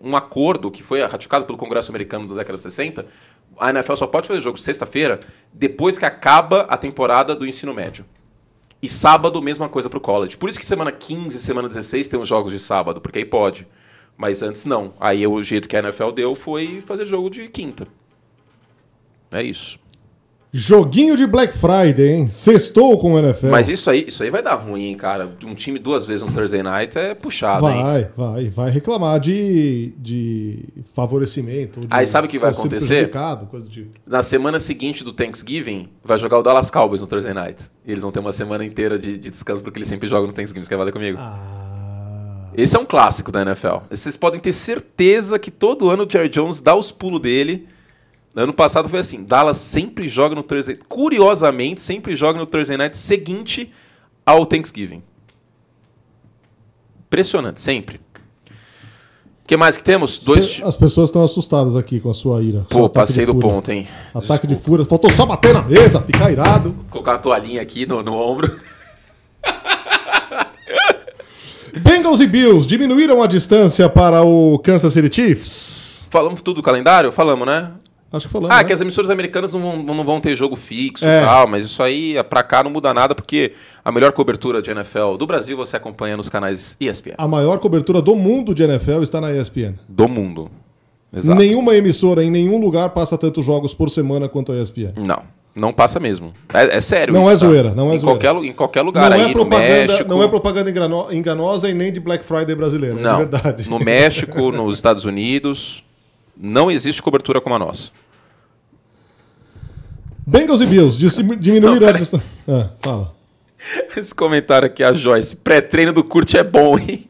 um 0.04 0.16
acordo 0.18 0.70
que 0.70 0.84
foi 0.84 1.02
ratificado 1.02 1.46
pelo 1.46 1.58
Congresso 1.58 1.90
americano 1.90 2.28
da 2.28 2.36
década 2.36 2.58
de 2.58 2.64
60, 2.64 3.06
a 3.58 3.70
NFL 3.70 3.96
só 3.96 4.06
pode 4.06 4.28
fazer 4.28 4.42
jogo 4.42 4.58
sexta-feira 4.58 5.22
depois 5.54 5.98
que 5.98 6.06
acaba 6.06 6.62
a 6.62 6.76
temporada 6.76 7.34
do 7.34 7.46
ensino 7.46 7.74
médio. 7.74 8.06
E 8.82 8.90
sábado, 8.90 9.42
mesma 9.42 9.70
coisa 9.70 9.90
pro 9.90 10.02
college. 10.02 10.36
Por 10.36 10.50
isso 10.50 10.60
que 10.60 10.66
semana 10.66 10.92
15 10.92 11.38
e 11.38 11.40
semana 11.40 11.70
16 11.70 12.10
tem 12.10 12.20
os 12.20 12.28
jogos 12.28 12.52
de 12.52 12.60
sábado, 12.60 13.00
porque 13.00 13.20
aí 13.20 13.26
pode. 13.26 13.66
Mas 14.18 14.42
antes 14.42 14.66
não. 14.66 14.94
Aí 15.00 15.26
o 15.26 15.42
jeito 15.42 15.70
que 15.70 15.78
a 15.78 15.80
NFL 15.80 16.12
deu 16.12 16.36
foi 16.36 16.82
fazer 16.82 17.06
jogo 17.06 17.30
de 17.30 17.48
quinta. 17.48 17.88
É 19.32 19.42
isso. 19.42 19.80
Joguinho 20.56 21.18
de 21.18 21.26
Black 21.26 21.58
Friday, 21.58 22.10
hein? 22.12 22.30
Sextou 22.30 22.96
com 23.00 23.14
o 23.14 23.18
NFL. 23.18 23.48
Mas 23.48 23.70
isso 23.70 23.90
aí, 23.90 24.06
isso 24.08 24.22
aí 24.22 24.30
vai 24.30 24.44
dar 24.44 24.54
ruim, 24.54 24.84
hein, 24.84 24.96
cara. 24.96 25.36
Um 25.44 25.56
time 25.56 25.80
duas 25.80 26.06
vezes 26.06 26.22
no 26.22 26.32
Thursday 26.32 26.62
Night 26.62 26.96
é 26.96 27.16
puxado, 27.16 27.68
hein? 27.68 27.82
Vai, 27.82 28.10
vai, 28.16 28.50
vai 28.52 28.70
reclamar 28.70 29.20
de, 29.20 29.94
de 29.98 30.60
favorecimento. 30.94 31.80
de 31.80 31.88
Aí 31.90 32.06
sabe 32.06 32.28
o 32.28 32.30
que 32.30 32.38
vai 32.38 32.52
acontecer? 32.52 33.10
do 33.10 33.62
tipo. 33.68 34.00
Na 34.08 34.22
semana 34.22 34.60
seguinte 34.60 35.04
do 35.04 35.12
Thanksgiving, 35.12 35.90
vai 36.04 36.20
jogar 36.20 36.38
o 36.38 36.44
Dallas 36.44 36.70
Cowboys 36.70 37.02
no 37.02 37.08
Thursday 37.08 37.34
Night. 37.34 37.72
E 37.84 37.92
eles 37.92 38.04
vão 38.04 38.12
ter 38.12 38.20
uma 38.20 38.32
semana 38.32 38.64
inteira 38.64 39.00
de, 39.00 39.18
de 39.18 39.32
descanso 39.32 39.64
porque 39.64 39.80
eles 39.80 39.90
sempre 39.90 40.08
jogam 40.08 40.28
no 40.28 40.34
Thanksgiving. 40.34 40.64
Você 40.64 40.70
quer 40.70 40.78
valer 40.78 40.92
comigo? 40.94 41.18
Ah, 41.20 42.50
Esse 42.56 42.76
é 42.76 42.80
um 42.80 42.86
clássico 42.86 43.32
da 43.32 43.42
NFL. 43.42 43.78
Vocês 43.90 44.16
podem 44.16 44.40
ter 44.40 44.54
certeza 44.54 45.40
que 45.40 45.50
todo 45.50 45.90
ano 45.90 46.06
o 46.06 46.08
Jerry 46.08 46.30
Jones 46.30 46.62
dá 46.62 46.76
os 46.76 46.92
pulos 46.92 47.20
dele. 47.20 47.68
Ano 48.36 48.54
passado 48.54 48.90
foi 48.90 49.00
assim: 49.00 49.24
Dallas 49.24 49.58
sempre 49.58 50.08
joga 50.08 50.36
no 50.36 50.42
Thursday. 50.42 50.78
Curiosamente, 50.88 51.82
sempre 51.82 52.16
joga 52.16 52.40
no 52.40 52.46
Thursday 52.46 52.78
Night 52.78 52.98
seguinte 52.98 53.72
ao 54.26 54.46
Thanksgiving. 54.46 55.04
Impressionante, 57.06 57.62
sempre. 57.62 57.98
O 57.98 59.46
que 59.46 59.56
mais 59.56 59.78
que 59.78 59.84
temos? 59.84 60.18
Dois. 60.18 60.62
As 60.64 60.78
pessoas 60.78 61.10
estão 61.10 61.24
assustadas 61.24 61.76
aqui 61.76 62.00
com 62.00 62.10
a 62.10 62.14
sua 62.14 62.42
ira. 62.42 62.66
Pô, 62.70 62.90
passei 62.90 63.26
do 63.26 63.36
ponto, 63.36 63.72
hein? 63.72 63.86
Ataque 64.16 64.48
de 64.48 64.56
fúria. 64.56 64.86
Faltou 64.86 65.12
só 65.12 65.26
bater 65.26 65.54
na 65.54 65.62
mesa, 65.62 66.02
ficar 66.02 66.32
irado. 66.32 66.72
Vou 66.72 66.86
colocar 66.90 67.12
uma 67.12 67.20
toalhinha 67.20 67.62
aqui 67.62 67.86
no, 67.86 68.02
no 68.02 68.16
ombro. 68.16 68.56
Bengals 71.84 72.22
e 72.22 72.28
Bills 72.28 72.66
diminuíram 72.68 73.22
a 73.22 73.28
distância 73.28 73.90
para 73.90 74.24
o 74.24 74.58
Kansas 74.60 74.94
City 74.94 75.14
Chiefs? 75.14 76.00
Falamos 76.10 76.42
tudo 76.42 76.58
do 76.58 76.64
calendário? 76.64 77.12
Falamos, 77.12 77.46
né? 77.46 77.72
Acho 78.14 78.28
que 78.28 78.32
falamos. 78.32 78.56
Ah, 78.56 78.60
né? 78.60 78.64
que 78.64 78.72
as 78.72 78.80
emissoras 78.80 79.10
americanas 79.10 79.52
não 79.52 79.60
vão, 79.60 79.84
não 79.96 80.04
vão 80.04 80.22
ter 80.22 80.36
jogo 80.36 80.56
fixo 80.56 81.04
É. 81.04 81.22
e 81.22 81.26
tal, 81.26 81.48
mas 81.48 81.66
isso 81.66 81.82
aí 81.82 82.16
pra 82.30 82.44
cá 82.44 82.64
não 82.64 82.70
muda 82.70 82.94
nada, 82.94 83.16
porque 83.16 83.54
a 83.84 83.92
melhor 83.92 84.12
cobertura 84.12 84.62
de 84.62 84.70
NFL 84.70 85.16
do 85.18 85.26
Brasil 85.26 85.58
você 85.58 85.76
acompanha 85.78 86.16
nos 86.16 86.30
canais 86.30 86.78
ESPN. 86.80 87.16
A 87.18 87.28
maior 87.28 87.58
cobertura 87.58 88.02
do 88.02 88.16
mundo 88.16 88.54
de 88.54 88.62
NFL 88.64 89.02
está 89.02 89.20
na 89.20 89.32
ESPN. 89.34 89.74
Do 89.90 90.08
mundo. 90.08 90.50
Exato. 91.12 91.38
Nenhuma 91.38 91.76
emissora 91.76 92.24
em 92.24 92.30
nenhum 92.32 92.60
lugar 92.60 92.90
passa 92.90 93.18
tantos 93.18 93.46
jogos 93.46 93.74
por 93.74 93.90
semana 93.90 94.30
quanto 94.30 94.52
a 94.52 94.56
ESPN. 94.60 94.94
Não, 94.96 95.22
não 95.56 95.72
passa 95.74 96.00
mesmo. 96.00 96.34
É, 96.52 96.78
é 96.78 96.80
sério 96.80 97.14
Não 97.14 97.22
isso, 97.22 97.30
é 97.30 97.34
tá? 97.34 97.38
zoeira, 97.40 97.76
não 97.76 97.92
é 97.92 97.96
em 97.96 97.98
zoeira. 98.00 98.20
Qualquer, 98.20 98.48
em 98.50 98.54
qualquer 98.54 98.82
lugar 98.82 99.10
Não 99.10 99.18
aí, 99.18 99.24
é, 99.24 99.28
no 99.28 99.34
propaganda, 99.34 99.70
México... 99.70 100.10
não 100.10 100.24
é 100.24 100.28
propaganda 100.28 100.70
engano- 100.72 101.08
enganosa 101.12 101.70
e 101.70 101.74
nem 101.74 101.92
de 101.92 102.00
Black 102.00 102.24
Friday 102.26 102.56
brasileira, 102.56 103.00
é 103.00 103.02
Não, 103.04 103.24
de 103.26 103.30
verdade. 103.32 103.70
no 103.70 103.78
México, 103.80 104.52
nos 104.52 104.74
Estados 104.76 105.06
Unidos, 105.06 105.83
não 106.36 106.70
existe 106.72 107.02
cobertura 107.02 107.40
como 107.42 107.56
a 107.56 107.60
nossa. 107.60 107.92
Bengals 110.26 110.62
e 110.62 110.66
Bills 110.66 110.98
diminuíram 111.40 111.80
Não, 111.80 111.88
a 111.90 111.92
distância. 111.92 112.28
Ah, 112.48 112.70
fala. 112.80 113.14
Esse 113.96 114.14
comentário 114.14 114.66
aqui, 114.66 114.84
a 114.84 114.94
Joyce, 114.94 115.36
pré-treino 115.36 115.94
do 115.94 116.04
Kurt 116.04 116.34
é 116.34 116.44
bom, 116.44 116.78
hein? 116.78 117.08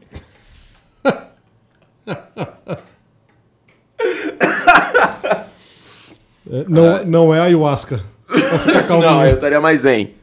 É, 6.50 6.64
não, 6.68 7.04
não 7.04 7.34
é 7.34 7.40
ayahuasca. 7.40 8.00
Não, 8.88 9.24
eu 9.24 9.34
estaria 9.34 9.60
mais 9.60 9.80
zen. 9.80 10.14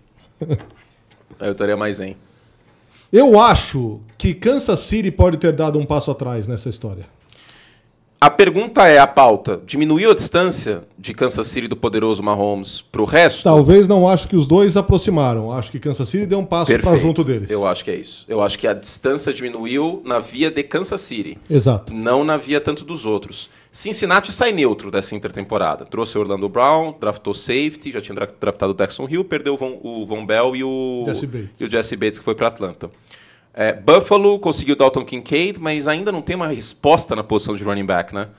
Eu 1.39 1.51
estaria 1.51 1.77
mais 1.77 1.97
zen. 1.97 2.17
Eu 3.11 3.39
acho 3.39 4.01
que 4.17 4.33
Kansas 4.33 4.79
City 4.81 5.11
pode 5.11 5.37
ter 5.37 5.53
dado 5.53 5.79
um 5.79 5.85
passo 5.85 6.11
atrás 6.11 6.47
nessa 6.47 6.69
história. 6.69 7.05
A 8.23 8.29
pergunta 8.29 8.87
é 8.87 8.99
a 8.99 9.07
pauta. 9.07 9.59
Diminuiu 9.65 10.11
a 10.11 10.13
distância 10.13 10.83
de 10.95 11.11
Kansas 11.11 11.47
City 11.47 11.67
do 11.67 11.75
poderoso 11.75 12.21
Mahomes 12.21 12.79
pro 12.79 13.03
resto? 13.03 13.41
Talvez 13.41 13.87
não 13.87 14.07
acho 14.07 14.27
que 14.27 14.35
os 14.35 14.45
dois 14.45 14.77
aproximaram. 14.77 15.51
Acho 15.51 15.71
que 15.71 15.79
Kansas 15.79 16.07
City 16.07 16.27
deu 16.27 16.37
um 16.37 16.45
passo 16.45 16.71
para 16.77 16.95
junto 16.97 17.23
deles. 17.23 17.49
Eu 17.49 17.65
acho 17.65 17.83
que 17.83 17.89
é 17.89 17.95
isso. 17.95 18.23
Eu 18.29 18.39
acho 18.43 18.59
que 18.59 18.67
a 18.67 18.73
distância 18.75 19.33
diminuiu 19.33 20.03
na 20.05 20.19
via 20.19 20.51
de 20.51 20.61
Kansas 20.61 21.01
City. 21.01 21.35
Exato. 21.49 21.91
Não 21.95 22.23
na 22.23 22.37
via 22.37 22.61
tanto 22.61 22.85
dos 22.85 23.07
outros. 23.07 23.49
Cincinnati 23.71 24.31
sai 24.31 24.51
neutro 24.51 24.91
dessa 24.91 25.15
intertemporada. 25.15 25.83
Trouxe 25.83 26.15
o 26.15 26.21
Orlando 26.21 26.47
Brown, 26.47 26.93
draftou 27.01 27.33
safety, 27.33 27.91
já 27.91 28.01
tinha 28.01 28.13
dra- 28.13 28.27
draftado 28.39 28.71
o 28.71 28.75
Jackson 28.75 29.07
Hill, 29.09 29.23
perdeu 29.25 29.55
o 29.55 29.57
Von, 29.57 29.79
o 29.81 30.05
Von 30.05 30.27
Bell 30.27 30.55
e 30.55 30.63
o 30.63 31.05
Jesse 31.07 31.25
Bates. 31.25 31.59
e 31.59 31.65
o 31.65 31.67
Jesse 31.67 31.95
Bates 31.95 32.19
que 32.19 32.25
foi 32.25 32.35
para 32.35 32.49
Atlanta. 32.49 32.91
É, 33.53 33.73
Buffalo 33.73 34.39
conseguiu 34.39 34.75
Dalton 34.75 35.03
Kincaid, 35.03 35.59
mas 35.59 35.87
ainda 35.87 36.11
não 36.11 36.21
tem 36.21 36.35
uma 36.35 36.47
resposta 36.47 37.15
na 37.15 37.23
posição 37.23 37.55
de 37.55 37.63
running 37.63 37.85
back, 37.85 38.13
né? 38.15 38.29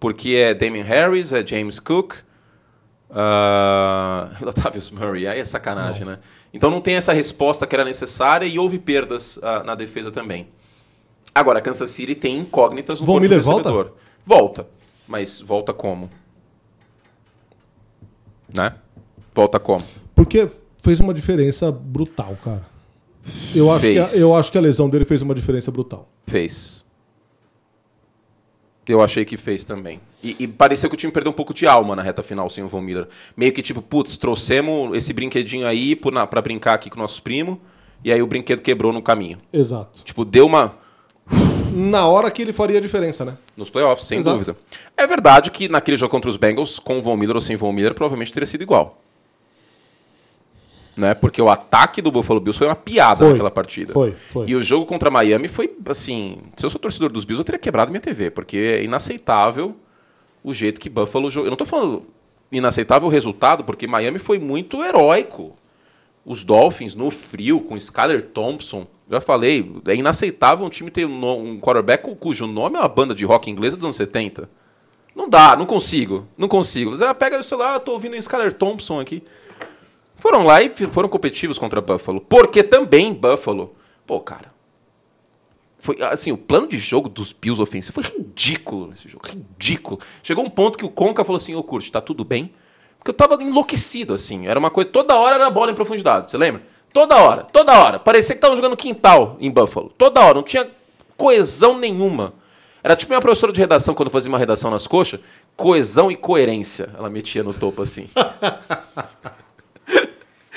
Porque 0.00 0.34
é 0.34 0.54
Damien 0.54 0.84
Harris, 0.84 1.32
é 1.32 1.46
James 1.46 1.78
Cook, 1.78 2.14
uh, 3.10 4.34
Latavius 4.44 4.90
Murray, 4.90 5.26
aí 5.26 5.38
é 5.38 5.44
sacanagem, 5.44 6.06
né? 6.06 6.18
Então 6.52 6.70
não 6.70 6.80
tem 6.80 6.94
essa 6.94 7.12
resposta 7.12 7.66
que 7.66 7.74
era 7.74 7.84
necessária 7.84 8.46
e 8.46 8.58
houve 8.58 8.78
perdas 8.78 9.38
ah, 9.42 9.62
na 9.62 9.74
defesa 9.74 10.10
também. 10.10 10.48
Agora, 11.34 11.60
Kansas 11.60 11.90
City 11.90 12.14
tem 12.14 12.36
incógnitas 12.36 13.00
no 13.00 13.06
Von 13.06 13.12
corpo 13.14 13.28
Miller 13.28 13.42
volta? 13.42 13.92
Volta, 14.24 14.66
mas 15.08 15.40
volta 15.40 15.72
como? 15.72 16.10
Né? 18.54 18.74
Volta 19.34 19.58
como? 19.58 19.84
Porque 20.14 20.50
fez 20.82 21.00
uma 21.00 21.14
diferença 21.14 21.72
brutal, 21.72 22.36
cara. 22.44 22.71
Eu 23.54 23.70
acho, 23.70 23.86
que 23.86 23.98
a, 23.98 24.04
Fez. 24.04 24.20
eu 24.20 24.36
acho 24.36 24.50
que 24.50 24.58
a 24.58 24.60
lesão 24.60 24.88
dele 24.90 25.04
fez 25.04 25.22
uma 25.22 25.34
diferença 25.34 25.70
brutal. 25.70 26.08
Fez. 26.26 26.82
Eu 28.88 29.00
achei 29.00 29.24
que 29.24 29.36
fez 29.36 29.64
também. 29.64 30.00
E, 30.22 30.36
e 30.40 30.48
pareceu 30.48 30.90
que 30.90 30.94
o 30.94 30.98
time 30.98 31.12
perdeu 31.12 31.30
um 31.30 31.34
pouco 31.34 31.54
de 31.54 31.66
alma 31.66 31.94
na 31.94 32.02
reta 32.02 32.22
final 32.22 32.50
sem 32.50 32.64
o 32.64 32.68
Von 32.68 32.80
Miller. 32.80 33.06
Meio 33.36 33.52
que 33.52 33.62
tipo, 33.62 33.80
putz, 33.80 34.16
trouxemos 34.16 34.96
esse 34.96 35.12
brinquedinho 35.12 35.66
aí 35.66 35.94
pra 35.94 36.42
brincar 36.42 36.74
aqui 36.74 36.90
com 36.90 36.98
nossos 36.98 37.20
primos, 37.20 37.58
e 38.04 38.12
aí 38.12 38.20
o 38.20 38.26
brinquedo 38.26 38.60
quebrou 38.60 38.92
no 38.92 39.00
caminho. 39.00 39.38
Exato. 39.52 40.00
Tipo, 40.02 40.24
deu 40.24 40.46
uma. 40.46 40.76
Na 41.72 42.06
hora 42.06 42.30
que 42.30 42.42
ele 42.42 42.52
faria 42.52 42.78
a 42.78 42.80
diferença, 42.80 43.24
né? 43.24 43.38
Nos 43.56 43.70
playoffs, 43.70 44.06
sem 44.06 44.18
Exato. 44.18 44.36
dúvida. 44.36 44.56
É 44.96 45.06
verdade 45.06 45.50
que 45.50 45.68
naquele 45.68 45.96
jogo 45.96 46.10
contra 46.10 46.28
os 46.28 46.36
Bengals, 46.36 46.78
com 46.78 46.98
o 46.98 47.02
Von 47.02 47.16
Miller 47.16 47.36
ou 47.36 47.40
sem 47.40 47.56
Von 47.56 47.72
Miller, 47.72 47.94
provavelmente 47.94 48.32
teria 48.32 48.46
sido 48.46 48.62
igual. 48.62 49.01
Né? 50.96 51.14
Porque 51.14 51.40
o 51.40 51.48
ataque 51.48 52.02
do 52.02 52.12
Buffalo 52.12 52.38
Bills 52.38 52.58
foi 52.58 52.66
uma 52.68 52.74
piada 52.76 53.20
Foi. 53.20 53.30
naquela 53.30 53.50
partida. 53.50 53.92
Foi, 53.92 54.14
foi. 54.32 54.46
E 54.46 54.54
o 54.54 54.62
jogo 54.62 54.84
contra 54.84 55.10
Miami 55.10 55.48
foi, 55.48 55.74
assim... 55.86 56.38
Se 56.54 56.66
eu 56.66 56.70
sou 56.70 56.78
torcedor 56.78 57.10
dos 57.10 57.24
Bills, 57.24 57.40
eu 57.40 57.44
teria 57.44 57.58
quebrado 57.58 57.90
minha 57.90 58.00
TV, 58.00 58.30
porque 58.30 58.56
é 58.56 58.84
inaceitável 58.84 59.74
o 60.44 60.52
jeito 60.52 60.78
que 60.80 60.90
Buffalo 60.90 61.30
jogou. 61.30 61.46
Eu 61.46 61.50
não 61.50 61.56
tô 61.56 61.64
falando 61.64 62.04
inaceitável 62.50 63.08
o 63.08 63.10
resultado, 63.10 63.64
porque 63.64 63.86
Miami 63.86 64.18
foi 64.18 64.38
muito 64.38 64.82
heróico. 64.84 65.56
Os 66.24 66.44
Dolphins 66.44 66.94
no 66.94 67.10
frio, 67.10 67.60
com 67.60 67.76
Skyler 67.76 68.22
Thompson. 68.22 68.86
Já 69.10 69.20
falei, 69.20 69.72
é 69.86 69.94
inaceitável 69.94 70.64
um 70.64 70.68
time 70.68 70.90
ter 70.90 71.06
um, 71.06 71.58
quarterback 71.58 72.04
cu- 72.04 72.14
cujo 72.16 72.46
nome 72.46 72.76
é 72.76 72.80
uma 72.80 72.88
banda 72.88 73.14
de 73.14 73.24
rock 73.24 73.50
inglesa 73.50 73.76
dos 73.76 73.84
anos 73.84 73.96
70. 73.96 74.48
Não 75.16 75.28
dá, 75.28 75.56
não 75.56 75.66
consigo. 75.66 76.26
Não 76.38 76.48
consigo. 76.48 76.94
Você 76.94 77.12
pega 77.14 77.38
o 77.38 77.42
celular, 77.42 77.74
eu 77.74 77.80
tô 77.80 77.92
ouvindo 77.92 78.12
o 78.12 78.16
Skyler 78.16 78.52
Thompson 78.52 79.00
aqui. 79.00 79.22
Foram 80.22 80.44
lá 80.44 80.62
e 80.62 80.68
foram 80.68 81.08
competitivos 81.08 81.58
contra 81.58 81.80
Buffalo. 81.80 82.20
Porque 82.20 82.62
também 82.62 83.12
Buffalo. 83.12 83.74
Pô, 84.06 84.20
cara. 84.20 84.52
Foi 85.80 86.00
assim, 86.00 86.30
o 86.30 86.36
plano 86.36 86.68
de 86.68 86.78
jogo 86.78 87.08
dos 87.08 87.32
Bills 87.32 87.60
ofensivo 87.60 88.00
foi 88.00 88.04
ridículo 88.04 88.86
nesse 88.86 89.08
jogo. 89.08 89.26
Ridículo. 89.26 89.98
Chegou 90.22 90.44
um 90.44 90.48
ponto 90.48 90.78
que 90.78 90.84
o 90.84 90.88
Conca 90.88 91.24
falou 91.24 91.38
assim: 91.38 91.56
Ô, 91.56 91.62
Curte, 91.64 91.90
tá 91.90 92.00
tudo 92.00 92.24
bem? 92.24 92.52
Porque 92.98 93.10
eu 93.10 93.14
tava 93.14 93.42
enlouquecido, 93.42 94.14
assim. 94.14 94.46
Era 94.46 94.60
uma 94.60 94.70
coisa. 94.70 94.88
Toda 94.88 95.16
hora 95.16 95.34
era 95.34 95.50
bola 95.50 95.72
em 95.72 95.74
profundidade, 95.74 96.30
você 96.30 96.38
lembra? 96.38 96.62
Toda 96.92 97.16
hora, 97.16 97.42
toda 97.42 97.76
hora. 97.76 97.98
Parecia 97.98 98.36
que 98.36 98.40
tava 98.40 98.54
jogando 98.54 98.76
quintal 98.76 99.36
em 99.40 99.50
Buffalo. 99.50 99.92
Toda 99.98 100.20
hora, 100.20 100.34
não 100.34 100.44
tinha 100.44 100.70
coesão 101.16 101.76
nenhuma. 101.76 102.32
Era 102.80 102.94
tipo 102.94 103.10
minha 103.10 103.20
professora 103.20 103.52
de 103.52 103.58
redação, 103.58 103.92
quando 103.92 104.08
fazia 104.08 104.28
uma 104.28 104.38
redação 104.38 104.70
nas 104.70 104.86
coxas, 104.86 105.18
coesão 105.56 106.12
e 106.12 106.16
coerência. 106.16 106.90
Ela 106.96 107.10
metia 107.10 107.42
no 107.42 107.52
topo 107.52 107.82
assim. 107.82 108.08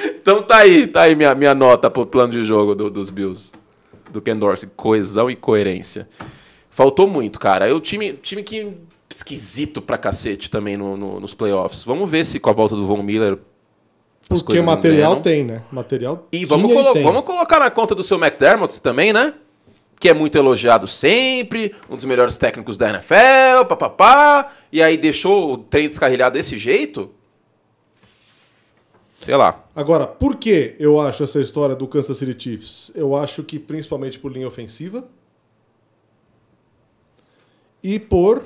então 0.06 0.41
tá 0.41 0.58
aí, 0.58 0.88
tá 0.88 1.01
aí 1.03 1.16
minha, 1.16 1.34
minha 1.36 1.53
nota 1.56 1.89
pro 1.89 2.06
plano 2.06 2.34
de 2.34 2.43
jogo 2.43 2.76
do- 2.76 2.89
dos 2.89 3.10
Bills. 3.10 3.53
Do 4.12 4.22
Ken 4.22 4.36
Dorsey. 4.38 4.70
Coesão 4.76 5.30
e 5.30 5.36
coerência. 5.36 6.08
Faltou 6.70 7.08
muito, 7.08 7.39
cara. 7.39 7.74
O 7.76 7.80
time, 7.80 8.14
time 8.14 8.43
que 8.43 8.74
esquisito 9.10 9.82
pra 9.82 9.97
cacete 9.97 10.49
também 10.49 10.76
no- 10.78 10.95
no- 10.97 11.20
nos 11.20 11.34
playoffs. 11.34 11.84
Vamos 11.84 12.10
ver 12.10 12.26
se 12.26 12.39
com 12.39 12.49
a 12.49 12.53
volta 12.53 12.76
do 12.76 12.86
Von 12.86 13.01
Miller 13.03 13.34
as 14.30 14.39
Porque 14.41 14.45
coisas 14.60 14.66
material 14.66 15.22
tem, 15.22 15.43
né? 15.43 15.62
Material 15.72 16.28
E 16.32 16.45
vamos, 16.45 16.72
colo- 16.74 16.93
tem. 16.93 17.03
vamos 17.03 17.22
colocar 17.24 17.60
na 17.60 17.70
conta 17.70 17.93
do 17.93 18.03
seu 18.03 18.18
McDermott 18.18 18.82
também, 18.82 19.14
né? 19.14 19.34
Que 19.99 20.10
é 20.10 20.14
muito 20.14 20.38
elogiado 20.38 20.88
sempre, 20.88 21.74
um 21.89 21.95
dos 21.95 22.03
melhores 22.06 22.36
técnicos 22.38 22.78
da 22.78 22.89
NFL, 22.89 23.66
papapá. 23.70 24.51
E 24.72 24.82
aí 24.82 24.97
deixou 24.97 25.53
o 25.53 25.58
trem 25.58 25.88
descarrilhar 25.88 26.32
desse 26.32 26.58
jeito? 26.58 27.12
Sei 29.26 29.36
lá. 29.36 29.65
Agora, 29.76 30.05
por 30.05 30.36
que 30.36 30.76
eu 30.78 31.01
acho 31.01 31.23
essa 31.23 31.39
história 31.39 31.76
do 31.76 31.88
Kansas 31.88 32.15
City 32.15 32.36
Chiefs? 32.38 32.91
Eu 32.93 33.15
acho 33.15 33.43
que 33.43 33.57
principalmente 33.57 34.19
por 34.19 34.32
linha 34.32 34.47
ofensiva 34.47 35.03
e 37.82 37.97
por 37.97 38.45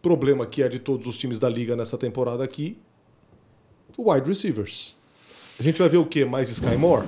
problema 0.00 0.46
que 0.46 0.62
é 0.62 0.68
de 0.68 0.78
todos 0.78 1.06
os 1.06 1.18
times 1.18 1.38
da 1.38 1.46
liga 1.46 1.76
nessa 1.76 1.98
temporada 1.98 2.42
aqui, 2.42 2.78
wide 3.98 4.26
receivers. 4.26 4.96
A 5.60 5.62
gente 5.62 5.78
vai 5.78 5.90
ver 5.90 5.98
o 5.98 6.06
quê? 6.06 6.24
Mais 6.24 6.48
Sky 6.48 6.76
Moore? 6.78 7.06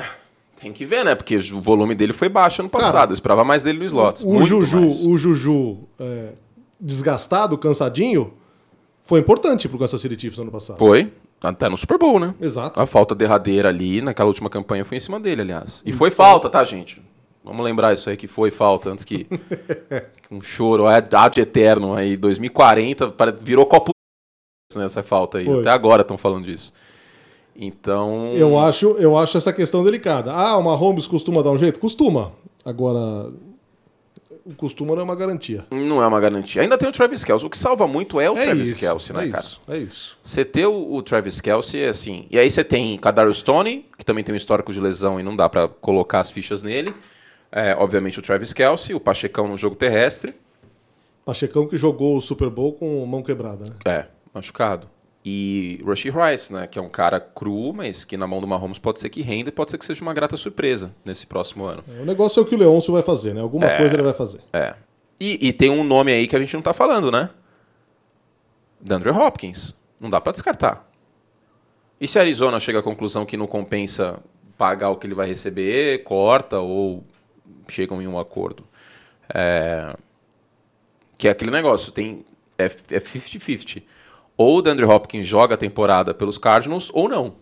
Tem 0.60 0.70
que 0.70 0.84
ver, 0.84 1.02
né? 1.02 1.14
Porque 1.14 1.38
o 1.38 1.62
volume 1.62 1.94
dele 1.94 2.12
foi 2.12 2.28
baixo 2.28 2.60
ano 2.60 2.68
passado. 2.68 2.92
Cara, 2.92 3.10
Eu 3.10 3.14
esperava 3.14 3.42
mais 3.42 3.62
dele 3.62 3.78
no 3.78 3.84
slots. 3.86 4.22
O 4.22 4.42
Juju, 4.42 4.80
mais. 4.80 5.06
o 5.06 5.16
Juju 5.16 5.78
é, 5.98 6.32
desgastado, 6.78 7.56
cansadinho, 7.56 8.34
foi 9.02 9.20
importante 9.20 9.66
pro 9.66 9.78
Kansas 9.78 9.98
City 9.98 10.20
Chiefs 10.20 10.38
ano 10.38 10.50
passado. 10.50 10.78
Foi. 10.78 11.10
Até 11.42 11.68
no 11.68 11.76
Super 11.76 11.98
Bowl, 11.98 12.18
né? 12.18 12.34
Exato. 12.40 12.80
A 12.80 12.86
falta 12.86 13.14
derradeira 13.14 13.68
ali, 13.68 14.00
naquela 14.02 14.28
última 14.28 14.50
campanha, 14.50 14.84
foi 14.84 14.96
em 14.96 15.00
cima 15.00 15.20
dele, 15.20 15.42
aliás. 15.42 15.82
E 15.86 15.92
foi 15.92 16.10
falta, 16.10 16.48
tá, 16.50 16.64
gente? 16.64 17.00
Vamos 17.44 17.64
lembrar 17.64 17.92
isso 17.94 18.10
aí 18.10 18.16
que 18.16 18.26
foi 18.26 18.50
falta, 18.50 18.90
antes 18.90 19.04
que 19.04 19.26
um 20.30 20.40
choro 20.42 20.86
ad 20.86 21.14
ad 21.14 21.40
eterno 21.40 21.94
aí, 21.94 22.16
2040, 22.16 23.10
pare- 23.12 23.36
virou 23.40 23.64
copo 23.66 23.90
nessa 24.74 25.02
falta 25.02 25.38
aí. 25.38 25.44
Foi. 25.44 25.60
Até 25.60 25.70
agora 25.70 26.02
estão 26.02 26.18
falando 26.18 26.44
disso. 26.44 26.72
Então, 27.56 28.32
Eu 28.36 28.58
acho, 28.58 28.90
eu 28.98 29.16
acho 29.16 29.36
essa 29.38 29.52
questão 29.52 29.82
delicada. 29.82 30.32
Ah, 30.32 30.56
o 30.56 30.62
Mahomes 30.62 31.06
costuma 31.08 31.42
dar 31.42 31.50
um 31.50 31.58
jeito? 31.58 31.80
Costuma. 31.80 32.32
Agora, 32.64 33.32
o 34.48 34.54
costuma 34.54 34.94
não 34.94 35.02
é 35.02 35.04
uma 35.04 35.14
garantia. 35.14 35.66
não 35.70 36.02
é 36.02 36.06
uma 36.06 36.18
garantia. 36.18 36.62
Ainda 36.62 36.78
tem 36.78 36.88
o 36.88 36.92
Travis 36.92 37.22
Kelce. 37.22 37.44
O 37.44 37.50
que 37.50 37.58
salva 37.58 37.86
muito 37.86 38.18
é 38.20 38.30
o 38.30 38.36
É 38.38 38.46
Travis 38.46 38.68
isso, 38.68 38.76
Kelce, 38.80 39.12
né, 39.12 39.26
é 39.26 39.30
cara? 39.30 39.44
isso, 39.44 39.60
é 39.68 39.78
isso. 39.78 40.16
Você 40.22 40.44
ter 40.44 40.66
o, 40.66 40.94
o 40.94 41.02
Travis 41.02 41.40
Kelce 41.40 41.78
é 41.78 41.88
assim. 41.88 42.26
E 42.30 42.38
aí 42.38 42.50
você 42.50 42.64
tem 42.64 42.96
Kadarius 42.96 43.38
Stone, 43.38 43.84
que 43.98 44.04
também 44.04 44.24
tem 44.24 44.32
um 44.32 44.36
histórico 44.36 44.72
de 44.72 44.80
lesão 44.80 45.20
e 45.20 45.22
não 45.22 45.36
dá 45.36 45.48
pra 45.48 45.68
colocar 45.68 46.20
as 46.20 46.30
fichas 46.30 46.62
nele. 46.62 46.94
É, 47.52 47.74
obviamente 47.78 48.18
o 48.18 48.22
Travis 48.22 48.52
Kelce, 48.52 48.94
o 48.94 49.00
Pachecão 49.00 49.46
no 49.48 49.56
jogo 49.58 49.76
terrestre. 49.76 50.34
Pachecão 51.24 51.66
que 51.68 51.76
jogou 51.76 52.16
o 52.16 52.20
Super 52.22 52.48
Bowl 52.48 52.72
com 52.72 53.04
mão 53.04 53.22
quebrada, 53.22 53.66
né? 53.66 53.74
É, 53.84 54.06
machucado. 54.32 54.88
E 55.24 55.80
Rushy 55.84 56.10
Rice, 56.10 56.52
né? 56.52 56.66
Que 56.66 56.78
é 56.78 56.82
um 56.82 56.88
cara 56.88 57.20
cru, 57.20 57.72
mas 57.72 58.04
que 58.04 58.16
na 58.16 58.26
mão 58.26 58.40
do 58.40 58.46
Mahomes 58.46 58.78
pode 58.78 59.00
ser 59.00 59.08
que 59.10 59.20
renda 59.20 59.48
e 59.48 59.52
pode 59.52 59.70
ser 59.70 59.78
que 59.78 59.84
seja 59.84 60.00
uma 60.02 60.14
grata 60.14 60.36
surpresa 60.36 60.94
nesse 61.04 61.26
próximo 61.26 61.64
ano. 61.64 61.82
O 62.00 62.04
negócio 62.04 62.40
é 62.40 62.42
o 62.42 62.46
que 62.46 62.54
o 62.54 62.58
Leôncio 62.58 62.92
vai 62.92 63.02
fazer, 63.02 63.34
né? 63.34 63.40
Alguma 63.40 63.66
É. 63.66 63.76
coisa 63.78 63.94
ele 63.94 64.02
vai 64.02 64.14
fazer. 64.14 64.40
É. 64.52 64.74
E, 65.20 65.48
e 65.48 65.52
tem 65.52 65.68
um 65.70 65.82
nome 65.84 66.12
aí 66.12 66.26
que 66.28 66.36
a 66.36 66.38
gente 66.38 66.54
não 66.54 66.62
tá 66.62 66.72
falando, 66.72 67.10
né? 67.10 67.28
DeAndre 68.80 69.10
Hopkins. 69.10 69.74
Não 70.00 70.08
dá 70.08 70.20
pra 70.20 70.32
descartar. 70.32 70.88
E 72.00 72.06
se 72.06 72.18
a 72.18 72.22
Arizona 72.22 72.60
chega 72.60 72.78
à 72.78 72.82
conclusão 72.82 73.26
que 73.26 73.36
não 73.36 73.46
compensa 73.48 74.20
pagar 74.56 74.90
o 74.90 74.96
que 74.96 75.06
ele 75.06 75.14
vai 75.14 75.26
receber, 75.26 76.04
corta 76.04 76.60
ou 76.60 77.04
chegam 77.68 78.00
em 78.00 78.06
um 78.06 78.18
acordo? 78.18 78.64
É... 79.34 79.94
Que 81.18 81.26
é 81.26 81.32
aquele 81.32 81.50
negócio, 81.50 81.90
tem 81.90 82.24
é 82.56 82.66
é 82.66 83.00
50-50. 83.00 83.82
Ou 84.38 84.58
o 84.58 84.62
DeAndre 84.62 84.84
Hopkins 84.86 85.26
joga 85.26 85.54
a 85.54 85.58
temporada 85.58 86.14
pelos 86.14 86.38
Cardinals 86.38 86.90
ou 86.94 87.08
não. 87.08 87.34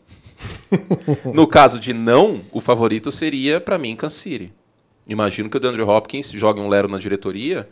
no 1.32 1.46
caso 1.46 1.78
de 1.78 1.92
não, 1.92 2.40
o 2.50 2.60
favorito 2.60 3.12
seria, 3.12 3.60
pra 3.60 3.78
mim, 3.78 3.94
Kansas 3.94 4.18
City. 4.18 4.52
Imagino 5.06 5.48
que 5.48 5.56
o 5.56 5.60
DeAndre 5.60 5.82
Hopkins 5.82 6.30
jogue 6.32 6.58
um 6.60 6.68
lero 6.68 6.88
na 6.88 6.98
diretoria 6.98 7.68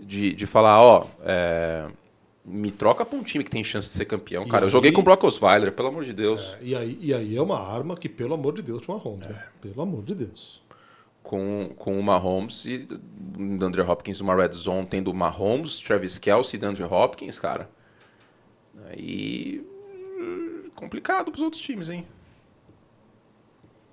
de, 0.00 0.32
de 0.32 0.46
falar, 0.46 0.80
ó, 0.82 1.06
é, 1.22 1.86
me 2.44 2.70
troca 2.70 3.04
pra 3.04 3.16
um 3.18 3.22
time 3.22 3.44
que 3.44 3.50
tem 3.50 3.62
chance 3.62 3.86
de 3.88 3.94
ser 3.94 4.06
campeão. 4.06 4.42
E 4.44 4.48
Cara, 4.48 4.64
eu 4.64 4.68
aí- 4.68 4.72
joguei 4.72 4.90
com 4.92 5.00
o 5.02 5.04
Brock 5.04 5.22
Osweiler, 5.24 5.70
pelo 5.72 5.88
amor 5.88 6.04
de 6.04 6.12
Deus. 6.12 6.56
E 6.60 6.74
aí, 6.74 6.98
e 7.00 7.12
aí 7.14 7.36
é 7.36 7.42
uma 7.42 7.60
arma 7.60 7.94
que, 7.96 8.08
pelo 8.08 8.34
amor 8.34 8.54
de 8.54 8.62
Deus, 8.62 8.82
pro 8.82 8.94
Mahomes, 8.96 9.28
né? 9.28 9.44
Pelo 9.60 9.82
amor 9.82 10.02
de 10.02 10.14
Deus. 10.14 10.62
Com, 11.22 11.70
com 11.76 11.98
o 11.98 12.02
Mahomes 12.02 12.64
e 12.66 12.88
o 13.38 13.56
DeAndre 13.58 13.82
Hopkins 13.82 14.20
numa 14.20 14.34
red 14.34 14.52
zone, 14.52 14.86
tendo 14.86 15.10
o 15.10 15.14
Mahomes, 15.14 15.78
Travis 15.78 16.18
Kelce 16.18 16.56
e 16.56 16.58
DeAndre 16.58 16.82
Hopkins, 16.84 17.38
cara. 17.38 17.70
Aí... 18.96 19.62
hum, 20.18 20.70
Complicado 20.74 21.30
pros 21.30 21.42
outros 21.42 21.62
times, 21.62 21.90
hein? 21.90 22.06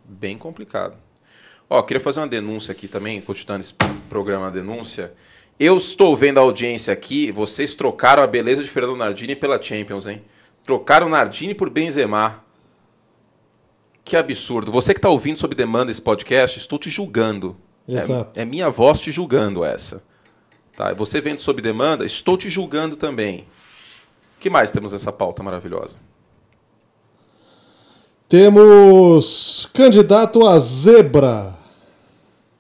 Bem 0.06 0.38
complicado. 0.38 0.98
Ó, 1.70 1.82
queria 1.84 2.02
fazer 2.02 2.20
uma 2.20 2.28
denúncia 2.28 2.72
aqui 2.74 2.88
também, 2.88 3.22
continuando 3.22 3.62
esse 3.62 3.74
programa 4.10 4.52
denúncia. 4.52 5.14
Eu 5.60 5.78
estou 5.78 6.16
vendo 6.18 6.38
a 6.40 6.42
audiência 6.42 6.92
aqui, 6.94 7.32
vocês 7.32 7.76
trocaram 7.76 8.22
a 8.24 8.28
beleza 8.28 8.64
de 8.64 8.70
Fernando 8.70 8.98
Nardini 8.98 9.36
pela 9.36 9.62
Champions, 9.62 10.08
hein? 10.08 10.22
Trocaram 10.64 11.08
Nardini 11.08 11.54
por 11.56 11.70
Benzema. 11.70 12.44
Que 14.04 14.18
absurdo. 14.18 14.72
Você 14.72 14.94
que 14.94 14.98
está 14.98 15.10
ouvindo 15.10 15.38
sob 15.38 15.56
demanda 15.56 15.92
esse 15.92 16.02
podcast, 16.02 16.58
estou 16.58 16.78
te 16.80 16.90
julgando. 16.90 17.56
É- 17.88 17.94
Exato. 17.94 18.40
É, 18.40 18.44
minha 18.44 18.70
voz 18.70 19.00
te 19.00 19.12
julgando 19.12 19.64
essa. 19.64 20.04
Tá? 20.76 20.94
Você 20.94 21.22
vendo 21.22 21.40
sob 21.40 21.62
demanda, 21.62 22.06
estou 22.06 22.36
te 22.38 22.50
julgando 22.50 22.96
também. 22.96 23.46
O 24.42 24.44
que 24.44 24.50
mais 24.50 24.72
temos 24.72 24.92
nessa 24.92 25.12
pauta 25.12 25.44
maravilhosa? 25.44 25.98
Temos 28.28 29.70
candidato 29.72 30.48
a 30.48 30.58
zebra 30.58 31.56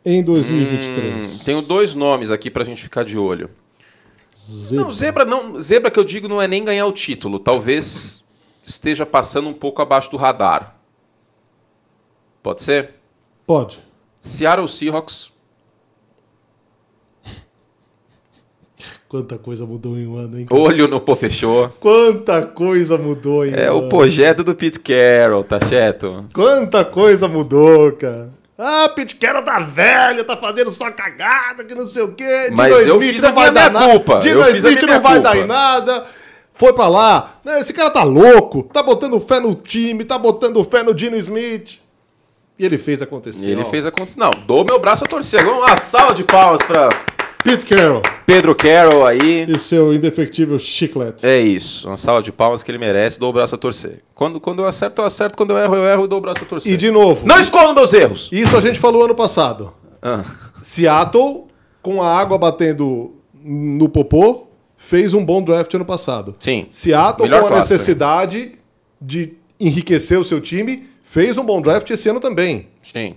em 0.05 0.21
2023. 0.21 1.41
Hum, 1.41 1.43
tenho 1.43 1.61
dois 1.63 1.95
nomes 1.95 2.29
aqui 2.29 2.51
pra 2.51 2.63
gente 2.63 2.83
ficar 2.83 3.03
de 3.03 3.17
olho. 3.17 3.49
Zebra. 4.37 4.83
Não, 4.85 4.91
zebra 4.91 5.25
não, 5.25 5.59
zebra 5.59 5.89
que 5.89 5.99
eu 5.99 6.03
digo 6.03 6.27
não 6.27 6.39
é 6.39 6.47
nem 6.47 6.63
ganhar 6.63 6.85
o 6.85 6.91
título, 6.91 7.39
talvez 7.39 8.23
esteja 8.63 9.03
passando 9.03 9.49
um 9.49 9.53
pouco 9.53 9.81
abaixo 9.81 10.11
do 10.11 10.17
radar. 10.17 10.75
Pode 12.43 12.61
ser? 12.61 12.93
Pode. 13.47 13.79
Seattle 14.21 14.67
Seahawks. 14.67 15.31
Quanta 19.11 19.37
coisa 19.37 19.65
mudou 19.65 19.97
em 19.97 20.07
um 20.07 20.15
ano, 20.17 20.39
hein? 20.39 20.47
Olho 20.49 20.87
no 20.87 21.01
pô, 21.01 21.17
fechou. 21.17 21.67
Quanta 21.81 22.43
coisa 22.43 22.97
mudou 22.97 23.45
em 23.45 23.53
É 23.53 23.69
um 23.69 23.75
o 23.75 23.79
ano. 23.79 23.89
projeto 23.89 24.41
do 24.41 24.55
Pete 24.55 24.79
Carroll, 24.79 25.43
tá 25.43 25.59
certo? 25.59 26.23
Quanta 26.33 26.85
coisa 26.85 27.27
mudou, 27.27 27.91
cara. 27.91 28.29
Ah, 28.57 28.89
Pete 28.95 29.17
Carroll 29.17 29.43
tá 29.43 29.59
velho, 29.59 30.23
tá 30.23 30.37
fazendo 30.37 30.71
só 30.71 30.89
cagada, 30.91 31.65
que 31.65 31.75
não 31.75 31.85
sei 31.85 32.03
o 32.03 32.13
quê. 32.13 32.51
De 32.51 32.55
Mas 32.55 32.71
eu 32.87 33.01
fiz 33.01 33.21
a 33.21 33.33
minha 33.33 33.51
dar 33.51 33.69
culpa, 33.73 34.13
nada. 34.13 34.29
eu 34.29 34.33
Dino 34.37 34.43
fiz 34.45 34.53
a 34.63 34.69
Smith 34.69 34.83
minha 34.83 34.95
não 34.95 35.03
vai 35.03 35.13
culpa. 35.15 35.29
dar 35.29 35.37
em 35.37 35.45
nada. 35.45 36.03
Foi 36.53 36.71
pra 36.71 36.87
lá. 36.87 37.41
Esse 37.59 37.73
cara 37.73 37.89
tá 37.89 38.03
louco. 38.03 38.63
Tá 38.71 38.81
botando 38.81 39.19
fé 39.19 39.41
no 39.41 39.53
time, 39.53 40.05
tá 40.05 40.17
botando 40.17 40.63
fé 40.63 40.83
no 40.83 40.93
Dino 40.93 41.17
Smith. 41.17 41.79
E 42.57 42.65
ele 42.65 42.77
fez 42.77 43.01
acontecer. 43.01 43.45
E 43.49 43.51
ele 43.51 43.63
ó. 43.63 43.65
fez 43.65 43.85
acontecer. 43.85 44.17
Não, 44.17 44.31
dou 44.47 44.63
meu 44.63 44.79
braço 44.79 45.03
a 45.03 45.07
torcer. 45.07 45.43
Vamos 45.43 45.59
lá, 45.61 45.75
salva 45.75 46.13
de 46.13 46.23
palmas 46.23 46.61
pra 46.61 46.87
Pete 47.43 47.65
Carroll 47.65 48.01
Pedro 48.25 48.55
Carroll 48.55 49.05
aí. 49.05 49.45
e 49.49 49.59
seu 49.59 49.93
indefectível 49.93 50.57
chiclete. 50.59 51.25
É 51.25 51.39
isso, 51.39 51.87
uma 51.87 51.97
salva 51.97 52.21
de 52.21 52.31
palmas 52.31 52.63
que 52.63 52.71
ele 52.71 52.77
merece, 52.77 53.19
dou 53.19 53.29
o 53.29 53.33
braço 53.33 53.55
a 53.55 53.57
torcer. 53.57 54.01
Quando, 54.15 54.39
quando 54.39 54.59
eu 54.61 54.67
acerto, 54.67 55.01
eu 55.01 55.05
acerto, 55.05 55.35
quando 55.37 55.51
eu 55.51 55.57
erro, 55.57 55.75
eu 55.75 55.85
erro 55.85 56.05
e 56.05 56.07
dou 56.07 56.19
o 56.19 56.21
braço 56.21 56.43
a 56.43 56.47
torcer. 56.47 56.71
E 56.71 56.77
de 56.77 56.89
novo, 56.91 57.27
Não 57.27 57.39
escondo 57.39 57.73
meus 57.73 57.91
erros! 57.93 58.29
isso 58.31 58.55
a 58.55 58.61
gente 58.61 58.79
falou 58.79 59.03
ano 59.03 59.15
passado. 59.15 59.73
Ah, 60.01 60.23
Seattle, 60.61 61.47
com 61.81 62.01
a 62.01 62.07
água 62.17 62.37
batendo 62.37 63.15
no 63.43 63.89
popô, 63.89 64.47
fez 64.77 65.13
um 65.13 65.25
bom 65.25 65.43
draft 65.43 65.73
ano 65.73 65.85
passado. 65.85 66.35
sim. 66.39 66.65
Seattle, 66.69 67.27
Melhor 67.27 67.41
com 67.41 67.47
a 67.47 67.49
classe, 67.51 67.73
necessidade 67.73 68.53
de 69.01 69.33
enriquecer 69.59 70.19
o 70.19 70.23
seu 70.23 70.39
time, 70.39 70.83
fez 71.01 71.37
um 71.37 71.43
bom 71.43 71.61
draft 71.61 71.89
esse 71.89 72.07
ano 72.07 72.19
também. 72.19 72.67
Sim. 72.81 73.15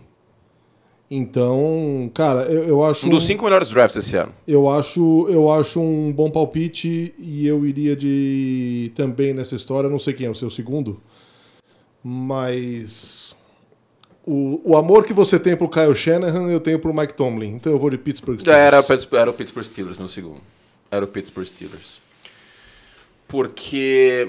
Então, 1.11 2.11
cara, 2.15 2.43
eu, 2.51 2.65
eu 2.65 2.85
acho 2.85 3.07
Um 3.07 3.11
dos 3.11 3.25
cinco 3.25 3.45
melhores 3.45 3.69
drafts 3.69 3.97
esse 4.05 4.17
ano. 4.17 4.35
eu 4.49 4.69
acho 4.69 5.27
eu 5.29 5.51
acho 5.53 5.81
um 5.81 6.11
bom 6.11 6.31
palpite 6.31 7.15
e 7.19 7.47
eu 7.47 7.65
iria 7.67 7.95
de 7.95 8.91
também 8.95 9.35
nessa 9.35 9.55
história, 9.55 9.89
não 9.91 9.99
sei 9.99 10.15
quem 10.15 10.27
é 10.27 10.31
o 10.31 10.35
seu 10.35 10.51
segundo, 10.51 11.01
mas 12.03 13.37
o, 14.27 14.61
o 14.65 14.77
amor 14.77 15.05
que 15.05 15.13
você 15.13 15.39
tem 15.39 15.55
pro 15.55 15.69
Kyle 15.69 15.95
Shanahan, 15.95 16.51
eu 16.51 16.59
tenho 16.61 16.79
pro 16.79 16.95
Mike 16.95 17.15
Tomlin. 17.15 17.55
Então 17.55 17.73
eu 17.73 17.79
vou 17.79 17.91
de 17.91 17.99
Pittsburgh 17.99 18.41
Já 18.43 18.57
era, 18.57 18.83
Steelers. 18.83 19.09
era 19.13 19.31
o 19.31 19.35
Pittsburgh 19.35 19.67
Steelers 19.67 19.99
no 19.99 20.09
segundo. 20.09 20.41
Era 20.91 21.05
o 21.05 21.09
Pittsburgh 21.09 21.47
Steelers. 21.47 22.01
Porque 23.29 24.29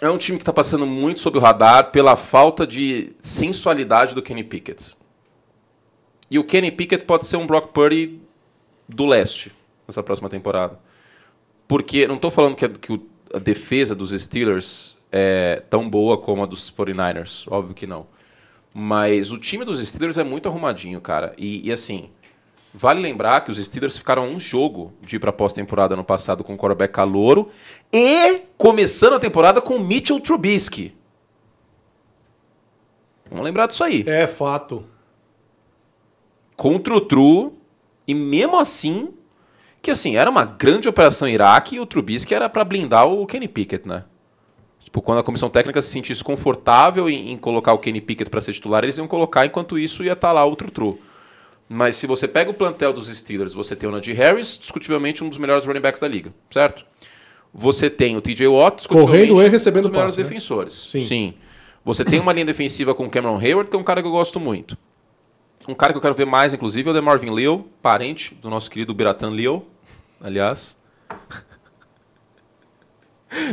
é 0.00 0.08
um 0.08 0.16
time 0.16 0.38
que 0.38 0.42
está 0.42 0.52
passando 0.52 0.86
muito 0.86 1.20
sob 1.20 1.36
o 1.36 1.40
radar 1.40 1.90
pela 1.90 2.16
falta 2.16 2.66
de 2.66 3.12
sensualidade 3.20 4.14
do 4.14 4.22
Kenny 4.22 4.44
Pickett. 4.44 4.96
E 6.30 6.38
o 6.38 6.44
Kenny 6.44 6.70
Pickett 6.70 7.04
pode 7.04 7.26
ser 7.26 7.36
um 7.36 7.46
Brock 7.46 7.72
Purdy 7.72 8.20
do 8.88 9.06
leste 9.06 9.52
nessa 9.86 10.02
próxima 10.02 10.28
temporada. 10.28 10.78
Porque 11.68 12.06
não 12.06 12.16
estou 12.16 12.30
falando 12.30 12.56
que, 12.56 12.64
a, 12.64 12.68
que 12.68 13.00
a 13.34 13.38
defesa 13.38 13.94
dos 13.94 14.10
Steelers 14.10 14.96
é 15.10 15.62
tão 15.68 15.88
boa 15.88 16.18
como 16.18 16.42
a 16.42 16.46
dos 16.46 16.70
49ers, 16.70 17.46
óbvio 17.50 17.74
que 17.74 17.86
não. 17.86 18.06
Mas 18.72 19.32
o 19.32 19.38
time 19.38 19.64
dos 19.64 19.84
Steelers 19.86 20.18
é 20.18 20.24
muito 20.24 20.48
arrumadinho, 20.48 21.00
cara. 21.00 21.34
E, 21.38 21.66
e, 21.66 21.72
assim, 21.72 22.10
vale 22.74 23.00
lembrar 23.00 23.40
que 23.40 23.50
os 23.50 23.56
Steelers 23.56 23.96
ficaram 23.96 24.28
um 24.28 24.38
jogo 24.38 24.92
de 25.00 25.16
ir 25.16 25.18
pra 25.18 25.32
pós-temporada 25.32 25.96
no 25.96 26.04
passado 26.04 26.44
com 26.44 26.54
o 26.54 26.58
quarterback 26.58 26.92
calouro 26.92 27.50
e 27.92 28.42
começando 28.58 29.14
a 29.14 29.18
temporada 29.18 29.62
com 29.62 29.76
o 29.76 29.80
Mitchell 29.80 30.20
Trubisky. 30.20 30.94
Vamos 33.30 33.44
lembrar 33.44 33.66
disso 33.66 33.82
aí. 33.82 34.04
É 34.06 34.26
fato. 34.26 34.86
Com 36.56 36.76
o 36.76 36.78
Trutru, 36.80 37.54
e 38.06 38.14
mesmo 38.14 38.58
assim, 38.58 39.12
que 39.82 39.90
assim, 39.90 40.16
era 40.16 40.30
uma 40.30 40.44
grande 40.44 40.88
operação 40.88 41.28
Iraque 41.28 41.76
e 41.76 41.80
o 41.80 41.86
Trubisky 41.86 42.34
era 42.34 42.48
pra 42.48 42.64
blindar 42.64 43.06
o 43.06 43.26
Kenny 43.26 43.48
Pickett, 43.48 43.86
né? 43.86 44.04
Tipo, 44.80 45.02
quando 45.02 45.18
a 45.18 45.22
comissão 45.22 45.50
técnica 45.50 45.82
se 45.82 45.90
sentisse 45.90 46.24
confortável 46.24 47.10
em, 47.10 47.32
em 47.32 47.36
colocar 47.36 47.72
o 47.72 47.78
Kenny 47.78 48.00
Pickett 48.00 48.30
pra 48.30 48.40
ser 48.40 48.52
titular, 48.52 48.82
eles 48.84 48.96
iam 48.96 49.06
colocar, 49.06 49.44
enquanto 49.44 49.78
isso 49.78 50.02
ia 50.02 50.12
estar 50.12 50.32
lá 50.32 50.44
o 50.46 50.56
Trutru. 50.56 50.98
Mas 51.68 51.96
se 51.96 52.06
você 52.06 52.28
pega 52.28 52.50
o 52.50 52.54
plantel 52.54 52.92
dos 52.92 53.08
Steelers, 53.08 53.52
você 53.52 53.74
tem 53.74 53.88
o 53.88 53.92
Najee 53.92 54.14
Harris, 54.14 54.56
discutivelmente 54.56 55.24
um 55.24 55.28
dos 55.28 55.38
melhores 55.38 55.66
running 55.66 55.80
backs 55.80 56.00
da 56.00 56.06
liga, 56.06 56.32
certo? 56.50 56.84
Você 57.52 57.90
tem 57.90 58.16
o 58.16 58.20
TJ 58.20 58.46
Watt, 58.46 58.76
discutivelmente 58.76 59.28
Correndo 59.28 59.46
e 59.46 59.50
recebendo 59.50 59.86
um 59.86 59.88
dos 59.88 59.90
melhores 59.90 60.12
passe, 60.12 60.22
né? 60.22 60.28
defensores. 60.28 60.72
Sim. 60.72 61.34
Você 61.84 62.04
tem 62.04 62.20
uma 62.20 62.32
linha 62.32 62.44
defensiva 62.44 62.94
com 62.94 63.04
o 63.06 63.10
Cameron 63.10 63.38
Hayward, 63.38 63.70
que 63.70 63.76
é 63.76 63.78
um 63.78 63.84
cara 63.84 64.00
que 64.00 64.06
eu 64.08 64.12
gosto 64.12 64.38
muito. 64.38 64.76
Um 65.68 65.74
cara 65.74 65.92
que 65.92 65.96
eu 65.96 66.02
quero 66.02 66.14
ver 66.14 66.26
mais, 66.26 66.54
inclusive, 66.54 66.88
é 66.88 66.92
o 66.92 66.94
DeMarvin 66.94 67.30
Leo, 67.30 67.68
parente 67.82 68.34
do 68.36 68.48
nosso 68.48 68.70
querido 68.70 68.94
Biratan 68.94 69.30
Leo, 69.30 69.66
aliás. 70.20 70.78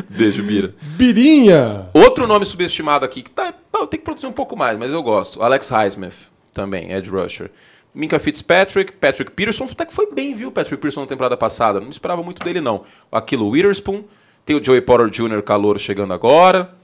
Beijo, 0.09 0.43
Bira. 0.43 0.76
Birinha! 0.95 1.89
Outro 1.93 2.28
nome 2.28 2.45
subestimado 2.45 3.03
aqui, 3.03 3.24
que 3.24 3.32
tá, 3.32 3.51
tá, 3.51 3.88
tem 3.88 3.99
que 3.99 4.05
produzir 4.05 4.28
um 4.28 4.32
pouco 4.32 4.55
mais, 4.55 4.78
mas 4.78 4.93
eu 4.93 5.01
gosto. 5.01 5.41
Alex 5.41 5.70
Highsmith, 5.70 6.32
também, 6.53 6.91
Edge 6.91 7.09
Rusher. 7.09 7.49
Minka 7.93 8.20
Fitzpatrick, 8.20 8.91
Patrick 8.93 9.32
Peterson, 9.32 9.66
até 9.66 9.86
que 9.86 9.93
foi 9.93 10.11
bem, 10.11 10.36
viu, 10.36 10.51
Patrick 10.51 10.78
Peterson 10.78 11.01
na 11.01 11.07
temporada 11.07 11.36
passada. 11.36 11.80
Não 11.80 11.89
esperava 11.89 12.22
muito 12.22 12.43
dele, 12.43 12.61
não. 12.61 12.84
Aquilo 13.11 13.49
Witherspoon, 13.49 14.03
tem 14.45 14.55
o 14.55 14.64
Joey 14.64 14.82
Potter 14.82 15.09
Jr. 15.09 15.41
Calouro 15.41 15.80
chegando 15.80 16.14
agora. 16.14 16.76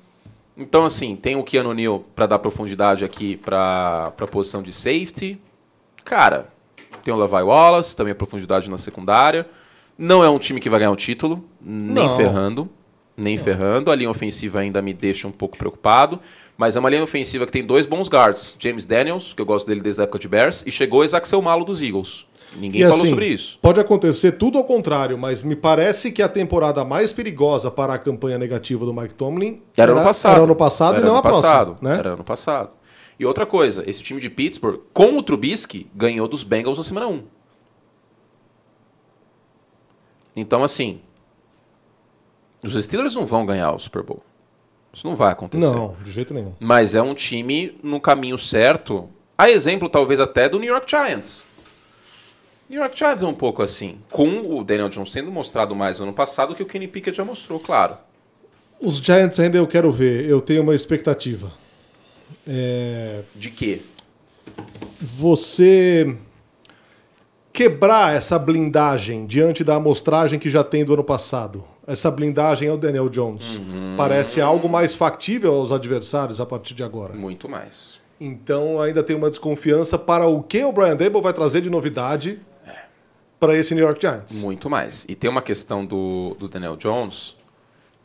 Então, 0.60 0.84
assim, 0.84 1.16
tem 1.16 1.38
o 1.38 1.44
Keanu 1.44 1.74
Neal 1.74 2.04
para 2.14 2.26
dar 2.26 2.38
profundidade 2.38 3.06
aqui 3.06 3.38
para 3.38 4.12
a 4.20 4.28
posição 4.28 4.62
de 4.62 4.74
safety. 4.74 5.40
Cara, 6.04 6.50
tem 7.02 7.14
o 7.14 7.18
Levi 7.18 7.42
Wallace, 7.42 7.96
também 7.96 8.12
a 8.12 8.16
profundidade 8.16 8.70
na 8.70 8.78
secundária. 8.78 9.48
Não 9.98 10.22
é 10.22 10.30
um 10.30 10.38
time 10.38 10.60
que 10.60 10.70
vai 10.70 10.80
ganhar 10.80 10.92
o 10.92 10.98
título, 10.98 11.46
nem 11.62 12.06
Não. 12.08 12.18
ferrando. 12.18 12.70
Nem 13.20 13.38
ferrando. 13.38 13.92
A 13.92 13.96
linha 13.96 14.10
ofensiva 14.10 14.60
ainda 14.60 14.82
me 14.82 14.94
deixa 14.94 15.28
um 15.28 15.32
pouco 15.32 15.58
preocupado. 15.58 16.20
Mas 16.58 16.76
é 16.76 16.80
uma 16.80 16.90
linha 16.90 17.04
ofensiva 17.04 17.46
que 17.46 17.52
tem 17.52 17.64
dois 17.64 17.86
bons 17.86 18.08
guards. 18.10 18.56
James 18.60 18.86
Daniels, 18.86 19.34
que 19.34 19.42
eu 19.42 19.46
gosto 19.46 19.68
dele 19.68 19.82
desde 19.82 20.02
a 20.02 20.04
época 20.04 20.20
de 20.20 20.28
Bears, 20.28 20.64
e 20.66 20.72
chegou 20.72 21.04
Isaac 21.04 21.30
Malo 21.42 21.64
dos 21.64 21.82
Eagles. 21.82 22.26
Ninguém 22.58 22.82
E 22.82 22.84
falou 22.84 23.02
assim, 23.02 23.10
sobre 23.10 23.28
isso. 23.28 23.60
Pode 23.62 23.80
acontecer 23.80 24.34
tudo 24.34 24.58
ao 24.58 24.64
contrário, 24.64 25.18
mas 25.18 25.44
me 25.44 25.56
parece 25.56 26.12
que 26.12 26.22
a 26.22 26.28
temporada 26.28 26.84
mais 26.84 27.14
perigosa 27.14 27.70
para 27.70 27.94
a 27.94 27.98
campanha 27.98 28.38
negativa 28.38 28.86
do 28.86 28.94
Mike 28.94 29.14
Tomlin 29.14 29.62
Era 29.78 29.92
ano 29.92 30.04
passado. 30.04 30.34
Era 30.34 30.44
ano 30.44 30.56
passado 30.56 30.96
Era 30.96 31.02
e 31.02 31.06
não 31.06 31.12
ano 31.12 31.20
a 31.20 31.22
próxima. 31.22 31.44
passado. 31.44 31.78
Né? 31.82 31.98
Era 31.98 32.10
ano 32.14 32.24
passado. 32.24 32.72
E 33.20 33.26
outra 33.26 33.46
coisa, 33.46 33.84
esse 33.88 34.02
time 34.02 34.20
de 34.20 34.30
Pittsburgh, 34.30 34.80
com 34.94 35.18
o 35.18 35.22
Trubisky, 35.24 35.88
ganhou 35.94 36.28
dos 36.28 36.44
Bengals 36.44 36.78
na 36.78 36.84
semana 36.84 37.08
1. 37.08 37.24
Então, 40.36 40.64
assim, 40.64 41.02
os 42.64 42.74
Steelers 42.84 43.16
não 43.16 43.26
vão 43.26 43.46
ganhar 43.46 43.72
o 43.74 43.80
Super 43.80 44.04
Bowl. 44.04 44.24
Isso 44.92 45.08
não 45.08 45.16
vai 45.16 45.32
acontecer. 45.32 45.66
Não, 45.66 45.96
de 46.04 46.12
jeito 46.12 46.34
nenhum. 46.34 46.54
Mas 46.60 46.96
é 46.96 47.02
um 47.02 47.14
time 47.14 47.78
no 47.84 48.00
caminho 48.02 48.38
certo. 48.38 49.10
A 49.38 49.50
exemplo, 49.50 49.88
talvez, 49.88 50.20
até 50.20 50.50
do 50.50 50.60
New 50.60 50.68
York 50.70 50.90
Giants. 50.90 51.44
New 52.70 52.80
York 52.80 52.98
Giants 52.98 53.24
é 53.24 53.26
um 53.26 53.34
pouco 53.34 53.62
assim. 53.62 54.00
Com 54.10 54.58
o 54.58 54.64
Daniel 54.64 54.90
Jones 54.90 55.12
sendo 55.12 55.32
mostrado 55.32 55.76
mais 55.76 56.00
no 56.00 56.06
ano 56.06 56.14
passado 56.14 56.54
que 56.54 56.64
o 56.64 56.66
Kenny 56.66 56.88
Pickett 56.88 57.16
já 57.18 57.26
mostrou, 57.26 57.60
claro. 57.60 57.98
Os 58.82 58.98
Giants 58.98 59.40
ainda 59.40 59.58
eu 59.58 59.68
quero 59.68 59.92
ver, 59.92 60.26
eu 60.28 60.40
tenho 60.42 60.62
uma 60.62 60.76
expectativa. 60.76 61.52
É, 62.48 63.22
De 63.36 63.52
quê? 63.52 63.82
você 65.02 66.16
quebrar 67.52 68.16
essa 68.16 68.38
blindagem 68.38 69.26
diante 69.26 69.64
da 69.64 69.76
amostragem 69.76 70.40
que 70.40 70.50
já 70.50 70.64
tem 70.64 70.84
do 70.86 70.94
ano 70.94 71.04
passado. 71.04 71.64
Essa 71.90 72.12
blindagem 72.12 72.70
é 72.70 72.72
o 72.72 72.78
Daniel 72.78 73.10
Jones. 73.10 73.58
Uhum. 73.58 73.96
Parece 73.98 74.40
algo 74.40 74.70
mais 74.70 74.94
factível 74.94 75.56
aos 75.56 75.72
adversários 75.72 76.40
a 76.40 76.46
partir 76.46 76.76
de 76.76 76.84
agora. 76.84 77.16
Muito 77.16 77.50
mais. 77.50 78.00
Então 78.22 78.80
ainda 78.80 79.02
tem 79.02 79.16
uma 79.16 79.28
desconfiança 79.28 79.98
para 79.98 80.28
o 80.28 80.44
que 80.44 80.64
o 80.64 80.72
Brian 80.72 80.96
Dable 80.96 81.20
vai 81.20 81.34
trazer 81.34 81.62
de 81.62 81.70
novidade 81.70 82.40
para 83.40 83.58
esse 83.58 83.74
New 83.74 83.84
York 83.84 84.00
Giants. 84.00 84.36
Muito 84.36 84.70
mais. 84.70 85.04
E 85.10 85.16
tem 85.16 85.32
uma 85.32 85.42
questão 85.42 85.84
do, 85.84 86.36
do 86.38 86.48
Daniel 86.48 86.76
Jones, 86.76 87.36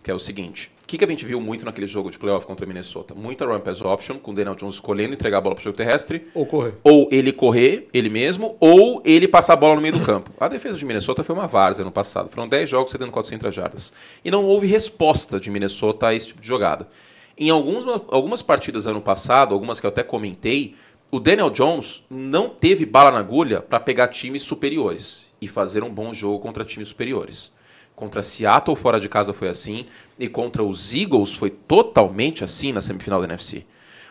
que 0.02 0.10
é 0.10 0.14
o 0.14 0.18
seguinte. 0.18 0.72
O 0.84 0.86
que, 0.86 0.98
que 0.98 1.04
a 1.04 1.08
gente 1.08 1.24
viu 1.24 1.40
muito 1.40 1.64
naquele 1.64 1.86
jogo 1.86 2.10
de 2.10 2.18
playoff 2.18 2.44
contra 2.44 2.66
o 2.66 2.68
Minnesota? 2.68 3.14
Muita 3.14 3.46
run 3.46 3.58
pass 3.58 3.80
option, 3.80 4.18
com 4.18 4.32
o 4.32 4.34
Daniel 4.34 4.54
Jones 4.54 4.74
escolhendo 4.74 5.14
entregar 5.14 5.38
a 5.38 5.40
bola 5.40 5.54
para 5.54 5.62
o 5.62 5.64
jogo 5.64 5.74
terrestre. 5.74 6.28
Ou 6.34 6.44
correr. 6.44 6.74
Ou 6.84 7.08
ele 7.10 7.32
correr, 7.32 7.88
ele 7.90 8.10
mesmo, 8.10 8.54
ou 8.60 9.00
ele 9.02 9.26
passar 9.26 9.54
a 9.54 9.56
bola 9.56 9.76
no 9.76 9.80
meio 9.80 9.94
do 9.94 10.04
campo. 10.04 10.30
A 10.38 10.46
defesa 10.46 10.76
de 10.76 10.84
Minnesota 10.84 11.24
foi 11.24 11.34
uma 11.34 11.46
várzea 11.46 11.86
no 11.86 11.90
passado. 11.90 12.28
Foram 12.28 12.46
10 12.46 12.68
jogos 12.68 12.92
cedendo 12.92 13.10
400 13.10 13.54
jardas. 13.54 13.94
E 14.22 14.30
não 14.30 14.44
houve 14.44 14.66
resposta 14.66 15.40
de 15.40 15.50
Minnesota 15.50 16.08
a 16.08 16.14
esse 16.14 16.26
tipo 16.26 16.42
de 16.42 16.46
jogada. 16.46 16.86
Em 17.36 17.48
alguns, 17.48 17.86
algumas 18.08 18.42
partidas 18.42 18.86
ano 18.86 19.00
passado, 19.00 19.54
algumas 19.54 19.80
que 19.80 19.86
eu 19.86 19.88
até 19.88 20.02
comentei, 20.02 20.76
o 21.10 21.18
Daniel 21.18 21.48
Jones 21.48 22.02
não 22.10 22.50
teve 22.50 22.84
bala 22.84 23.10
na 23.10 23.20
agulha 23.20 23.62
para 23.62 23.80
pegar 23.80 24.08
times 24.08 24.42
superiores 24.42 25.32
e 25.40 25.48
fazer 25.48 25.82
um 25.82 25.90
bom 25.90 26.12
jogo 26.12 26.40
contra 26.40 26.62
times 26.62 26.88
superiores. 26.88 27.52
Contra 28.04 28.20
Seattle 28.20 28.76
fora 28.76 29.00
de 29.00 29.08
casa 29.08 29.32
foi 29.32 29.48
assim. 29.48 29.86
E 30.18 30.28
contra 30.28 30.62
os 30.62 30.94
Eagles 30.94 31.32
foi 31.32 31.48
totalmente 31.48 32.44
assim 32.44 32.70
na 32.70 32.82
semifinal 32.82 33.18
da 33.18 33.26
NFC. 33.26 33.64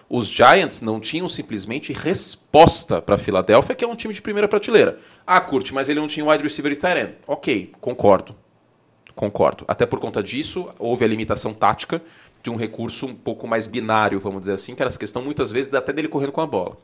Os 0.10 0.28
Giants 0.28 0.82
não 0.82 1.00
tinham 1.00 1.30
simplesmente 1.30 1.94
resposta 1.94 3.00
para 3.00 3.14
a 3.14 3.18
Filadélfia, 3.20 3.76
que 3.76 3.86
é 3.86 3.88
um 3.88 3.96
time 3.96 4.12
de 4.12 4.20
primeira 4.20 4.48
prateleira. 4.48 4.98
Ah, 5.28 5.40
curte, 5.40 5.76
mas 5.76 5.90
ele 5.90 6.00
não 6.00 6.08
tinha 6.08 6.26
wide 6.26 6.42
receiver 6.42 6.72
e 6.72 6.76
tight 6.76 6.98
end. 6.98 7.14
Ok, 7.28 7.72
concordo. 7.80 8.36
Concordo. 9.14 9.64
Até 9.68 9.86
por 9.86 10.00
conta 10.00 10.24
disso, 10.24 10.74
houve 10.80 11.06
a 11.06 11.08
limitação 11.08 11.54
tática 11.54 12.02
de 12.42 12.50
um 12.50 12.56
recurso 12.56 13.06
um 13.06 13.14
pouco 13.14 13.48
mais 13.48 13.68
binário, 13.68 14.20
vamos 14.20 14.40
dizer 14.40 14.54
assim, 14.54 14.74
que 14.74 14.82
era 14.82 14.88
essa 14.88 14.98
questão 14.98 15.22
muitas 15.22 15.52
vezes 15.52 15.72
até 15.72 15.94
dele 15.94 16.08
correndo 16.08 16.32
com 16.32 16.42
a 16.42 16.48
bola. 16.48 16.78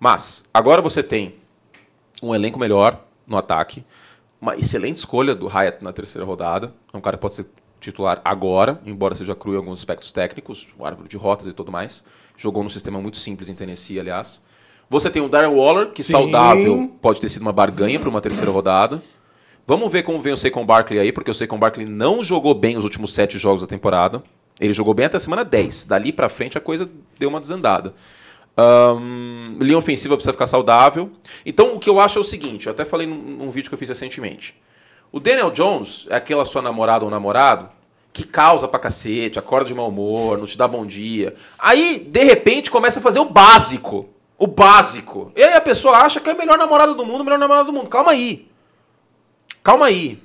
Mas, 0.00 0.42
agora 0.52 0.82
você 0.82 1.00
tem 1.00 1.36
um 2.20 2.34
elenco 2.34 2.58
melhor 2.58 3.04
no 3.24 3.36
ataque, 3.36 3.84
uma 4.40 4.56
excelente 4.56 4.96
escolha 4.96 5.34
do 5.34 5.46
Hyatt 5.46 5.82
na 5.84 5.92
terceira 5.92 6.24
rodada. 6.24 6.72
É 6.92 6.96
um 6.96 7.00
cara 7.00 7.16
que 7.16 7.20
pode 7.20 7.34
ser 7.34 7.46
titular 7.80 8.20
agora, 8.24 8.80
embora 8.84 9.14
seja 9.14 9.34
cru 9.34 9.54
em 9.54 9.56
alguns 9.56 9.80
aspectos 9.80 10.12
técnicos, 10.12 10.68
o 10.78 10.84
árvore 10.84 11.08
de 11.08 11.16
rotas 11.16 11.46
e 11.46 11.52
tudo 11.52 11.70
mais. 11.72 12.04
Jogou 12.36 12.62
num 12.62 12.70
sistema 12.70 13.00
muito 13.00 13.16
simples 13.16 13.48
em 13.48 13.54
Tennessee, 13.54 13.98
aliás. 13.98 14.42
Você 14.88 15.08
tem 15.08 15.22
o 15.22 15.28
Darren 15.28 15.54
Waller, 15.54 15.90
que 15.90 16.02
Sim. 16.02 16.12
saudável 16.12 16.92
pode 17.00 17.20
ter 17.20 17.28
sido 17.28 17.42
uma 17.42 17.52
barganha 17.52 18.00
para 18.00 18.08
uma 18.08 18.20
terceira 18.20 18.50
rodada. 18.50 19.02
Vamos 19.66 19.92
ver 19.92 20.02
como 20.02 20.20
vem 20.20 20.32
o 20.32 20.36
Saquon 20.36 20.66
Barkley 20.66 20.98
aí, 20.98 21.12
porque 21.12 21.30
o 21.30 21.34
Saquon 21.34 21.58
Barkley 21.58 21.86
não 21.86 22.24
jogou 22.24 22.54
bem 22.54 22.76
os 22.76 22.84
últimos 22.84 23.14
sete 23.14 23.38
jogos 23.38 23.60
da 23.60 23.68
temporada. 23.68 24.22
Ele 24.58 24.72
jogou 24.72 24.92
bem 24.92 25.06
até 25.06 25.16
a 25.16 25.20
semana 25.20 25.44
10. 25.44 25.84
Dali 25.84 26.12
para 26.12 26.28
frente 26.28 26.58
a 26.58 26.60
coisa 26.60 26.90
deu 27.18 27.28
uma 27.28 27.40
desandada. 27.40 27.94
Um, 28.58 29.56
linha 29.60 29.78
ofensiva 29.78 30.16
precisa 30.16 30.32
ficar 30.32 30.46
saudável. 30.46 31.10
Então, 31.46 31.74
o 31.74 31.78
que 31.78 31.88
eu 31.88 32.00
acho 32.00 32.18
é 32.18 32.20
o 32.20 32.24
seguinte: 32.24 32.66
eu 32.66 32.72
até 32.72 32.84
falei 32.84 33.06
num, 33.06 33.16
num, 33.16 33.50
vídeo 33.50 33.68
que 33.68 33.74
eu 33.74 33.78
fiz 33.78 33.88
recentemente. 33.88 34.54
O 35.12 35.18
Daniel 35.18 35.50
Jones 35.50 36.06
é 36.10 36.16
aquela 36.16 36.44
sua 36.44 36.62
namorada 36.62 37.04
ou 37.04 37.10
namorado 37.10 37.68
que 38.12 38.24
causa 38.24 38.66
pra 38.66 38.80
cacete, 38.80 39.38
acorda 39.38 39.68
de 39.68 39.74
mau 39.74 39.88
humor, 39.88 40.36
não 40.36 40.46
te 40.46 40.58
dá 40.58 40.66
bom 40.66 40.84
dia. 40.84 41.34
Aí, 41.58 42.00
de 42.00 42.24
repente, 42.24 42.70
começa 42.70 42.98
a 42.98 43.02
fazer 43.02 43.20
o 43.20 43.24
básico. 43.24 44.08
O 44.36 44.46
básico. 44.46 45.32
E 45.36 45.42
aí 45.42 45.54
a 45.54 45.60
pessoa 45.60 45.98
acha 45.98 46.18
que 46.18 46.28
é 46.28 46.32
a 46.32 46.36
melhor 46.36 46.58
namorada 46.58 46.94
do 46.94 47.04
mundo, 47.04 47.22
melhor 47.22 47.38
namorada 47.38 47.66
do 47.66 47.72
mundo. 47.72 47.88
Calma 47.88 48.12
aí. 48.12 48.48
Calma 49.62 49.86
aí. 49.86 50.18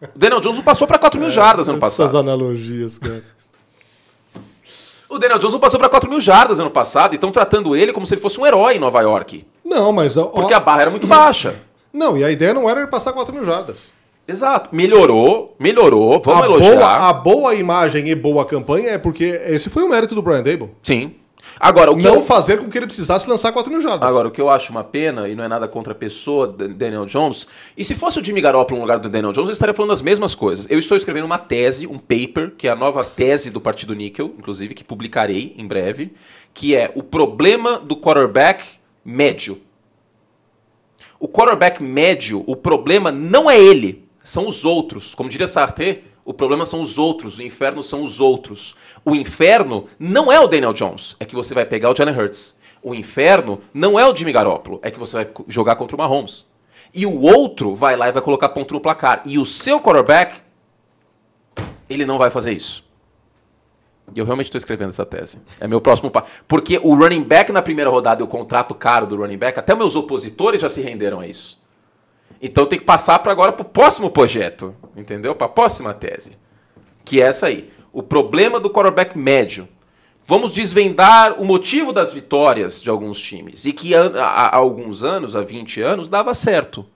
O 0.00 0.18
Daniel 0.18 0.40
Jones 0.40 0.56
não 0.56 0.64
passou 0.64 0.86
para 0.86 0.98
4 0.98 1.18
mil 1.18 1.28
é, 1.28 1.30
jardas 1.30 1.68
ano 1.68 1.78
passado. 1.78 2.06
Essas 2.06 2.14
analogias, 2.20 2.98
cara. 2.98 3.22
O 5.12 5.18
Daniel 5.18 5.38
Jones 5.38 5.52
não 5.52 5.60
passou 5.60 5.78
para 5.78 5.90
4 5.90 6.08
mil 6.08 6.22
jardas 6.22 6.58
ano 6.58 6.70
passado 6.70 7.12
e 7.12 7.16
estão 7.16 7.30
tratando 7.30 7.76
ele 7.76 7.92
como 7.92 8.06
se 8.06 8.14
ele 8.14 8.20
fosse 8.22 8.40
um 8.40 8.46
herói 8.46 8.76
em 8.76 8.78
Nova 8.78 8.98
York. 9.02 9.46
Não, 9.62 9.92
mas. 9.92 10.14
Porque 10.14 10.54
a 10.54 10.60
barra 10.60 10.82
era 10.82 10.90
muito 10.90 11.06
baixa. 11.06 11.60
Não, 11.92 12.16
e 12.16 12.24
a 12.24 12.30
ideia 12.30 12.54
não 12.54 12.70
era 12.70 12.80
ele 12.80 12.88
passar 12.88 13.12
4 13.12 13.34
mil 13.34 13.44
jardas. 13.44 13.92
Exato. 14.26 14.70
Melhorou, 14.72 15.54
melhorou, 15.58 16.22
vamos 16.24 16.42
a 16.42 16.46
elogiar. 16.46 16.74
Boa, 16.74 17.08
a 17.08 17.12
boa 17.12 17.54
imagem 17.54 18.08
e 18.08 18.14
boa 18.14 18.46
campanha 18.46 18.92
é 18.92 18.98
porque 18.98 19.38
esse 19.44 19.68
foi 19.68 19.82
o 19.82 19.90
mérito 19.90 20.14
do 20.14 20.22
Brian 20.22 20.42
Dable. 20.42 20.70
Sim. 20.82 21.14
Agora, 21.58 21.90
o 21.90 21.96
que 21.96 22.02
não 22.02 22.16
eu... 22.16 22.22
fazer 22.22 22.58
com 22.58 22.68
que 22.68 22.78
ele 22.78 22.86
precisasse 22.86 23.28
lançar 23.28 23.52
4 23.52 23.70
mil 23.70 23.80
jardas. 23.80 24.08
Agora, 24.08 24.28
o 24.28 24.30
que 24.30 24.40
eu 24.40 24.50
acho 24.50 24.70
uma 24.70 24.84
pena, 24.84 25.28
e 25.28 25.34
não 25.34 25.44
é 25.44 25.48
nada 25.48 25.68
contra 25.68 25.92
a 25.92 25.96
pessoa, 25.96 26.46
Daniel 26.48 27.06
Jones, 27.06 27.46
e 27.76 27.84
se 27.84 27.94
fosse 27.94 28.18
o 28.18 28.24
Jimmy 28.24 28.40
Garoppolo 28.40 28.78
no 28.78 28.84
lugar 28.84 28.98
do 28.98 29.08
Daniel 29.08 29.32
Jones, 29.32 29.48
eu 29.48 29.52
estaria 29.52 29.74
falando 29.74 29.92
as 29.92 30.02
mesmas 30.02 30.34
coisas. 30.34 30.66
Eu 30.70 30.78
estou 30.78 30.96
escrevendo 30.96 31.24
uma 31.24 31.38
tese, 31.38 31.86
um 31.86 31.98
paper, 31.98 32.52
que 32.56 32.68
é 32.68 32.70
a 32.70 32.76
nova 32.76 33.04
tese 33.04 33.50
do 33.50 33.60
Partido 33.60 33.94
Níquel, 33.94 34.34
inclusive, 34.38 34.74
que 34.74 34.84
publicarei 34.84 35.54
em 35.56 35.66
breve, 35.66 36.12
que 36.54 36.74
é 36.74 36.92
o 36.94 37.02
problema 37.02 37.78
do 37.78 37.96
quarterback 37.96 38.64
médio. 39.04 39.60
O 41.18 41.28
quarterback 41.28 41.82
médio, 41.82 42.42
o 42.46 42.56
problema 42.56 43.12
não 43.12 43.48
é 43.48 43.58
ele, 43.58 44.04
são 44.24 44.48
os 44.48 44.64
outros. 44.64 45.14
Como 45.14 45.28
diria 45.30 45.46
Sartre, 45.46 46.04
o 46.24 46.32
problema 46.32 46.64
são 46.64 46.80
os 46.80 46.98
outros, 46.98 47.38
o 47.38 47.42
inferno 47.42 47.82
são 47.82 48.02
os 48.02 48.20
outros. 48.20 48.76
O 49.04 49.14
inferno 49.14 49.86
não 49.98 50.30
é 50.30 50.38
o 50.38 50.46
Daniel 50.46 50.72
Jones, 50.72 51.16
é 51.18 51.24
que 51.24 51.34
você 51.34 51.54
vai 51.54 51.64
pegar 51.64 51.90
o 51.90 51.96
Jalen 51.96 52.16
Hurts. 52.16 52.54
O 52.82 52.94
inferno 52.94 53.60
não 53.72 53.98
é 53.98 54.06
o 54.08 54.14
Jimmy 54.14 54.32
Garoppolo, 54.32 54.80
é 54.82 54.90
que 54.90 54.98
você 54.98 55.16
vai 55.16 55.28
jogar 55.48 55.76
contra 55.76 55.96
o 55.96 55.98
Mahomes. 55.98 56.46
E 56.94 57.06
o 57.06 57.22
outro 57.22 57.74
vai 57.74 57.96
lá 57.96 58.08
e 58.08 58.12
vai 58.12 58.22
colocar 58.22 58.48
ponto 58.50 58.74
no 58.74 58.80
placar. 58.80 59.22
E 59.24 59.38
o 59.38 59.46
seu 59.46 59.80
quarterback, 59.80 60.40
ele 61.88 62.04
não 62.04 62.18
vai 62.18 62.30
fazer 62.30 62.52
isso. 62.52 62.84
E 64.14 64.18
eu 64.18 64.24
realmente 64.24 64.46
estou 64.46 64.58
escrevendo 64.58 64.90
essa 64.90 65.06
tese. 65.06 65.38
É 65.58 65.66
meu 65.66 65.80
próximo 65.80 66.10
passo. 66.10 66.26
Porque 66.46 66.78
o 66.82 66.94
running 66.94 67.22
back 67.22 67.50
na 67.50 67.62
primeira 67.62 67.88
rodada 67.88 68.20
e 68.20 68.24
o 68.24 68.28
contrato 68.28 68.74
caro 68.74 69.06
do 69.06 69.16
running 69.16 69.38
back, 69.38 69.58
até 69.58 69.74
meus 69.74 69.96
opositores 69.96 70.60
já 70.60 70.68
se 70.68 70.82
renderam 70.82 71.20
a 71.20 71.26
isso. 71.26 71.61
Então 72.42 72.66
tem 72.66 72.76
que 72.76 72.84
passar 72.84 73.20
para 73.20 73.30
agora 73.30 73.52
para 73.52 73.62
o 73.62 73.68
próximo 73.68 74.10
projeto, 74.10 74.74
entendeu? 74.96 75.32
Para 75.32 75.46
a 75.46 75.50
próxima 75.50 75.94
tese, 75.94 76.32
que 77.04 77.22
é 77.22 77.26
essa 77.26 77.46
aí. 77.46 77.70
O 77.92 78.02
problema 78.02 78.58
do 78.58 78.68
quarterback 78.68 79.16
médio. 79.16 79.68
Vamos 80.24 80.52
desvendar 80.52 81.40
o 81.40 81.44
motivo 81.44 81.92
das 81.92 82.12
vitórias 82.12 82.80
de 82.80 82.90
alguns 82.90 83.20
times 83.20 83.64
e 83.64 83.72
que 83.72 83.94
há, 83.94 84.06
há 84.16 84.56
alguns 84.56 85.02
anos, 85.02 85.36
há 85.36 85.42
20 85.42 85.80
anos, 85.82 86.08
dava 86.08 86.32
certo, 86.32 86.86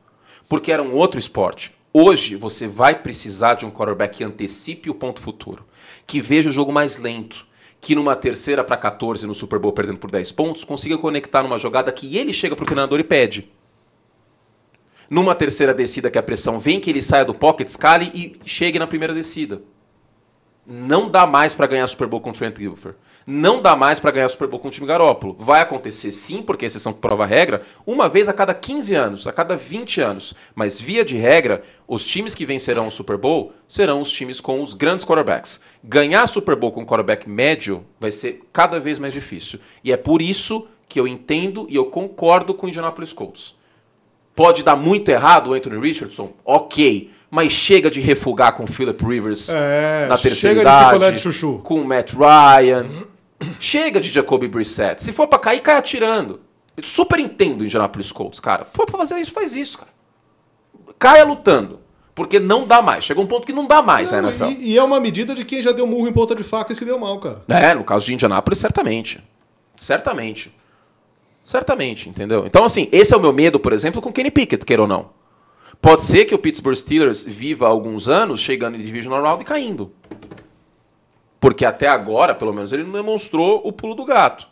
porque 0.49 0.73
era 0.73 0.83
um 0.83 0.95
outro 0.95 1.19
esporte. 1.19 1.73
Hoje 1.93 2.37
você 2.37 2.69
vai 2.69 2.95
precisar 2.95 3.55
de 3.55 3.67
um 3.67 3.71
quarterback 3.71 4.19
que 4.19 4.25
antecipe 4.25 4.91
o 4.91 4.95
ponto 4.95 5.21
futuro, 5.21 5.65
que 6.07 6.21
veja 6.21 6.51
o 6.51 6.53
jogo 6.53 6.73
mais 6.73 6.99
lento, 6.99 7.47
que 7.81 7.95
numa 7.95 8.15
terceira 8.15 8.63
para 8.63 8.77
14 8.77 9.27
no 9.27 9.35
Super 9.35 9.59
Bowl 9.59 9.73
perdendo 9.73 9.99
por 9.99 10.11
10 10.11 10.33
pontos, 10.33 10.65
consiga 10.65 10.97
conectar 10.97 11.43
numa 11.43 11.59
jogada 11.59 11.91
que 11.91 12.17
ele 12.17 12.33
chega 12.33 12.55
para 12.55 12.63
o 12.63 12.67
treinador 12.67 13.01
e 13.01 13.05
pede. 13.05 13.51
Numa 15.09 15.35
terceira 15.35 15.73
descida 15.73 16.11
que 16.11 16.19
a 16.19 16.23
pressão 16.23 16.59
vem, 16.59 16.81
que 16.81 16.91
ele 16.91 17.03
saia 17.03 17.25
do 17.25 17.35
pocket, 17.35 17.69
escale 17.69 18.11
e 18.15 18.37
chegue 18.45 18.79
na 18.79 18.87
primeira 18.87 19.15
descida. 19.15 19.63
Não 20.69 21.09
dá 21.09 21.29
mais 21.29 21.55
para 21.55 21.69
ganhar 21.69 21.87
Super 21.87 22.09
Bowl 22.09 22.21
com 22.21 22.31
o 22.31 22.33
Trent 22.33 22.57
Dilfer. 22.57 22.97
Não 23.25 23.63
dá 23.63 23.77
mais 23.77 24.01
para 24.01 24.11
ganhar 24.11 24.29
Super 24.29 24.49
Bowl 24.49 24.59
com 24.59 24.67
o 24.67 24.71
time 24.71 24.85
Garópolo. 24.87 25.37
Vai 25.39 25.61
acontecer 25.61 26.11
sim, 26.11 26.43
porque 26.43 26.67
exceção 26.67 26.93
que 26.93 26.99
prova 27.01 27.23
a 27.23 27.27
regra, 27.27 27.63
uma 27.87 28.09
vez 28.09 28.29
a 28.29 28.33
cada 28.33 28.53
15 28.53 28.95
anos, 28.95 29.27
a 29.29 29.33
cada 29.33 29.57
20 29.57 30.01
anos. 30.01 30.35
Mas 30.57 30.81
via 30.81 31.05
de 31.05 31.17
regra, 31.17 31.63
os 31.87 32.05
times 32.05 32.35
que 32.35 32.45
vencerão 32.45 32.89
o 32.89 32.91
Super 32.91 33.17
Bowl 33.17 33.53
serão 33.69 34.01
os 34.01 34.11
times 34.11 34.41
com 34.41 34.61
os 34.61 34.75
grandes 34.75 35.05
quarterbacks. 35.05 35.61
Ganhar 35.83 36.27
Super 36.27 36.57
Bowl 36.57 36.73
com 36.73 36.85
quarterback 36.85 37.29
médio 37.29 37.87
vai 38.01 38.11
ser 38.11 38.43
cada 38.53 38.81
vez 38.81 38.99
mais 38.99 39.15
difícil. 39.15 39.61
E 39.85 39.93
é 39.93 39.97
por 39.97 40.21
isso 40.21 40.67
que 40.89 40.99
eu 40.99 41.07
entendo 41.07 41.67
e 41.69 41.77
eu 41.77 41.87
concordo 41.87 42.55
com 42.55 42.67
o 42.67 42.69
Indianapolis 42.69 43.13
Colts. 43.13 43.56
Pode 44.37 44.63
dar 44.63 44.77
muito 44.77 45.09
errado 45.09 45.51
o 45.51 45.55
Anthony 45.55 45.81
Richardson? 45.81 46.33
Ok. 46.45 47.11
Mas 47.31 47.53
chega 47.53 47.91
de 47.91 48.01
refugar 48.01 48.53
com 48.53 48.65
o 48.65 48.67
Philip 48.67 49.03
Rivers 49.05 49.49
é, 49.49 50.07
na 50.09 50.17
terceira 50.17 50.61
idade, 50.61 51.21
com 51.65 51.81
o 51.81 51.85
Matt 51.85 52.13
Ryan. 52.13 52.87
chega 53.59 53.99
de 53.99 54.13
Jacoby 54.13 54.47
Brissett. 54.47 55.03
Se 55.03 55.13
for 55.13 55.27
pra 55.27 55.39
cair, 55.39 55.61
cai 55.61 55.77
atirando. 55.77 56.41
Eu 56.77 56.85
super 56.85 57.19
entendo 57.19 57.63
o 57.63 57.65
Indianapolis 57.65 58.13
Colts, 58.13 58.39
cara. 58.39 58.67
Se 58.67 58.71
for 58.75 58.87
pra 58.87 58.99
fazer 58.99 59.19
isso, 59.19 59.33
faz 59.33 59.57
isso, 59.57 59.79
cara. 59.79 59.91
Caia 60.99 61.25
lutando. 61.25 61.81
Porque 62.15 62.39
não 62.39 62.67
dá 62.67 62.81
mais. 62.81 63.05
Chega 63.05 63.21
um 63.21 63.27
ponto 63.27 63.47
que 63.47 63.53
não 63.53 63.67
dá 63.67 63.83
mais 63.83 64.13
não, 64.13 64.19
a 64.19 64.23
NFL. 64.23 64.45
E, 64.45 64.73
e, 64.73 64.79
é 64.79 64.83
uma 64.83 65.01
medida 65.01 65.35
de 65.35 65.45
quem 65.45 65.63
já 65.63 65.73
deu 65.73 65.87
murro 65.87 66.09
em 66.09 66.13
ponta 66.13 66.35
de 66.35 66.43
faca 66.43 66.73
e 66.73 66.77
se 66.77 66.85
deu 66.85 66.99
mal, 66.99 67.19
cara. 67.19 67.43
É, 67.49 67.75
no 67.75 67.85
caso 67.85 68.07
de 68.07 68.15
Indianapolis, 68.15 68.59
certamente. 68.59 69.23
Certamente. 69.77 70.55
Certamente, 71.47 72.09
entendeu? 72.09 72.45
Então, 72.45 72.65
assim, 72.65 72.89
esse 72.91 73.15
é 73.15 73.17
o 73.17 73.21
meu 73.21 73.33
medo, 73.33 73.61
por 73.61 73.73
exemplo, 73.73 74.03
com 74.03 74.13
Kenny 74.13 74.33
Pickett, 74.33 74.67
queira 74.67 74.83
ou 74.83 74.89
não. 74.89 75.11
Pode 75.81 76.03
ser 76.03 76.25
que 76.25 76.35
o 76.35 76.39
Pittsburgh 76.39 76.75
Steelers 76.75 77.25
viva 77.25 77.69
alguns 77.69 78.09
anos 78.09 78.41
chegando 78.41 78.75
em 78.75 78.81
Divisional 78.81 79.23
Round 79.23 79.43
e 79.43 79.47
caindo. 79.47 79.93
Porque 81.39 81.65
até 81.65 81.87
agora, 81.87 82.35
pelo 82.35 82.53
menos, 82.53 82.73
ele 82.73 82.83
não 82.83 82.91
demonstrou 82.91 83.61
o 83.65 83.73
pulo 83.73 83.95
do 83.95 84.05
gato. 84.05 84.49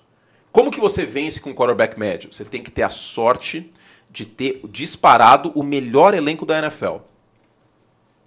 Como 0.52 0.70
que 0.70 0.80
você 0.80 1.04
vence 1.04 1.40
com 1.40 1.50
um 1.50 1.54
quarterback 1.54 1.98
médio? 1.98 2.32
Você 2.32 2.44
tem 2.44 2.62
que 2.62 2.70
ter 2.70 2.84
a 2.84 2.88
sorte 2.88 3.72
de 4.08 4.24
ter 4.24 4.60
disparado 4.70 5.50
o 5.56 5.64
melhor 5.64 6.14
elenco 6.14 6.46
da 6.46 6.58
NFL. 6.60 6.98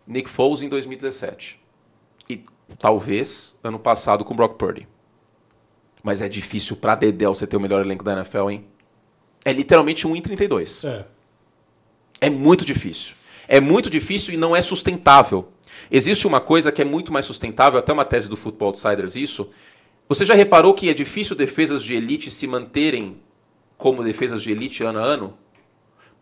Nick 0.05 0.29
Foles 0.29 0.61
em 0.61 0.67
2017. 0.67 1.57
E 2.29 2.43
talvez 2.77 3.55
ano 3.63 3.79
passado 3.79 4.25
com 4.25 4.35
Brock 4.35 4.57
Purdy. 4.57 4.85
Mas 6.03 6.21
é 6.21 6.29
difícil 6.29 6.75
pra 6.75 6.95
Dedel 6.95 7.33
você 7.33 7.47
ter 7.47 7.57
o 7.57 7.59
melhor 7.59 7.81
elenco 7.85 8.03
da 8.03 8.13
NFL, 8.13 8.49
hein? 8.49 8.65
É 9.43 9.51
literalmente 9.51 10.07
1 10.07 10.15
em 10.15 10.21
32. 10.21 10.83
É. 10.83 11.05
É 12.21 12.29
muito 12.29 12.65
difícil. 12.65 13.15
É 13.47 13.59
muito 13.59 13.89
difícil 13.89 14.33
e 14.33 14.37
não 14.37 14.55
é 14.55 14.61
sustentável. 14.61 15.49
Existe 15.89 16.27
uma 16.27 16.41
coisa 16.41 16.71
que 16.71 16.81
é 16.81 16.85
muito 16.85 17.13
mais 17.13 17.25
sustentável, 17.25 17.79
até 17.79 17.93
uma 17.93 18.03
tese 18.05 18.29
do 18.29 18.35
Football 18.35 18.69
Outsiders 18.69 19.15
isso. 19.15 19.49
Você 20.09 20.25
já 20.25 20.33
reparou 20.33 20.73
que 20.73 20.89
é 20.89 20.93
difícil 20.93 21.35
defesas 21.35 21.83
de 21.83 21.93
elite 21.93 22.31
se 22.31 22.47
manterem 22.47 23.21
como 23.77 24.03
defesas 24.03 24.41
de 24.41 24.51
elite 24.51 24.83
ano 24.83 24.99
a 24.99 25.03
ano? 25.03 25.37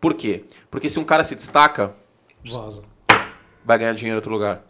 Por 0.00 0.14
quê? 0.14 0.44
Porque 0.70 0.88
se 0.88 0.98
um 0.98 1.04
cara 1.04 1.24
se 1.24 1.34
destaca, 1.34 1.94
Vaza. 2.44 2.82
vai 3.64 3.78
ganhar 3.78 3.94
dinheiro 3.94 4.14
em 4.14 4.16
outro 4.16 4.30
lugar. 4.30 4.64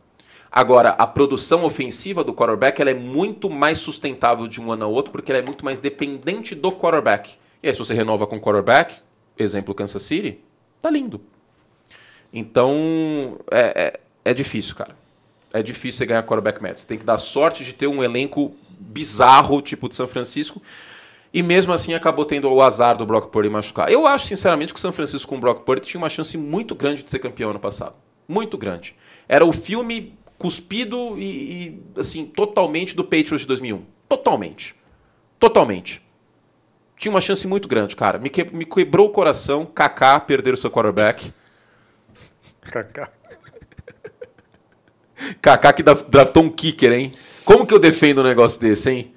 Agora, 0.56 0.88
a 0.92 1.06
produção 1.06 1.66
ofensiva 1.66 2.24
do 2.24 2.32
quarterback 2.32 2.80
ela 2.80 2.90
é 2.90 2.94
muito 2.94 3.50
mais 3.50 3.76
sustentável 3.76 4.48
de 4.48 4.58
um 4.58 4.72
ano 4.72 4.86
ao 4.86 4.90
outro, 4.90 5.12
porque 5.12 5.30
ela 5.30 5.38
é 5.38 5.44
muito 5.44 5.62
mais 5.62 5.78
dependente 5.78 6.54
do 6.54 6.72
quarterback. 6.72 7.34
E 7.62 7.66
aí, 7.66 7.72
se 7.74 7.78
você 7.78 7.92
renova 7.92 8.26
com 8.26 8.38
o 8.38 8.40
quarterback, 8.40 8.94
exemplo 9.38 9.74
Kansas 9.74 10.02
City, 10.02 10.40
tá 10.80 10.88
lindo. 10.88 11.20
Então, 12.32 13.36
é, 13.50 14.00
é, 14.24 14.30
é 14.30 14.32
difícil, 14.32 14.74
cara. 14.74 14.96
É 15.52 15.62
difícil 15.62 15.98
você 15.98 16.06
ganhar 16.06 16.22
quarterback 16.22 16.62
match. 16.62 16.78
Você 16.78 16.86
tem 16.86 16.96
que 16.96 17.04
dar 17.04 17.18
sorte 17.18 17.62
de 17.62 17.74
ter 17.74 17.86
um 17.86 18.02
elenco 18.02 18.56
bizarro, 18.80 19.60
tipo 19.60 19.90
de 19.90 19.94
São 19.94 20.08
Francisco. 20.08 20.62
E 21.34 21.42
mesmo 21.42 21.70
assim 21.70 21.92
acabou 21.92 22.24
tendo 22.24 22.50
o 22.50 22.62
azar 22.62 22.96
do 22.96 23.04
Brock 23.04 23.30
Purdy 23.30 23.50
machucar. 23.50 23.92
Eu 23.92 24.06
acho, 24.06 24.26
sinceramente, 24.26 24.72
que 24.72 24.78
o 24.78 24.80
São 24.80 24.90
Francisco 24.90 25.28
com 25.28 25.36
o 25.36 25.40
Brock 25.40 25.64
Purdy 25.66 25.86
tinha 25.86 26.00
uma 26.00 26.08
chance 26.08 26.38
muito 26.38 26.74
grande 26.74 27.02
de 27.02 27.10
ser 27.10 27.18
campeão 27.18 27.50
ano 27.50 27.60
passado. 27.60 27.94
Muito 28.26 28.56
grande. 28.56 28.96
Era 29.28 29.44
o 29.44 29.52
filme 29.52 30.16
cuspido 30.38 31.18
e, 31.18 31.24
e 31.24 31.82
assim, 32.00 32.26
totalmente 32.26 32.94
do 32.94 33.04
Patriots 33.04 33.40
de 33.40 33.46
2001. 33.46 33.84
Totalmente. 34.08 34.74
Totalmente. 35.38 36.02
Tinha 36.96 37.12
uma 37.12 37.20
chance 37.20 37.46
muito 37.46 37.68
grande, 37.68 37.94
cara. 37.94 38.18
Me, 38.18 38.30
que, 38.30 38.44
me 38.44 38.64
quebrou 38.64 39.06
o 39.08 39.10
coração 39.10 39.66
Kaká 39.66 40.18
perder 40.20 40.54
o 40.54 40.56
seu 40.56 40.70
quarterback. 40.70 41.32
Kaká. 42.62 43.10
Kaká 45.40 45.72
que 45.72 45.82
draftou 45.82 46.42
um 46.42 46.50
kicker, 46.50 46.92
hein? 46.92 47.12
Como 47.44 47.66
que 47.66 47.74
eu 47.74 47.78
defendo 47.78 48.20
um 48.20 48.24
negócio 48.24 48.60
desse, 48.60 48.90
hein? 48.90 49.14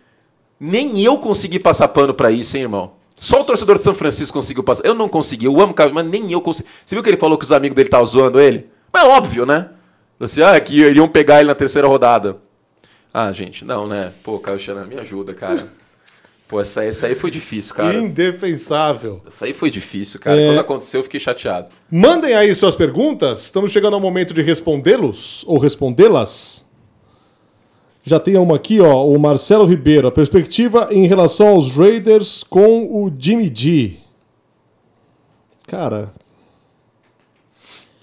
Nem 0.59 1.01
eu 1.01 1.17
consegui 1.19 1.59
passar 1.59 1.87
pano 1.87 2.13
para 2.13 2.31
isso, 2.31 2.57
hein, 2.57 2.63
irmão? 2.63 2.93
Só 3.15 3.41
o 3.41 3.45
torcedor 3.45 3.77
de 3.77 3.83
São 3.83 3.93
Francisco 3.93 4.37
conseguiu 4.37 4.63
passar. 4.63 4.85
Eu 4.85 4.93
não 4.93 5.09
consegui, 5.09 5.45
eu 5.45 5.59
amo 5.59 5.73
o 5.73 5.93
mas 5.93 6.05
nem 6.05 6.31
eu 6.31 6.41
consegui. 6.41 6.69
Você 6.85 6.95
viu 6.95 7.03
que 7.03 7.09
ele 7.09 7.17
falou 7.17 7.37
que 7.37 7.45
os 7.45 7.51
amigos 7.51 7.75
dele 7.75 7.87
estavam 7.87 8.05
zoando 8.05 8.39
ele? 8.39 8.69
Mas 8.91 9.03
é 9.03 9.07
óbvio, 9.07 9.45
né? 9.45 9.69
Você, 10.19 10.43
ah, 10.43 10.59
que 10.59 10.81
iriam 10.81 11.07
pegar 11.07 11.39
ele 11.39 11.47
na 11.47 11.55
terceira 11.55 11.87
rodada. 11.87 12.37
Ah, 13.13 13.31
gente, 13.31 13.63
não, 13.63 13.87
né? 13.87 14.11
Pô, 14.21 14.37
Caio 14.37 14.59
Xana, 14.59 14.85
me 14.85 14.99
ajuda, 14.99 15.33
cara. 15.33 15.65
Pô, 16.47 16.59
essa, 16.59 16.83
essa 16.83 17.07
aí 17.07 17.15
foi 17.15 17.31
difícil, 17.31 17.73
cara. 17.75 17.93
Indefensável. 17.95 19.21
Essa 19.25 19.45
aí 19.45 19.53
foi 19.53 19.69
difícil, 19.69 20.19
cara. 20.19 20.39
É... 20.39 20.47
Quando 20.47 20.59
aconteceu, 20.59 20.99
eu 20.99 21.03
fiquei 21.03 21.19
chateado. 21.19 21.69
Mandem 21.89 22.35
aí 22.35 22.53
suas 22.53 22.75
perguntas. 22.75 23.45
Estamos 23.45 23.71
chegando 23.71 23.93
ao 23.93 23.99
momento 24.01 24.33
de 24.33 24.41
respondê-los 24.41 25.43
ou 25.47 25.57
respondê-las. 25.57 26.65
Já 28.03 28.19
tem 28.19 28.35
uma 28.35 28.55
aqui, 28.55 28.81
ó, 28.81 29.05
o 29.07 29.17
Marcelo 29.19 29.65
Ribeiro. 29.65 30.07
A 30.07 30.11
perspectiva 30.11 30.89
em 30.91 31.05
relação 31.05 31.49
aos 31.49 31.75
Raiders 31.75 32.43
com 32.43 32.83
o 32.83 33.13
Jimmy 33.17 33.51
G. 33.53 33.97
Cara. 35.67 36.11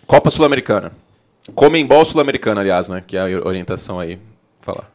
Copa 0.06 0.30
Sul-Americana. 0.30 0.92
Comembol 1.54 2.04
Sul-Americana, 2.04 2.60
aliás, 2.60 2.88
né? 2.88 3.02
Que 3.06 3.16
é 3.16 3.20
a 3.20 3.46
orientação 3.46 3.98
aí. 3.98 4.18
Falar. 4.60 4.92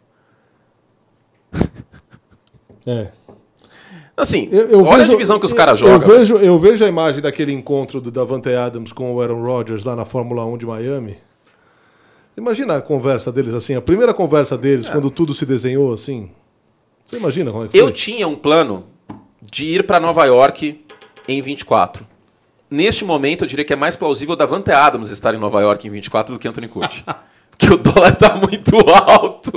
É. 2.86 3.12
Assim, 4.18 4.50
eu, 4.52 4.70
eu 4.70 4.80
olha 4.84 4.98
vejo, 4.98 5.10
a 5.10 5.14
divisão 5.14 5.40
que 5.40 5.46
os 5.46 5.54
caras 5.54 5.80
jogam. 5.80 5.96
Eu 5.96 6.18
vejo, 6.18 6.38
eu 6.38 6.60
vejo 6.60 6.84
a 6.84 6.88
imagem 6.88 7.22
daquele 7.22 7.54
encontro 7.54 8.02
do 8.02 8.12
Davante 8.12 8.50
Adams 8.50 8.92
com 8.92 9.14
o 9.14 9.22
Aaron 9.22 9.42
Rodgers 9.42 9.86
lá 9.86 9.96
na 9.96 10.06
Fórmula 10.06 10.46
1 10.46 10.58
de 10.58 10.66
Miami. 10.66 11.18
Imagina 12.38 12.78
a 12.78 12.82
conversa 12.82 13.32
deles 13.32 13.54
assim, 13.54 13.76
a 13.76 13.82
primeira 13.82 14.14
conversa 14.14 14.58
deles, 14.58 14.88
é. 14.88 14.92
quando 14.92 15.10
tudo 15.10 15.34
se 15.34 15.46
desenhou 15.46 15.94
assim. 15.94 16.32
Você 17.06 17.18
imagina 17.18 17.52
como 17.52 17.66
é 17.66 17.68
que 17.68 17.78
foi? 17.78 17.88
Eu 17.88 17.92
tinha 17.92 18.28
um 18.28 18.36
plano 18.36 18.86
de 19.42 19.66
ir 19.66 19.86
para 19.86 20.00
Nova 20.00 20.26
York 20.26 20.84
em 21.28 21.42
24. 21.42 22.06
Neste 22.72 23.04
momento, 23.04 23.44
eu 23.44 23.48
diria 23.48 23.66
que 23.66 23.74
é 23.74 23.76
mais 23.76 23.98
plausível 23.98 24.34
Davante 24.34 24.72
Adams 24.72 25.10
estar 25.10 25.36
em 25.36 25.38
Nova 25.38 25.60
York 25.60 25.86
em 25.86 25.92
24 25.92 26.34
do 26.34 26.40
que 26.40 26.48
Anthony 26.48 26.70
Curti. 26.70 27.04
que 27.62 27.74
o 27.74 27.78
dólar 27.78 28.16
tá 28.16 28.36
muito 28.36 28.76
alto. 28.90 29.52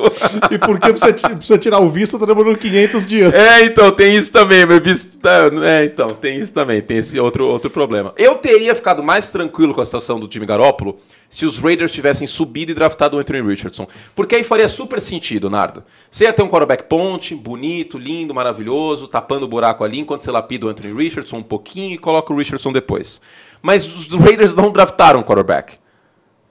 E 0.50 0.58
porque 0.58 0.90
precisa, 0.90 1.30
precisa 1.30 1.58
tirar 1.58 1.80
o 1.80 1.88
visto, 1.88 2.18
tá 2.18 2.26
demorando 2.26 2.58
500 2.58 3.06
dias. 3.06 3.32
É, 3.32 3.64
então, 3.64 3.90
tem 3.90 4.14
isso 4.14 4.30
também. 4.30 4.66
Meu 4.66 4.80
visto 4.80 5.18
tá, 5.18 5.50
É, 5.62 5.84
então, 5.86 6.08
tem 6.10 6.38
isso 6.38 6.52
também. 6.52 6.82
Tem 6.82 6.98
esse 6.98 7.18
outro, 7.18 7.46
outro 7.46 7.70
problema. 7.70 8.12
Eu 8.18 8.34
teria 8.34 8.74
ficado 8.74 9.02
mais 9.02 9.30
tranquilo 9.30 9.72
com 9.72 9.80
a 9.80 9.84
situação 9.84 10.20
do 10.20 10.28
time 10.28 10.44
Garópolo 10.44 10.98
se 11.30 11.46
os 11.46 11.58
Raiders 11.58 11.90
tivessem 11.90 12.26
subido 12.26 12.72
e 12.72 12.74
draftado 12.74 13.16
o 13.16 13.20
Anthony 13.20 13.40
Richardson. 13.40 13.88
Porque 14.14 14.36
aí 14.36 14.44
faria 14.44 14.68
super 14.68 15.00
sentido, 15.00 15.48
Nardo. 15.48 15.82
Você 16.10 16.24
ia 16.24 16.32
ter 16.32 16.42
um 16.42 16.48
quarterback 16.48 16.84
ponte, 16.84 17.34
bonito, 17.34 17.98
lindo, 17.98 18.34
maravilhoso, 18.34 19.08
tapando 19.08 19.46
o 19.46 19.48
buraco 19.48 19.82
ali, 19.82 19.98
enquanto 19.98 20.22
você 20.22 20.30
lapida 20.30 20.66
o 20.66 20.68
Anthony 20.68 20.92
Richardson 20.92 21.38
um 21.38 21.42
pouquinho 21.42 21.94
e 21.94 21.98
coloca 21.98 22.32
o 22.32 22.36
Richardson 22.36 22.70
depois. 22.70 23.20
Mas 23.62 23.86
os 23.86 24.08
Raiders 24.08 24.54
não 24.54 24.70
draftaram 24.70 25.20
o 25.20 25.24
quarterback. 25.24 25.78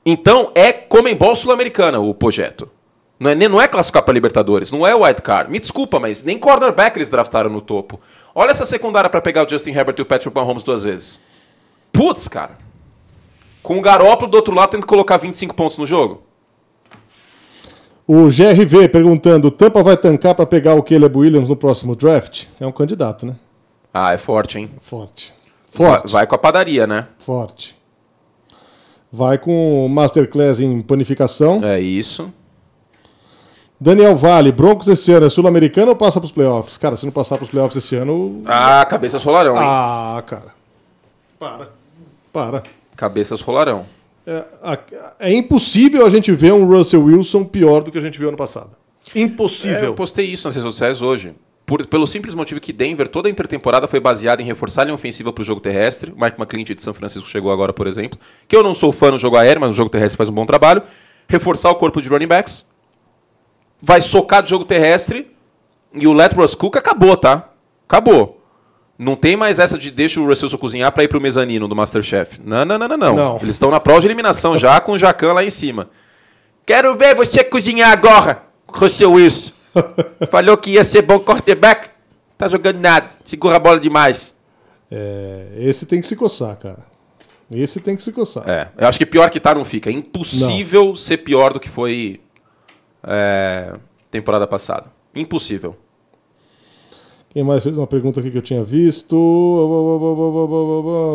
Então 0.06 0.52
é 0.54 0.74
Comembol 0.74 1.36
Sul-Americana 1.36 2.00
o 2.00 2.14
projeto. 2.14 2.70
Não 3.20 3.30
é, 3.30 3.36
não 3.36 3.62
é 3.62 3.68
classificar 3.68 4.04
para 4.04 4.14
Libertadores, 4.14 4.72
não 4.72 4.86
é 4.86 4.94
o 4.94 5.06
White 5.06 5.22
Card. 5.22 5.50
Me 5.50 5.60
desculpa, 5.60 6.00
mas 6.00 6.24
nem 6.24 6.38
cornerback 6.38 6.98
eles 6.98 7.10
draftaram 7.10 7.50
no 7.50 7.62
topo. 7.62 8.00
Olha 8.36 8.52
essa 8.52 8.66
secundária 8.66 9.10
para 9.10 9.22
pegar 9.22 9.46
o 9.46 9.50
Justin 9.50 9.72
Herbert 9.72 9.96
e 9.98 10.02
o 10.02 10.06
Patrick 10.06 10.36
Mahomes 10.36 10.64
duas 10.64 10.84
vezes. 10.84 11.22
Putz, 11.92 12.28
cara. 12.28 12.58
Com 13.62 13.78
o 13.78 13.82
Garópolo 13.82 14.30
do 14.30 14.36
outro 14.36 14.54
lado 14.54 14.72
tendo 14.72 14.82
que 14.82 14.88
colocar 14.88 15.16
25 15.18 15.56
pontos 15.56 15.78
no 15.78 15.86
jogo. 15.86 16.24
O 18.06 18.26
GRV 18.26 18.90
perguntando: 18.90 19.50
Tampa 19.50 19.82
vai 19.82 19.96
tancar 19.96 20.36
para 20.36 20.46
pegar 20.46 20.74
o 20.74 20.84
Caleb 20.84 21.18
Williams 21.18 21.48
no 21.48 21.56
próximo 21.56 21.96
draft? 21.96 22.48
É 22.60 22.68
um 22.68 22.72
candidato, 22.72 23.26
né? 23.26 23.38
Ah, 23.94 24.12
é 24.12 24.18
forte, 24.18 24.58
hein? 24.58 24.70
Forte. 24.82 25.34
Forte. 25.70 26.12
Vai, 26.12 26.12
vai 26.12 26.28
com 26.28 26.36
a 26.36 26.40
padaria, 26.40 26.86
né? 26.86 27.08
Forte. 27.20 27.78
Vai 29.16 29.38
com 29.38 29.88
Masterclass 29.88 30.60
em 30.60 30.82
panificação. 30.82 31.64
É 31.64 31.80
isso. 31.80 32.34
Daniel 33.80 34.16
Vale, 34.16 34.52
Broncos 34.52 34.88
esse 34.88 35.12
ano 35.12 35.28
é 35.28 35.30
sul-americano 35.30 35.90
ou 35.92 35.96
passa 35.96 36.20
para 36.20 36.26
os 36.26 36.32
playoffs? 36.32 36.80
Cara, 36.80 36.98
se 36.98 37.06
não 37.06 37.12
passar 37.12 37.38
para 37.38 37.46
os 37.46 37.52
playoffs 37.52 37.86
esse 37.86 37.96
ano. 37.96 38.42
Ah, 38.44 38.84
cabeças 38.90 39.24
rolarão, 39.24 39.54
hein? 39.54 39.62
Ah, 39.64 40.24
cara. 40.26 40.56
Para. 41.38 41.70
Para. 42.32 42.64
Cabeças 42.96 43.40
rolarão. 43.42 43.86
É, 44.26 44.46
é 45.20 45.32
impossível 45.32 46.08
a 46.08 46.10
gente 46.10 46.32
ver 46.32 46.52
um 46.54 46.66
Russell 46.66 47.04
Wilson 47.04 47.44
pior 47.44 47.84
do 47.84 47.92
que 47.92 48.00
a 48.00 48.02
gente 48.02 48.18
viu 48.18 48.30
ano 48.30 48.38
passado. 48.38 48.72
Impossível. 49.16 49.78
É, 49.78 49.86
eu 49.86 49.94
postei 49.94 50.26
isso 50.26 50.48
nas 50.48 50.56
redes 50.56 50.72
sociais 50.72 51.04
hoje. 51.04 51.36
Por, 51.66 51.86
pelo 51.88 52.06
simples 52.06 52.36
motivo 52.36 52.60
que 52.60 52.74
Denver, 52.74 53.08
toda 53.08 53.30
a 53.30 53.32
intertemporada 53.32 53.88
foi 53.88 54.00
baseada 54.00 54.42
em 54.42 54.46
reforçar 54.46 54.82
a 54.82 54.86
linha 54.86 54.96
ofensiva 54.96 55.32
para 55.32 55.42
o 55.42 55.46
jogo 55.46 55.62
terrestre. 55.62 56.12
Mike 56.12 56.38
McClinch 56.38 56.76
de 56.76 56.84
São 56.84 56.94
Francisco 56.94 57.28
chegou 57.28 57.52
agora, 57.52 57.72
por 57.72 57.88
exemplo. 57.88 58.20
Que 58.48 58.56
eu 58.56 58.62
não 58.62 58.76
sou 58.76 58.92
fã 58.92 59.12
no 59.12 59.18
jogo 59.18 59.38
aéreo, 59.38 59.62
mas 59.62 59.70
no 59.70 59.76
jogo 59.76 59.90
terrestre 59.90 60.18
faz 60.18 60.30
um 60.30 60.34
bom 60.34 60.46
trabalho. 60.46 60.84
Reforçar 61.28 61.72
o 61.72 61.76
corpo 61.76 62.02
de 62.02 62.10
running 62.10 62.28
backs. 62.28 62.66
Vai 63.82 64.02
socar 64.02 64.44
de 64.44 64.50
jogo 64.50 64.66
terrestre. 64.66 65.32
E 65.94 66.06
o 66.06 66.12
Let 66.12 66.34
Russ 66.34 66.54
Cook 66.54 66.76
acabou, 66.76 67.16
tá? 67.16 67.50
Acabou. 67.88 68.42
Não 68.98 69.16
tem 69.16 69.36
mais 69.36 69.58
essa 69.58 69.78
de 69.78 69.90
deixa 69.90 70.20
o 70.20 70.28
Russell 70.28 70.58
cozinhar 70.58 70.92
para 70.92 71.04
ir 71.04 71.08
pro 71.08 71.22
mezanino 71.22 71.68
do 71.68 71.76
Masterchef. 71.76 72.42
Não, 72.44 72.66
não, 72.66 72.78
não, 72.78 72.88
não. 72.88 72.98
não. 72.98 73.16
não. 73.16 73.36
Eles 73.38 73.56
estão 73.56 73.72
na 73.72 73.80
prova 73.80 74.02
de 74.02 74.08
eliminação 74.08 74.58
já 74.58 74.80
com 74.82 74.94
o 74.94 74.98
Jacan 74.98 75.34
lá 75.34 75.44
em 75.44 75.50
cima. 75.50 75.90
Quero 76.66 76.96
ver 76.96 77.16
você 77.16 77.44
cozinhar 77.44 77.92
agora, 77.92 78.44
Russell 78.68 79.14
Wilson. 79.14 79.53
Falou 80.30 80.58
que 80.58 80.72
ia 80.72 80.84
ser 80.84 81.02
bom 81.02 81.20
quarterback. 81.20 81.90
Tá 82.38 82.48
jogando 82.48 82.80
nada. 82.80 83.10
Segura 83.24 83.56
a 83.56 83.60
bola 83.60 83.80
demais. 83.80 84.36
É, 84.92 85.48
esse 85.58 85.86
tem 85.86 86.02
que 86.02 86.08
se 86.08 86.16
coçar, 86.16 86.56
cara. 86.58 86.86
Esse 87.52 87.80
tem 87.80 87.96
que 87.96 88.04
se 88.04 88.12
coçar. 88.12 88.50
É, 88.50 88.70
eu 88.78 88.88
acho 88.88 88.98
que 88.98 89.06
pior 89.06 89.30
que 89.30 89.40
tá 89.40 89.54
não 89.54 89.66
fica. 89.66 89.90
É 89.90 89.94
impossível 89.94 90.88
não. 90.88 90.96
ser 90.96 91.18
pior 91.18 91.54
do 91.54 91.60
que 91.60 91.70
foi 91.70 92.22
é, 93.04 93.76
temporada 94.10 94.48
passada. 94.48 94.86
Impossível. 95.16 95.76
Quem 97.30 97.44
mais 97.44 97.64
fez 97.64 97.76
uma 97.76 97.88
pergunta 97.88 98.20
aqui 98.20 98.30
que 98.30 98.38
eu 98.38 98.44
tinha 98.44 98.64
visto? 98.64 99.16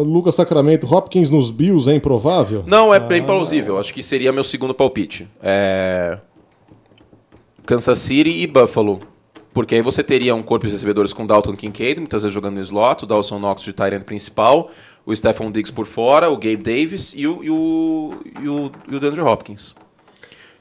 Lucas 0.04 0.34
Sacramento, 0.34 0.92
Hopkins 0.92 1.30
nos 1.30 1.48
Bills 1.48 1.88
é 1.88 1.94
improvável? 1.94 2.64
Não, 2.66 2.92
é 2.92 2.98
bem 2.98 3.20
ah, 3.20 3.24
plausível. 3.24 3.78
Acho 3.78 3.94
que 3.94 4.02
seria 4.02 4.32
meu 4.32 4.42
segundo 4.42 4.74
palpite. 4.74 5.28
É... 5.40 6.18
Kansas 7.68 7.98
City 7.98 8.30
e 8.30 8.46
Buffalo. 8.46 8.98
Porque 9.52 9.74
aí 9.74 9.82
você 9.82 10.02
teria 10.02 10.34
um 10.34 10.42
corpo 10.42 10.64
de 10.64 10.72
recebedores 10.72 11.12
com 11.12 11.26
Dalton 11.26 11.54
Kincaid, 11.54 12.00
muitas 12.00 12.22
vezes 12.22 12.32
jogando 12.32 12.54
no 12.54 12.62
slot, 12.62 13.04
o 13.04 13.06
Dawson 13.06 13.38
Knox 13.38 13.60
de 13.60 13.74
Tyrant 13.74 14.04
principal, 14.04 14.70
o 15.04 15.14
Stephon 15.14 15.50
Diggs 15.52 15.70
por 15.70 15.84
fora, 15.84 16.30
o 16.30 16.36
Gabe 16.38 16.56
Davis 16.56 17.12
e 17.14 17.26
o, 17.26 17.44
e 17.44 17.50
o, 17.50 18.14
e 18.40 18.48
o, 18.48 18.72
e 18.90 18.96
o 18.96 18.98
DeAndre 18.98 19.20
Hopkins. 19.20 19.74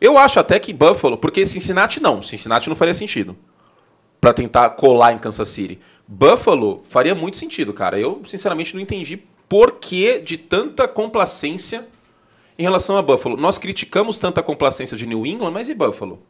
Eu 0.02 0.18
acho 0.18 0.38
até 0.38 0.60
que 0.60 0.74
Buffalo, 0.74 1.18
porque 1.18 1.46
Cincinnati 1.46 2.02
não, 2.02 2.22
Cincinnati 2.22 2.68
não 2.68 2.76
faria 2.76 2.94
sentido 2.94 3.38
para 4.20 4.34
tentar 4.34 4.72
colar 4.72 5.14
em 5.14 5.18
Kansas 5.18 5.48
City. 5.48 5.80
Buffalo 6.06 6.82
faria 6.84 7.16
muito 7.16 7.38
sentido, 7.38 7.72
cara. 7.72 7.98
Eu 7.98 8.22
sinceramente 8.26 8.74
não 8.74 8.82
entendi 8.82 9.24
por 9.48 9.80
que 9.80 10.20
de 10.20 10.38
tanta 10.38 10.90
complacência 10.90 11.88
em 12.60 12.64
relação 12.64 12.98
a 12.98 13.02
Buffalo. 13.02 13.38
Nós 13.38 13.58
criticamos 13.58 14.20
tanta 14.20 14.44
complacência 14.44 14.98
de 14.98 15.08
New 15.08 15.26
England, 15.26 15.52
mas 15.52 15.70
e 15.70 15.74
Buffalo? 15.74 16.22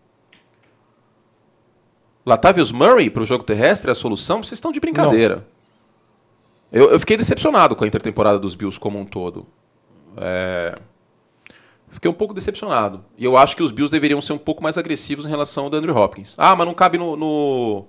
Latavius 2.27 2.73
Murray 2.73 3.09
para 3.09 3.23
o 3.23 3.25
jogo 3.25 3.45
terrestre 3.45 3.89
é 3.89 3.93
a 3.93 3.95
solução? 3.95 4.43
Vocês 4.43 4.57
estão 4.57 4.69
de 4.69 4.81
brincadeira. 4.81 5.47
Eu, 6.69 6.91
eu, 6.91 6.99
fiquei 6.99 7.15
decepcionado 7.15 7.73
com 7.73 7.85
a 7.85 7.87
intertemporada 7.87 8.37
dos 8.37 8.53
Bills 8.53 8.77
como 8.77 8.99
um 8.99 9.05
todo. 9.05 9.47
É... 10.17 10.77
Fiquei 11.89 12.11
um 12.11 12.13
pouco 12.13 12.33
decepcionado. 12.33 13.05
E 13.17 13.23
eu 13.23 13.37
acho 13.37 13.55
que 13.55 13.63
os 13.63 13.71
Bills 13.71 13.89
deveriam 13.89 14.21
ser 14.21 14.33
um 14.33 14.37
pouco 14.37 14.61
mais 14.61 14.77
agressivos 14.77 15.25
em 15.25 15.29
relação 15.29 15.67
ao 15.67 15.73
Andrew 15.73 15.95
Hopkins. 15.95 16.35
Ah, 16.37 16.53
mas 16.53 16.67
não 16.67 16.73
cabe 16.73 16.97
no, 16.97 17.15
no, 17.15 17.85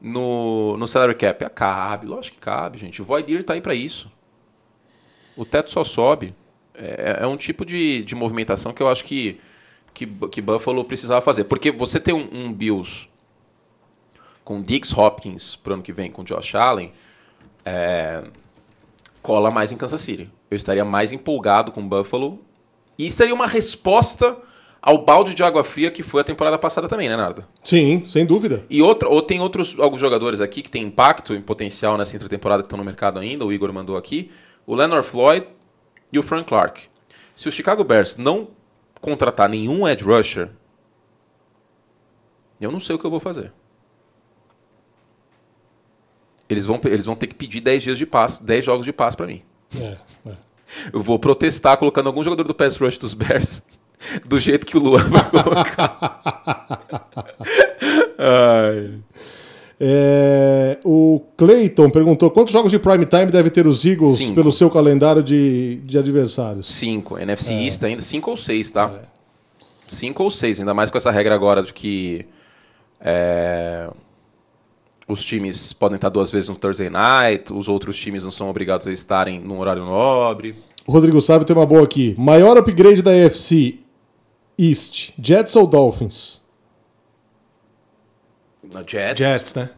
no, 0.00 0.76
no 0.76 0.86
salary 0.88 1.14
cap. 1.14 1.44
Ah, 1.44 1.48
cabe, 1.48 2.08
lógico 2.08 2.34
que 2.34 2.42
cabe, 2.42 2.76
gente. 2.76 3.00
O 3.00 3.04
Void 3.04 3.32
está 3.36 3.54
aí 3.54 3.60
para 3.60 3.76
isso. 3.76 4.10
O 5.36 5.44
teto 5.44 5.70
só 5.70 5.84
sobe. 5.84 6.34
É, 6.74 7.18
é 7.20 7.26
um 7.28 7.36
tipo 7.36 7.64
de, 7.64 8.02
de 8.02 8.16
movimentação 8.16 8.72
que 8.72 8.82
eu 8.82 8.88
acho 8.88 9.04
que, 9.04 9.40
que, 9.94 10.06
que 10.06 10.42
Buffalo 10.42 10.82
precisava 10.82 11.20
fazer. 11.20 11.44
Porque 11.44 11.70
você 11.70 12.00
tem 12.00 12.12
um, 12.12 12.28
um 12.32 12.52
Bills 12.52 13.13
com 14.44 14.62
Diggs 14.62 14.94
Hopkins 14.98 15.56
pro 15.56 15.74
ano 15.74 15.82
que 15.82 15.92
vem, 15.92 16.10
com 16.10 16.22
Josh 16.22 16.54
Allen, 16.54 16.92
é, 17.64 18.22
cola 19.22 19.50
mais 19.50 19.72
em 19.72 19.76
Kansas 19.76 20.00
City. 20.00 20.30
Eu 20.50 20.56
estaria 20.56 20.84
mais 20.84 21.12
empolgado 21.12 21.72
com 21.72 21.86
Buffalo. 21.86 22.38
E 22.96 23.10
seria 23.10 23.34
uma 23.34 23.46
resposta 23.46 24.36
ao 24.80 24.98
balde 24.98 25.34
de 25.34 25.42
água 25.42 25.64
fria 25.64 25.90
que 25.90 26.02
foi 26.02 26.20
a 26.20 26.24
temporada 26.24 26.58
passada 26.58 26.88
também, 26.88 27.08
né, 27.08 27.16
Narda? 27.16 27.48
Sim, 27.62 28.04
sem 28.06 28.26
dúvida. 28.26 28.64
E 28.68 28.82
outra, 28.82 29.08
ou 29.08 29.22
tem 29.22 29.40
outros 29.40 29.76
alguns 29.80 30.00
jogadores 30.00 30.42
aqui 30.42 30.60
que 30.60 30.70
têm 30.70 30.84
impacto 30.84 31.34
em 31.34 31.40
potencial 31.40 31.96
nessa 31.96 32.14
intertemporada 32.14 32.62
que 32.62 32.66
estão 32.66 32.76
no 32.76 32.84
mercado 32.84 33.18
ainda, 33.18 33.46
o 33.46 33.52
Igor 33.52 33.72
mandou 33.72 33.96
aqui, 33.96 34.30
o 34.66 34.74
Leonard 34.74 35.06
Floyd 35.06 35.46
e 36.12 36.18
o 36.18 36.22
Frank 36.22 36.46
Clark. 36.46 36.82
Se 37.34 37.48
o 37.48 37.52
Chicago 37.52 37.82
Bears 37.82 38.16
não 38.16 38.48
contratar 39.00 39.48
nenhum 39.48 39.88
edge 39.88 40.04
rusher, 40.04 40.50
eu 42.60 42.70
não 42.70 42.78
sei 42.78 42.94
o 42.94 42.98
que 42.98 43.04
eu 43.04 43.10
vou 43.10 43.20
fazer. 43.20 43.52
Eles 46.48 46.66
vão, 46.66 46.80
eles 46.84 47.06
vão 47.06 47.14
ter 47.14 47.26
que 47.26 47.34
pedir 47.34 47.60
10 47.60 47.82
dias 47.82 47.98
de 47.98 48.06
passe, 48.06 48.42
10 48.42 48.64
jogos 48.64 48.84
de 48.84 48.92
passe 48.92 49.16
para 49.16 49.26
mim. 49.26 49.42
É, 49.80 49.96
é. 50.26 50.32
Eu 50.92 51.02
vou 51.02 51.18
protestar 51.18 51.76
colocando 51.76 52.06
algum 52.08 52.22
jogador 52.22 52.44
do 52.44 52.54
pass 52.54 52.76
rush 52.76 52.98
dos 52.98 53.14
Bears 53.14 53.62
do 54.26 54.38
jeito 54.38 54.66
que 54.66 54.76
o 54.76 54.80
Luan 54.80 55.04
vai 55.08 55.30
colocar. 55.30 56.20
Ai. 58.18 59.00
É, 59.80 60.78
o 60.84 61.20
Clayton 61.36 61.90
perguntou 61.90 62.30
quantos 62.30 62.52
jogos 62.52 62.70
de 62.70 62.78
prime 62.78 63.04
time 63.06 63.26
deve 63.26 63.50
ter 63.50 63.66
os 63.66 63.84
Eagles 63.84 64.16
cinco. 64.16 64.34
pelo 64.34 64.52
seu 64.52 64.70
calendário 64.70 65.22
de, 65.22 65.76
de 65.84 65.98
adversários? 65.98 66.72
Cinco. 66.72 67.18
NFC 67.18 67.52
é. 67.52 67.64
East 67.64 67.84
ainda 67.84 68.02
cinco 68.02 68.30
ou 68.30 68.36
seis, 68.36 68.70
tá? 68.70 68.90
É. 68.94 69.14
Cinco 69.86 70.22
ou 70.22 70.30
seis, 70.30 70.60
ainda 70.60 70.72
mais 70.72 70.90
com 70.90 70.96
essa 70.96 71.10
regra 71.10 71.34
agora 71.34 71.62
de 71.62 71.72
que 71.72 72.24
é, 73.00 73.90
os 75.08 75.22
times 75.22 75.72
podem 75.72 75.96
estar 75.96 76.08
duas 76.08 76.30
vezes 76.30 76.48
no 76.48 76.56
Thursday 76.56 76.88
Night, 76.88 77.52
os 77.52 77.68
outros 77.68 77.96
times 77.96 78.24
não 78.24 78.30
são 78.30 78.48
obrigados 78.48 78.86
a 78.86 78.92
estarem 78.92 79.40
num 79.40 79.58
horário 79.58 79.84
nobre. 79.84 80.56
O 80.86 80.92
Rodrigo 80.92 81.20
Sábio 81.20 81.46
tem 81.46 81.56
uma 81.56 81.66
boa 81.66 81.84
aqui. 81.84 82.14
Maior 82.18 82.56
upgrade 82.56 83.02
da 83.02 83.10
AFC 83.10 83.78
East, 84.58 85.10
Jets 85.20 85.56
ou 85.56 85.66
Dolphins? 85.66 86.42
Na 88.72 88.80
Jets. 88.80 89.18
Jets, 89.18 89.54
né? 89.54 89.70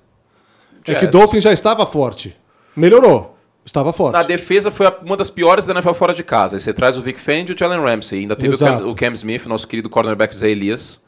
Jets. 0.84 1.02
É 1.02 1.06
que 1.06 1.06
Dolphins 1.06 1.42
já 1.42 1.52
estava 1.52 1.86
forte. 1.86 2.36
Melhorou. 2.74 3.36
Estava 3.64 3.92
forte. 3.92 4.12
Na 4.12 4.22
defesa 4.22 4.70
foi 4.70 4.86
uma 5.02 5.16
das 5.16 5.28
piores 5.28 5.66
da 5.66 5.72
NFL 5.72 5.92
fora 5.94 6.14
de 6.14 6.22
casa. 6.22 6.54
Aí 6.54 6.60
você 6.60 6.72
traz 6.72 6.96
o 6.96 7.02
Vic 7.02 7.18
Fendi 7.18 7.50
e 7.50 7.54
o 7.54 7.58
Jalen 7.58 7.80
Ramsey. 7.80 8.20
Ainda 8.20 8.36
teve 8.36 8.54
o 8.54 8.58
Cam, 8.58 8.86
o 8.86 8.94
Cam, 8.94 9.12
Smith, 9.12 9.44
nosso 9.46 9.66
querido 9.66 9.90
cornerback 9.90 10.38
Zé 10.38 10.50
Elias, 10.50 11.00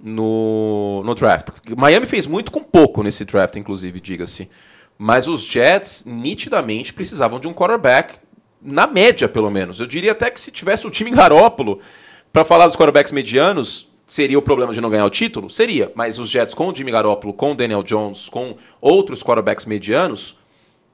no, 0.00 1.02
no 1.04 1.14
draft. 1.14 1.50
Miami 1.76 2.06
fez 2.06 2.26
muito 2.26 2.50
com 2.50 2.62
pouco 2.62 3.02
nesse 3.02 3.24
draft, 3.24 3.56
inclusive, 3.56 4.00
diga-se. 4.00 4.48
Mas 4.98 5.26
os 5.26 5.42
Jets 5.42 6.04
nitidamente 6.06 6.92
precisavam 6.92 7.40
de 7.40 7.48
um 7.48 7.52
quarterback 7.52 8.16
na 8.62 8.86
média, 8.86 9.28
pelo 9.28 9.50
menos. 9.50 9.80
Eu 9.80 9.86
diria 9.86 10.12
até 10.12 10.30
que 10.30 10.40
se 10.40 10.50
tivesse 10.50 10.86
o 10.86 10.90
time 10.90 11.10
Garópolo, 11.10 11.80
para 12.32 12.44
falar 12.44 12.66
dos 12.66 12.76
quarterbacks 12.76 13.12
medianos, 13.12 13.88
seria 14.06 14.38
o 14.38 14.42
problema 14.42 14.72
de 14.72 14.80
não 14.80 14.90
ganhar 14.90 15.04
o 15.04 15.10
título? 15.10 15.48
Seria. 15.50 15.92
Mas 15.94 16.18
os 16.18 16.28
Jets 16.28 16.54
com 16.54 16.68
o 16.68 16.74
Jimmy 16.74 16.90
Garoppolo, 16.90 17.32
com 17.32 17.52
o 17.52 17.54
Daniel 17.54 17.82
Jones, 17.82 18.28
com 18.28 18.56
outros 18.80 19.22
quarterbacks 19.22 19.66
medianos, 19.66 20.36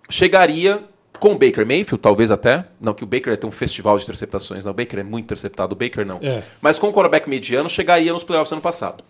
chegaria 0.08 0.84
com 1.20 1.32
o 1.32 1.38
Baker 1.38 1.66
Mayfield, 1.66 1.98
talvez 1.98 2.30
até. 2.30 2.64
Não, 2.80 2.94
que 2.94 3.04
o 3.04 3.06
Baker 3.06 3.36
tem 3.36 3.48
um 3.48 3.52
festival 3.52 3.96
de 3.98 4.04
interceptações. 4.04 4.64
Não, 4.64 4.72
o 4.72 4.74
Baker 4.74 4.98
é 4.98 5.02
muito 5.02 5.24
interceptado, 5.24 5.74
o 5.74 5.78
Baker 5.78 6.04
não. 6.04 6.18
É. 6.22 6.42
Mas 6.60 6.78
com 6.78 6.88
o 6.88 6.92
quarterback 6.92 7.28
mediano, 7.28 7.68
chegaria 7.68 8.12
nos 8.12 8.24
playoffs 8.24 8.50
ano 8.52 8.62
passado. 8.62 9.04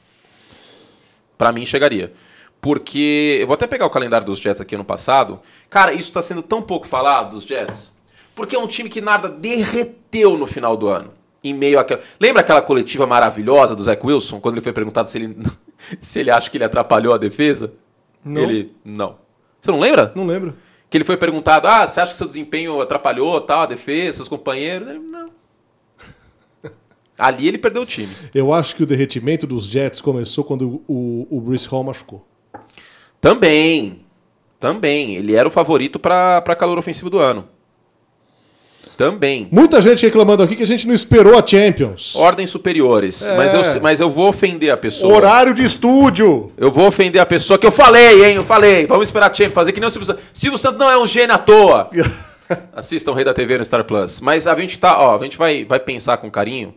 Para 1.38 1.52
mim, 1.52 1.64
chegaria. 1.64 2.12
Porque. 2.61 3.38
Eu 3.40 3.46
vou 3.46 3.54
até 3.54 3.66
pegar 3.66 3.86
o 3.86 3.90
calendário 3.90 4.26
dos 4.26 4.38
Jets 4.38 4.61
aqui 4.61 4.74
ano 4.74 4.84
passado. 4.84 5.40
Cara, 5.70 5.92
isso 5.92 6.08
está 6.08 6.20
sendo 6.20 6.42
tão 6.42 6.61
pouco 6.61 6.86
falado 6.86 7.32
dos 7.32 7.44
Jets. 7.44 7.92
Porque 8.34 8.54
é 8.54 8.58
um 8.58 8.66
time 8.66 8.88
que 8.88 9.00
nada 9.00 9.28
derreteu 9.28 10.36
no 10.36 10.46
final 10.46 10.76
do 10.76 10.88
ano 10.88 11.12
em 11.42 11.54
meio 11.54 11.78
àquela. 11.78 12.00
Lembra 12.20 12.42
aquela 12.42 12.62
coletiva 12.62 13.06
maravilhosa 13.06 13.74
do 13.74 13.82
Zach 13.82 14.04
Wilson, 14.04 14.40
quando 14.40 14.54
ele 14.54 14.61
foi 14.61 14.72
perguntado 14.72 15.08
se 15.08 15.18
ele, 15.18 15.36
se 16.00 16.20
ele 16.20 16.30
acha 16.30 16.50
que 16.50 16.56
ele 16.56 16.64
atrapalhou 16.64 17.14
a 17.14 17.18
defesa? 17.18 17.72
Não. 18.24 18.42
Ele. 18.42 18.74
Não. 18.84 19.16
Você 19.61 19.70
não 19.70 19.80
lembra? 19.80 20.12
Não 20.14 20.26
lembro. 20.26 20.56
Que 20.91 20.97
ele 20.97 21.05
foi 21.05 21.16
perguntado: 21.16 21.68
ah, 21.68 21.86
você 21.86 22.01
acha 22.01 22.11
que 22.11 22.18
seu 22.18 22.26
desempenho 22.26 22.80
atrapalhou 22.80 23.41
tal, 23.41 23.62
a 23.62 23.66
defesa, 23.66 24.16
seus 24.16 24.28
companheiros? 24.28 24.88
Ele, 24.88 24.99
não. 24.99 25.30
Ali 27.16 27.47
ele 27.47 27.59
perdeu 27.59 27.82
o 27.82 27.86
time. 27.86 28.12
Eu 28.34 28.53
acho 28.53 28.74
que 28.74 28.82
o 28.82 28.86
derretimento 28.86 29.47
dos 29.47 29.66
Jets 29.66 30.01
começou 30.01 30.43
quando 30.43 30.82
o, 30.88 31.26
o, 31.30 31.41
Bruce 31.41 31.68
Hall 31.68 31.84
machucou. 31.84 32.26
Também. 33.20 34.05
Também. 34.59 35.14
Ele 35.14 35.36
era 35.36 35.47
o 35.47 35.51
favorito 35.51 36.01
para 36.01 36.57
calor 36.59 36.76
ofensivo 36.76 37.09
do 37.09 37.20
ano. 37.20 37.49
Também. 39.01 39.48
Muita 39.51 39.80
gente 39.80 40.05
reclamando 40.05 40.42
aqui 40.42 40.55
que 40.55 40.62
a 40.62 40.66
gente 40.66 40.86
não 40.86 40.92
esperou 40.92 41.34
a 41.34 41.46
Champions. 41.46 42.14
Ordens 42.14 42.51
superiores. 42.51 43.22
É. 43.22 43.34
Mas, 43.34 43.55
eu, 43.55 43.80
mas 43.80 43.98
eu 43.98 44.11
vou 44.11 44.28
ofender 44.28 44.70
a 44.70 44.76
pessoa. 44.76 45.14
Horário 45.14 45.55
de 45.55 45.62
estúdio. 45.62 46.53
Eu 46.55 46.70
vou 46.70 46.86
ofender 46.86 47.18
a 47.18 47.24
pessoa 47.24 47.59
que 47.59 47.66
eu 47.66 47.72
falei, 47.72 48.26
hein? 48.26 48.36
Eu 48.36 48.44
falei. 48.44 48.86
Vamos 48.86 49.09
esperar 49.09 49.30
a 49.30 49.34
Champions. 49.34 49.55
Fazer 49.55 49.72
que 49.72 49.80
nem 49.80 49.88
o 49.88 49.90
Silvio 49.90 50.07
Santos. 50.07 50.22
Silvio 50.34 50.59
Santos 50.59 50.76
não 50.76 50.90
é 50.90 50.98
um 50.98 51.07
gênio 51.07 51.34
à 51.34 51.38
toa. 51.38 51.88
Assistam 52.76 53.12
o 53.12 53.14
Rei 53.14 53.24
da 53.24 53.32
TV 53.32 53.57
no 53.57 53.64
Star 53.64 53.84
Plus. 53.84 54.20
Mas 54.20 54.46
a 54.46 54.55
gente 54.55 54.78
tá, 54.78 55.01
ó, 55.01 55.16
a 55.18 55.24
gente 55.24 55.38
vai, 55.38 55.64
vai 55.64 55.80
pensar 55.80 56.18
com 56.18 56.30
carinho 56.30 56.74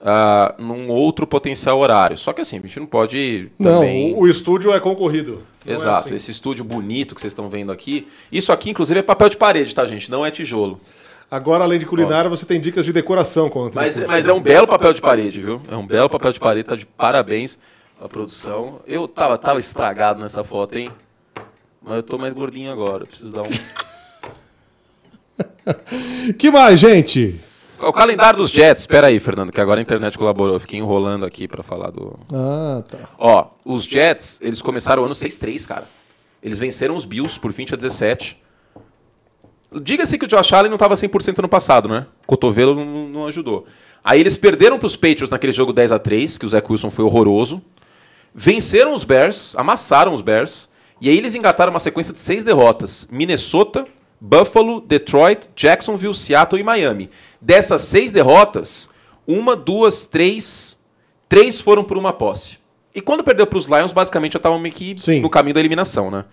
uh, 0.00 0.62
num 0.62 0.90
outro 0.90 1.26
potencial 1.26 1.78
horário. 1.78 2.16
Só 2.16 2.32
que 2.32 2.40
assim, 2.40 2.58
a 2.58 2.60
gente 2.60 2.78
não 2.78 2.86
pode. 2.86 3.50
Também... 3.62 4.12
Não, 4.12 4.18
o 4.20 4.28
estúdio 4.28 4.72
é 4.72 4.80
concorrido. 4.80 5.46
É 5.66 5.72
Exato. 5.72 5.96
É 5.96 6.00
assim. 6.00 6.14
Esse 6.16 6.30
estúdio 6.30 6.64
bonito 6.64 7.14
que 7.14 7.20
vocês 7.20 7.32
estão 7.32 7.48
vendo 7.48 7.72
aqui. 7.72 8.06
Isso 8.30 8.52
aqui, 8.52 8.70
inclusive, 8.70 9.00
é 9.00 9.02
papel 9.02 9.28
de 9.28 9.36
parede, 9.36 9.74
tá, 9.74 9.86
gente? 9.86 10.10
Não 10.10 10.24
é 10.24 10.30
tijolo. 10.30 10.80
Agora, 11.30 11.64
além 11.64 11.78
de 11.78 11.86
culinária, 11.86 12.30
você 12.30 12.46
tem 12.46 12.60
dicas 12.60 12.84
de 12.84 12.92
decoração. 12.92 13.50
Com 13.50 13.70
mas, 13.74 13.96
mas 14.06 14.28
é 14.28 14.32
um 14.32 14.40
belo 14.40 14.66
papel 14.66 14.92
de 14.92 15.00
parede, 15.00 15.40
viu? 15.40 15.60
É 15.68 15.76
um 15.76 15.86
belo 15.86 16.08
papel 16.08 16.32
de 16.32 16.38
parede, 16.38 16.68
tá 16.68 16.76
de 16.76 16.86
parabéns 16.86 17.58
a 18.00 18.08
produção. 18.08 18.80
Eu 18.86 19.08
tava, 19.08 19.36
tava 19.36 19.58
estragado 19.58 20.20
nessa 20.20 20.44
foto, 20.44 20.78
hein? 20.78 20.88
Mas 21.82 21.96
eu 21.96 22.02
tô 22.02 22.18
mais 22.18 22.32
gordinho 22.32 22.70
agora, 22.70 23.06
preciso 23.06 23.32
dar 23.32 23.42
um... 23.42 23.48
que 26.38 26.50
mais, 26.50 26.80
gente? 26.80 27.40
O 27.78 27.92
calendário 27.92 28.38
dos 28.38 28.50
Jets, 28.50 28.80
espera 28.80 29.08
aí, 29.08 29.20
Fernando, 29.20 29.52
que 29.52 29.60
agora 29.60 29.80
a 29.80 29.82
internet 29.82 30.16
colaborou. 30.16 30.54
Eu 30.54 30.60
fiquei 30.60 30.78
enrolando 30.78 31.26
aqui 31.26 31.46
para 31.46 31.62
falar 31.62 31.90
do. 31.90 32.18
Ah, 32.32 32.82
tá. 32.88 33.10
Ó, 33.18 33.48
os 33.64 33.84
Jets, 33.84 34.40
eles 34.40 34.62
começaram 34.62 35.02
o 35.02 35.04
ano 35.04 35.14
6-3, 35.14 35.66
cara. 35.66 35.84
Eles 36.42 36.58
venceram 36.58 36.96
os 36.96 37.04
Bills 37.04 37.38
por 37.38 37.52
20 37.52 37.74
a 37.74 37.76
17. 37.76 38.38
Diga-se 39.72 40.18
que 40.18 40.24
o 40.24 40.28
Josh 40.28 40.52
Allen 40.52 40.68
não 40.68 40.76
estava 40.76 40.94
100% 40.94 41.38
no 41.38 41.48
passado, 41.48 41.88
né? 41.88 42.06
O 42.22 42.26
cotovelo 42.26 42.74
não, 42.74 43.08
não 43.08 43.26
ajudou. 43.26 43.66
Aí 44.02 44.20
eles 44.20 44.36
perderam 44.36 44.78
para 44.78 44.86
os 44.86 44.94
Patriots 44.94 45.30
naquele 45.30 45.52
jogo 45.52 45.72
10 45.72 45.92
a 45.92 45.98
3 45.98 46.38
que 46.38 46.46
o 46.46 46.48
Zach 46.48 46.70
Wilson 46.70 46.90
foi 46.90 47.04
horroroso. 47.04 47.60
Venceram 48.34 48.94
os 48.94 49.04
Bears, 49.04 49.54
amassaram 49.56 50.14
os 50.14 50.22
Bears. 50.22 50.68
E 51.00 51.08
aí 51.08 51.18
eles 51.18 51.34
engataram 51.34 51.72
uma 51.72 51.80
sequência 51.80 52.12
de 52.12 52.20
seis 52.20 52.44
derrotas. 52.44 53.08
Minnesota, 53.10 53.86
Buffalo, 54.20 54.80
Detroit, 54.80 55.48
Jacksonville, 55.56 56.14
Seattle 56.14 56.60
e 56.60 56.64
Miami. 56.64 57.10
Dessas 57.40 57.82
seis 57.82 58.12
derrotas, 58.12 58.88
uma, 59.26 59.56
duas, 59.56 60.06
três... 60.06 60.76
Três 61.28 61.60
foram 61.60 61.82
por 61.82 61.98
uma 61.98 62.12
posse. 62.12 62.58
E 62.94 63.00
quando 63.00 63.24
perdeu 63.24 63.48
para 63.48 63.58
os 63.58 63.66
Lions, 63.66 63.92
basicamente 63.92 64.34
já 64.34 64.36
estavam 64.38 64.60
meio 64.60 64.72
que 64.72 64.94
Sim. 64.96 65.20
no 65.20 65.28
caminho 65.28 65.54
da 65.54 65.60
eliminação, 65.60 66.08
né? 66.08 66.24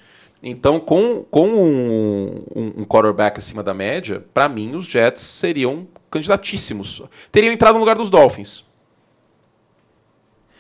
Então, 0.44 0.78
com, 0.78 1.24
com 1.32 1.48
um, 1.48 2.44
um 2.54 2.86
quarterback 2.86 3.40
acima 3.40 3.64
da 3.64 3.74
média, 3.74 4.26
para 4.34 4.50
mim 4.50 4.76
os 4.76 4.86
Jets 4.86 5.22
seriam 5.22 5.88
candidatíssimos. 6.12 7.02
Teriam 7.32 7.54
entrado 7.54 7.76
no 7.76 7.80
lugar 7.80 7.96
dos 7.96 8.10
Dolphins. 8.10 8.66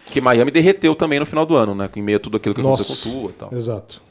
Que 0.09 0.21
Miami 0.21 0.51
derreteu 0.51 0.95
também 0.95 1.19
no 1.19 1.25
final 1.25 1.45
do 1.45 1.55
ano, 1.55 1.75
né? 1.75 1.89
Em 1.95 2.01
meio 2.01 2.17
a 2.17 2.19
tudo 2.19 2.37
aquilo 2.37 2.55
que 2.55 2.61
Nossa, 2.61 2.81
aconteceu 2.81 3.11
com 3.11 3.17
o 3.17 3.21
Tua 3.21 3.29
e 3.29 3.33
tal. 3.33 3.53
Exato. 3.53 4.01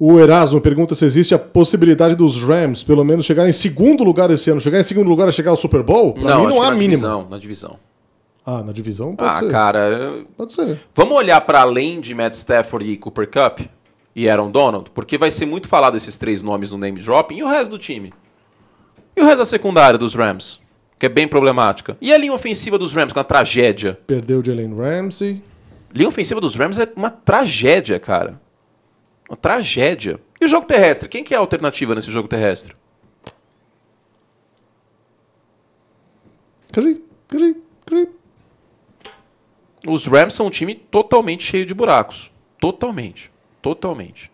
O 0.00 0.18
Erasmo 0.18 0.60
pergunta 0.60 0.94
se 0.94 1.04
existe 1.04 1.34
a 1.34 1.38
possibilidade 1.38 2.14
dos 2.14 2.40
Rams, 2.40 2.82
pelo 2.82 3.04
menos, 3.04 3.26
chegar 3.26 3.46
em 3.48 3.52
segundo 3.52 4.04
lugar 4.04 4.30
esse 4.30 4.48
ano. 4.48 4.60
Chegar 4.60 4.80
em 4.80 4.84
segundo 4.84 5.08
lugar 5.08 5.28
é 5.28 5.32
chegar 5.32 5.50
ao 5.50 5.56
Super 5.56 5.82
Bowl? 5.82 6.14
Pra 6.14 6.22
não, 6.22 6.46
mim 6.46 6.54
não 6.54 6.62
há 6.62 6.70
mínimo. 6.70 6.90
Divisão, 6.90 7.26
na 7.28 7.38
divisão. 7.38 7.78
Ah, 8.46 8.62
na 8.62 8.72
divisão 8.72 9.14
pode 9.14 9.30
ah, 9.30 9.38
ser. 9.40 9.46
Ah, 9.46 9.50
cara. 9.50 10.14
Pode 10.36 10.52
ser. 10.54 10.80
Vamos 10.94 11.16
olhar 11.16 11.40
para 11.42 11.60
além 11.60 12.00
de 12.00 12.14
Matt 12.14 12.32
Stafford 12.34 12.88
e 12.88 12.96
Cooper 12.96 13.28
Cup? 13.28 13.60
E 14.18 14.28
Aaron 14.28 14.50
Donald? 14.50 14.90
Porque 14.90 15.16
vai 15.16 15.30
ser 15.30 15.46
muito 15.46 15.68
falado 15.68 15.96
esses 15.96 16.18
três 16.18 16.42
nomes 16.42 16.72
no 16.72 16.76
name 16.76 17.00
dropping 17.00 17.36
e 17.36 17.42
o 17.44 17.46
resto 17.46 17.70
do 17.70 17.78
time. 17.78 18.12
E 19.16 19.20
o 19.20 19.24
resto 19.24 19.38
da 19.38 19.46
secundária 19.46 19.96
dos 19.96 20.16
Rams? 20.16 20.60
Que 20.98 21.06
é 21.06 21.08
bem 21.08 21.28
problemática. 21.28 21.96
E 22.00 22.12
a 22.12 22.18
linha 22.18 22.32
ofensiva 22.32 22.76
dos 22.76 22.92
Rams, 22.92 23.12
que 23.12 23.18
é 23.18 23.20
uma 23.20 23.24
tragédia. 23.24 23.96
Perdeu 24.08 24.40
o 24.40 24.44
Jalen 24.44 24.74
Ramsey. 24.76 25.40
Linha 25.94 26.08
ofensiva 26.08 26.40
dos 26.40 26.56
Rams 26.56 26.80
é 26.80 26.92
uma 26.96 27.10
tragédia, 27.10 28.00
cara. 28.00 28.40
Uma 29.30 29.36
tragédia. 29.36 30.18
E 30.40 30.46
o 30.46 30.48
jogo 30.48 30.66
terrestre? 30.66 31.08
Quem 31.08 31.22
que 31.22 31.32
é 31.32 31.36
a 31.36 31.40
alternativa 31.40 31.94
nesse 31.94 32.10
jogo 32.10 32.26
terrestre? 32.26 32.74
Cri, 36.72 37.04
cri, 37.28 37.56
cri. 37.86 38.08
Os 39.86 40.08
Rams 40.08 40.34
são 40.34 40.46
um 40.46 40.50
time 40.50 40.74
totalmente 40.74 41.44
cheio 41.44 41.64
de 41.64 41.72
buracos. 41.72 42.32
Totalmente. 42.58 43.30
Totalmente. 43.60 44.30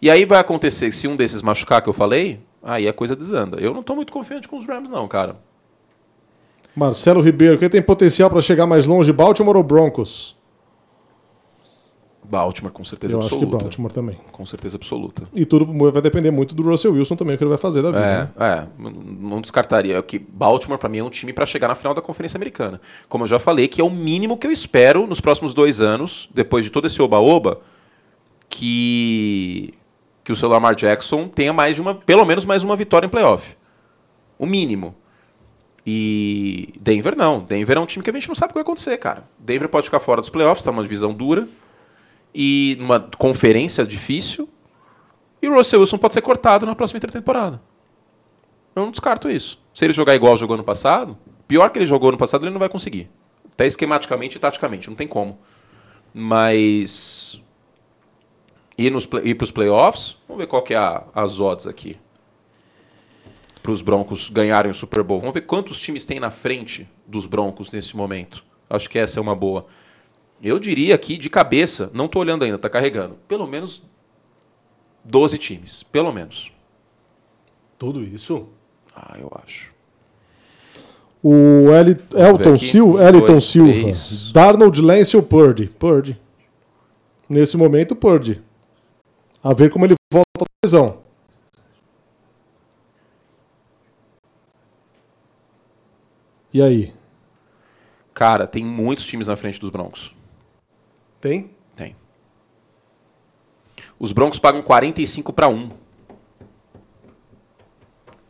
E 0.00 0.10
aí 0.10 0.24
vai 0.24 0.38
acontecer, 0.38 0.92
se 0.92 1.08
um 1.08 1.16
desses 1.16 1.42
machucar 1.42 1.82
que 1.82 1.88
eu 1.88 1.92
falei, 1.92 2.40
aí 2.62 2.86
a 2.86 2.92
coisa 2.92 3.16
desanda. 3.16 3.58
Eu 3.58 3.74
não 3.74 3.82
tô 3.82 3.94
muito 3.96 4.12
confiante 4.12 4.46
com 4.48 4.56
os 4.56 4.66
Rams, 4.66 4.90
não, 4.90 5.08
cara. 5.08 5.36
Marcelo 6.74 7.20
Ribeiro, 7.20 7.58
quem 7.58 7.68
tem 7.68 7.82
potencial 7.82 8.30
para 8.30 8.40
chegar 8.40 8.66
mais 8.66 8.86
longe, 8.86 9.12
Baltimore 9.12 9.56
ou 9.56 9.62
Broncos? 9.64 10.36
Baltimore, 12.22 12.70
com 12.70 12.84
certeza 12.84 13.14
Eu 13.14 13.20
acho 13.20 13.30
que 13.30 13.34
absoluta. 13.36 13.64
Baltimore 13.64 13.90
também. 13.92 14.16
Com 14.30 14.44
certeza 14.44 14.76
absoluta. 14.76 15.22
E 15.34 15.46
tudo 15.46 15.64
vai 15.90 16.02
depender 16.02 16.30
muito 16.30 16.54
do 16.54 16.62
Russell 16.62 16.92
Wilson 16.92 17.16
também, 17.16 17.34
o 17.34 17.38
que 17.38 17.42
ele 17.42 17.48
vai 17.48 17.58
fazer 17.58 17.80
da 17.80 17.90
vida. 17.90 18.04
É, 18.04 18.18
né? 18.18 18.30
é, 18.38 18.66
não- 18.78 19.40
descartaria. 19.40 20.00
Que 20.02 20.18
Baltimore, 20.18 20.78
pra 20.78 20.90
mim, 20.90 20.98
é 20.98 21.04
um 21.04 21.08
time 21.08 21.32
pra 21.32 21.46
chegar 21.46 21.68
na 21.68 21.74
final 21.74 21.94
da 21.94 22.02
Conferência 22.02 22.36
Americana. 22.36 22.80
Como 23.08 23.24
eu 23.24 23.28
já 23.28 23.38
falei, 23.38 23.66
que 23.66 23.80
é 23.80 23.84
o 23.84 23.90
mínimo 23.90 24.36
que 24.36 24.46
eu 24.46 24.52
espero 24.52 25.06
nos 25.06 25.22
próximos 25.22 25.54
dois 25.54 25.80
anos, 25.80 26.28
depois 26.34 26.64
de 26.64 26.70
todo 26.70 26.86
esse 26.86 27.00
oba-oba, 27.00 27.60
que, 28.58 29.72
que 30.24 30.32
o 30.32 30.36
seu 30.36 30.48
Lamar 30.48 30.74
Jackson 30.74 31.28
tenha 31.28 31.52
mais 31.52 31.76
de 31.76 31.80
uma, 31.80 31.94
pelo 31.94 32.24
menos 32.24 32.44
mais 32.44 32.64
uma 32.64 32.74
vitória 32.74 33.06
em 33.06 33.08
playoff. 33.08 33.56
O 34.36 34.46
mínimo. 34.46 34.96
E 35.86 36.74
Denver 36.80 37.16
não. 37.16 37.38
Denver 37.38 37.76
é 37.76 37.80
um 37.80 37.86
time 37.86 38.02
que 38.02 38.10
a 38.10 38.12
gente 38.12 38.26
não 38.26 38.34
sabe 38.34 38.46
o 38.46 38.48
que 38.48 38.54
vai 38.54 38.62
acontecer, 38.62 38.96
cara. 38.98 39.22
Denver 39.38 39.68
pode 39.68 39.84
ficar 39.86 40.00
fora 40.00 40.20
dos 40.20 40.28
playoffs, 40.28 40.64
tá 40.64 40.72
numa 40.72 40.82
divisão 40.82 41.14
dura. 41.14 41.48
E 42.34 42.76
numa 42.80 42.98
conferência 43.16 43.86
difícil. 43.86 44.48
E 45.40 45.48
o 45.48 45.54
Russell 45.54 45.80
Wilson 45.80 45.98
pode 45.98 46.14
ser 46.14 46.22
cortado 46.22 46.66
na 46.66 46.74
próxima 46.74 46.98
intertemporada. 46.98 47.62
Eu 48.74 48.82
não 48.82 48.90
descarto 48.90 49.30
isso. 49.30 49.60
Se 49.72 49.84
ele 49.84 49.92
jogar 49.92 50.16
igual 50.16 50.36
jogou 50.36 50.56
no 50.56 50.64
passado, 50.64 51.16
pior 51.46 51.70
que 51.70 51.78
ele 51.78 51.86
jogou 51.86 52.10
no 52.10 52.18
passado, 52.18 52.44
ele 52.44 52.52
não 52.52 52.58
vai 52.58 52.68
conseguir. 52.68 53.08
Até 53.52 53.66
esquematicamente 53.66 54.36
e 54.36 54.40
taticamente, 54.40 54.88
não 54.88 54.96
tem 54.96 55.06
como. 55.06 55.38
Mas. 56.12 57.40
Ir, 58.78 58.90
nos, 58.90 59.04
play- 59.06 59.24
ir 59.26 59.34
para 59.34 59.44
os 59.44 59.50
playoffs, 59.50 60.16
vamos 60.28 60.40
ver 60.40 60.46
qual 60.46 60.62
que 60.62 60.72
é 60.72 60.76
a, 60.76 61.02
as 61.12 61.40
odds 61.40 61.66
aqui. 61.66 61.98
Para 63.60 63.72
os 63.72 63.82
Broncos 63.82 64.30
ganharem 64.30 64.70
o 64.70 64.74
Super 64.74 65.02
Bowl. 65.02 65.18
Vamos 65.18 65.34
ver 65.34 65.40
quantos 65.42 65.78
times 65.80 66.04
tem 66.06 66.20
na 66.20 66.30
frente 66.30 66.88
dos 67.06 67.26
Broncos 67.26 67.70
nesse 67.72 67.96
momento. 67.96 68.44
Acho 68.70 68.88
que 68.88 68.98
essa 68.98 69.18
é 69.18 69.20
uma 69.22 69.34
boa. 69.34 69.66
Eu 70.40 70.58
diria 70.60 70.94
aqui, 70.94 71.16
de 71.16 71.28
cabeça, 71.28 71.90
não 71.92 72.06
estou 72.06 72.22
olhando 72.22 72.44
ainda, 72.44 72.54
está 72.56 72.70
carregando. 72.70 73.16
Pelo 73.26 73.46
menos 73.46 73.82
12 75.04 75.36
times. 75.38 75.82
Pelo 75.82 76.12
menos. 76.12 76.52
Tudo 77.76 78.02
isso. 78.04 78.48
Ah, 78.94 79.16
eu 79.20 79.30
acho. 79.44 79.72
O 81.22 81.72
Eli, 81.72 81.96
Elton. 82.14 82.56
Silva, 82.56 83.08
Eliton 83.08 83.26
dois, 83.26 83.44
Silva, 83.44 83.72
três. 83.72 84.32
Darnold, 84.32 84.80
Lance 84.80 85.16
ou 85.16 85.22
Purdy? 85.22 85.66
Purdy. 85.66 86.18
Nesse 87.28 87.56
momento, 87.56 87.96
Purdy. 87.96 88.40
A 89.48 89.54
ver 89.54 89.70
como 89.70 89.86
ele 89.86 89.94
volta 90.12 90.28
da 90.40 90.44
lesão. 90.62 91.02
E 96.52 96.60
aí? 96.60 96.94
Cara, 98.12 98.46
tem 98.46 98.62
muitos 98.62 99.06
times 99.06 99.26
na 99.26 99.38
frente 99.38 99.58
dos 99.58 99.70
Broncos. 99.70 100.14
Tem? 101.18 101.50
Tem. 101.74 101.96
Os 103.98 104.12
Broncos 104.12 104.38
pagam 104.38 104.60
45 104.60 105.32
para 105.32 105.48
1. 105.48 105.70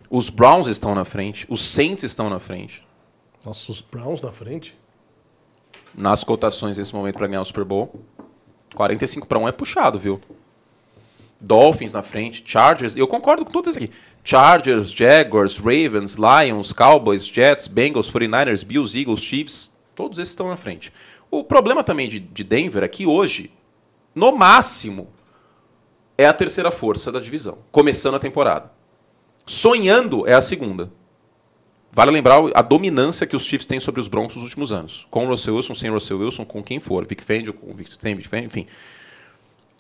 Os 0.09 0.31
Browns 0.31 0.69
estão 0.69 0.95
na 0.95 1.05
frente. 1.05 1.49
Os 1.51 1.65
Saints 1.65 2.05
estão 2.05 2.31
na 2.31 2.39
frente. 2.39 2.87
Nossa, 3.45 3.73
os 3.73 3.81
Browns 3.81 4.23
na 4.23 4.31
frente? 4.31 4.79
Nas 5.97 6.23
cotações 6.23 6.79
nesse 6.79 6.95
momento 6.95 7.17
para 7.17 7.27
ganhar 7.27 7.41
o 7.41 7.45
Super 7.45 7.65
Bowl. 7.65 8.05
45 8.77 9.27
para 9.27 9.41
1 9.41 9.49
é 9.49 9.53
puxado, 9.53 9.99
viu? 9.99 10.21
Dolphins 11.41 11.93
na 11.93 12.03
frente, 12.03 12.43
Chargers, 12.45 12.97
eu 12.97 13.07
concordo 13.07 13.45
com 13.45 13.53
todos 13.53 13.77
aqui. 13.77 13.91
Chargers, 14.25 14.91
Jaguars, 14.91 15.59
Ravens, 15.59 16.17
Lions, 16.17 16.73
Cowboys, 16.73 17.25
Jets, 17.27 17.67
Bengals, 17.67 18.11
49ers, 18.11 18.65
Bills, 18.65 18.99
Eagles, 18.99 19.23
Chiefs, 19.23 19.73
todos 19.95 20.19
esses 20.19 20.31
estão 20.31 20.49
na 20.49 20.57
frente. 20.57 20.93
O 21.31 21.45
problema 21.45 21.85
também 21.85 22.09
de, 22.09 22.19
de 22.19 22.43
Denver 22.43 22.83
é 22.83 22.89
que 22.89 23.07
hoje, 23.07 23.51
no 24.15 24.33
máximo, 24.33 25.09
é 26.17 26.27
a 26.27 26.33
terceira 26.33 26.71
força 26.71 27.13
da 27.13 27.21
divisão, 27.21 27.59
começando 27.71 28.17
a 28.17 28.21
temporada. 28.21 28.73
Sonhando 29.47 30.27
é 30.27 30.35
a 30.35 30.41
segunda. 30.41 30.93
Vale 31.91 32.11
lembrar 32.11 32.39
a 32.55 32.61
dominância 32.61 33.27
que 33.27 33.35
os 33.35 33.45
Chiefs 33.45 33.67
têm 33.67 33.81
sobre 33.81 34.01
os 34.01 34.09
Broncos 34.09 34.37
nos 34.37 34.45
últimos 34.45 34.73
anos. 34.73 35.07
Com 35.11 35.27
o 35.27 35.29
Russell 35.29 35.57
Wilson, 35.57 35.75
sem 35.75 35.91
o 35.91 35.95
Russell 35.95 36.19
Wilson, 36.19 36.45
com 36.45 36.63
quem 36.63 36.79
for. 36.81 37.07
Vic 37.07 37.23
Fangio, 37.23 37.55
com 37.55 37.75
Vic 37.75 37.91
Fangio, 38.29 38.45
enfim. 38.45 38.67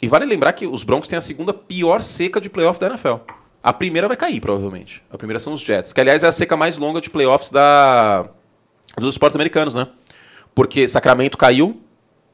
E 0.01 0.07
vale 0.09 0.25
lembrar 0.25 0.53
que 0.53 0.67
os 0.67 0.85
Broncos 0.85 1.09
têm 1.09 1.17
a 1.17 1.21
segunda 1.21 1.53
pior 1.53 2.03
seca 2.03 2.41
de 2.41 2.49
playoff 2.49 2.79
da 2.79 2.89
NFL. 2.89 3.17
A 3.63 3.73
primeira 3.73 4.07
vai 4.07 4.17
cair, 4.17 4.41
provavelmente. 4.41 5.03
A 5.11 5.19
primeira 5.19 5.39
são 5.39 5.53
os 5.53 5.61
Jets, 5.61 5.93
que 5.93 6.01
aliás 6.01 6.23
é 6.23 6.29
a 6.29 6.33
seca 6.33 6.57
mais 6.57 6.79
longa 6.79 7.01
de 7.01 7.11
playoffs 7.11 7.51
da... 7.51 8.29
dos 8.97 9.15
esportes 9.15 9.35
americanos, 9.35 9.75
né? 9.75 9.89
Porque 10.55 10.87
Sacramento 10.87 11.37
caiu, 11.37 11.81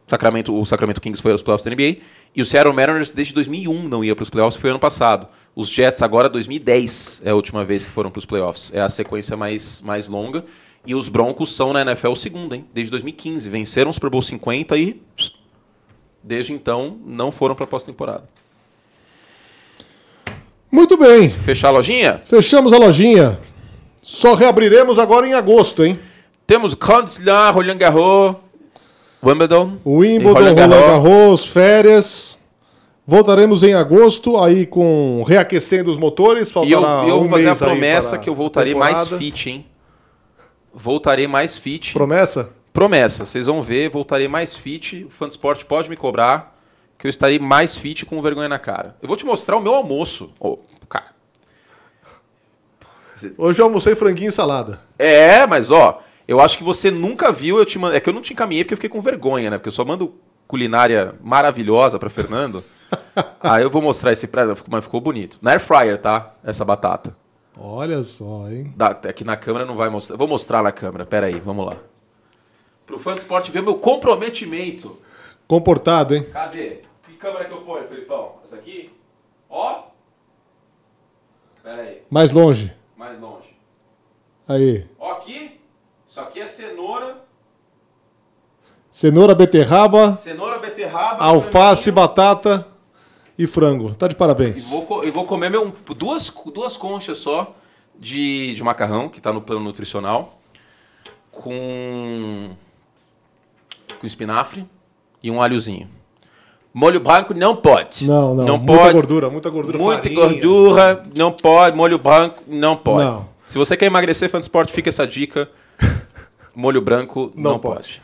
Sacramento, 0.07 0.55
o 0.55 0.67
Sacramento 0.67 1.01
Kings 1.01 1.23
foi 1.23 1.33
aos 1.33 1.43
playoffs 1.43 1.65
da 1.65 1.71
NBA, 1.71 2.03
e 2.35 2.43
o 2.43 2.45
Seattle 2.45 2.75
Mariners 2.75 3.11
desde 3.11 3.33
2001 3.33 3.89
não 3.89 4.05
ia 4.05 4.15
para 4.15 4.23
os 4.23 4.31
playoffs, 4.31 4.61
foi 4.61 4.71
ano 4.71 4.79
passado. 4.79 5.27
Os 5.57 5.69
Jets 5.69 6.03
agora, 6.03 6.29
2010, 6.29 7.23
é 7.25 7.31
a 7.31 7.35
última 7.35 7.65
vez 7.65 7.87
que 7.87 7.91
foram 7.91 8.11
para 8.11 8.19
os 8.19 8.27
playoffs. 8.27 8.71
É 8.75 8.81
a 8.81 8.89
sequência 8.89 9.37
mais, 9.37 9.81
mais 9.81 10.09
longa. 10.09 10.45
E 10.87 10.95
os 10.95 11.09
Broncos 11.09 11.55
são 11.57 11.73
na 11.73 11.81
NFL 11.81 12.09
o 12.09 12.17
segundo, 12.17 12.55
hein? 12.55 12.67
Desde 12.75 12.91
2015. 12.91 13.49
Venceram 13.49 13.91
o 13.91 13.93
Super 13.93 14.11
Bowl 14.11 14.21
50 14.21 14.77
e 14.77 15.01
desde 16.25 16.55
então 16.55 16.99
não 17.05 17.31
foram 17.31 17.55
para 17.55 17.65
a 17.65 17.69
pós-temporada. 17.69 18.25
Muito 20.73 20.97
bem. 20.97 21.31
Fechar 21.31 21.69
a 21.69 21.73
lojinha? 21.73 22.23
Fechamos 22.25 22.73
a 22.73 22.79
lojinha. 22.79 23.39
Só 24.03 24.35
reabriremos 24.35 24.99
agora 24.99 25.27
em 25.29 25.35
agosto, 25.35 25.85
hein? 25.85 25.99
Temos 26.47 26.75
Grand 26.75 27.05
Slam, 27.05 27.53
Roland 27.53 27.77
Garros, 27.77 28.37
Wimbledon. 29.23 29.79
Wimbledon, 29.87 30.33
Roland 30.33 30.55
Garros, 30.55 31.47
férias. 31.47 32.39
Voltaremos 33.07 33.63
em 33.63 33.75
agosto, 33.75 34.43
aí 34.43 34.67
com 34.67 35.23
reaquecendo 35.27 35.91
os 35.91 35.97
motores. 35.99 36.49
E 36.49 36.73
eu, 36.73 36.81
Faltará 36.81 37.09
eu 37.09 37.17
vou 37.17 37.25
um 37.25 37.29
fazer 37.29 37.49
a 37.49 37.55
promessa 37.55 38.19
que 38.19 38.29
eu 38.29 38.35
voltarei 38.35 38.75
mais 38.75 38.99
temporada. 38.99 39.19
fit, 39.19 39.51
hein? 39.51 39.67
Voltarei 40.73 41.27
mais 41.29 41.57
fit. 41.57 41.93
Promessa? 41.93 42.51
Promessa, 42.75 43.25
vocês 43.25 43.47
vão 43.47 43.63
ver, 43.63 43.89
voltarei 43.89 44.27
mais 44.27 44.57
fit. 44.57 45.05
O 45.05 45.09
fã 45.09 45.29
esporte 45.29 45.65
pode 45.65 45.89
me 45.89 45.97
cobrar 45.97 46.59
que 46.99 47.07
eu 47.07 47.09
estarei 47.09 47.39
mais 47.39 47.77
fit 47.77 48.05
com 48.05 48.21
vergonha 48.21 48.49
na 48.49 48.59
cara. 48.59 48.97
Eu 49.01 49.07
vou 49.07 49.17
te 49.17 49.25
mostrar 49.25 49.57
o 49.57 49.61
meu 49.61 49.73
almoço. 49.73 50.35
Ô, 50.41 50.59
cara. 50.89 51.15
Hoje 53.39 53.63
eu 53.63 53.67
almocei 53.67 53.95
franguinho 53.95 54.31
e 54.31 54.33
salada. 54.33 54.81
É, 54.99 55.47
mas 55.47 55.71
ó, 55.71 56.03
eu 56.27 56.41
acho 56.41 56.59
que 56.59 56.65
você 56.65 56.91
nunca 56.91 57.31
viu, 57.31 57.59
eu 57.59 57.65
te 57.65 57.79
mando... 57.79 57.95
É 57.95 58.01
que 58.01 58.09
eu 58.09 58.13
não 58.13 58.21
te 58.21 58.33
encaminhei 58.33 58.65
porque 58.65 58.75
eu 58.75 58.79
fiquei 58.79 58.91
com 58.91 59.01
vergonha, 59.01 59.51
né? 59.51 59.57
Porque 59.57 59.69
eu 59.69 59.73
só 59.73 59.85
mando 59.85 60.13
culinária 60.49 61.15
maravilhosa 61.23 61.97
pra 61.97 62.11
Fernando. 62.11 62.61
Aí 63.39 63.63
eu 63.63 63.71
vou 63.71 63.83
mostrar 63.83 64.11
esse 64.11 64.27
prato, 64.27 64.65
mas 64.69 64.83
ficou 64.83 65.01
bonito. 65.01 65.39
Na 65.41 65.53
air 65.53 65.61
fryer, 65.61 65.97
tá? 65.97 66.35
Essa 66.43 66.65
batata. 66.65 67.17
Olha 67.57 68.03
só, 68.03 68.49
hein? 68.51 68.75
Da, 68.77 68.89
aqui 68.89 69.23
na 69.23 69.37
câmera 69.37 69.65
não 69.65 69.77
vai 69.77 69.89
mostrar. 69.89 70.17
Vou 70.17 70.27
mostrar 70.27 70.61
na 70.61 70.73
câmera, 70.73 71.07
pera 71.07 71.29
aí, 71.29 71.39
vamos 71.39 71.67
lá. 71.67 71.77
Pro 72.87 72.99
fã 72.99 73.15
de 73.15 73.21
esporte 73.21 73.51
ver 73.51 73.63
meu 73.63 73.77
comprometimento. 73.77 74.99
Comportado, 75.47 76.15
hein? 76.15 76.25
Cadê? 76.33 76.81
Que 77.05 77.15
câmera 77.15 77.45
que 77.47 77.53
eu 77.53 77.63
ponho, 77.63 77.87
Felipão? 77.89 78.37
Essa 78.45 78.57
aqui? 78.57 78.91
Ó. 79.49 79.85
Pera 81.63 81.83
aí, 81.83 82.03
Mais 82.11 82.31
longe. 82.33 82.73
mais 82.97 83.19
longe. 83.21 83.49
Aí. 84.47 84.87
Ó 84.99 85.13
aqui. 85.13 85.61
Isso 86.09 86.21
aqui 86.21 86.41
é 86.41 86.47
cenoura, 86.47 87.23
Cenoura, 88.93 89.35
beterraba, 89.35 90.15
cenoura, 90.15 90.61
beterraba, 90.61 91.25
alface, 91.25 91.91
batata 91.91 92.65
e 93.37 93.45
frango. 93.45 93.93
Tá 93.93 94.07
de 94.07 94.15
E 94.15 94.17
parabéns. 94.17 94.71
vou, 94.71 95.03
e 95.05 95.11
vou 95.11 95.25
comer 95.25 95.51
meu, 95.51 95.73
duas, 95.97 96.31
duas 96.55 96.77
conchas 96.77 97.19
só 97.19 97.57
de, 97.99 98.55
de 98.55 98.63
macarrão, 98.63 99.09
que 99.09 99.21
tá 99.21 99.33
no 99.33 99.43
plano 99.43 99.65
nutricional, 99.65 100.39
com, 101.33 102.51
com 104.05 104.07
espinafre 104.07 104.67
e 105.23 105.31
um 105.31 105.43
alhozinho. 105.43 105.89
Molho 106.75 107.01
branco 107.01 107.33
não 107.33 107.57
pode. 107.57 108.07
Não, 108.07 108.35
não. 108.35 108.45
Não 108.45 108.59
muita 108.59 108.83
pode. 108.83 108.93
gordura, 108.93 109.31
muita 109.31 109.49
gordura. 109.49 109.79
Muita 109.79 110.03
farinha. 110.03 110.21
gordura, 110.21 111.03
não 111.17 111.33
pode. 111.33 111.75
Molho 111.77 111.99
branco, 111.99 112.43
não 112.47 112.77
pode. 112.77 113.05
Não. 113.05 113.29
Se 113.47 113.57
você 113.57 113.77
quer 113.77 113.87
emagrecer, 113.87 114.29
fã 114.29 114.39
de 114.39 114.45
esporte, 114.45 114.73
fica 114.73 114.91
essa 114.91 115.07
dica. 115.07 115.49
Molho 116.55 116.81
branco 116.83 117.33
não, 117.35 117.53
Não 117.53 117.59
pode. 117.59 117.77
pode. 117.77 118.03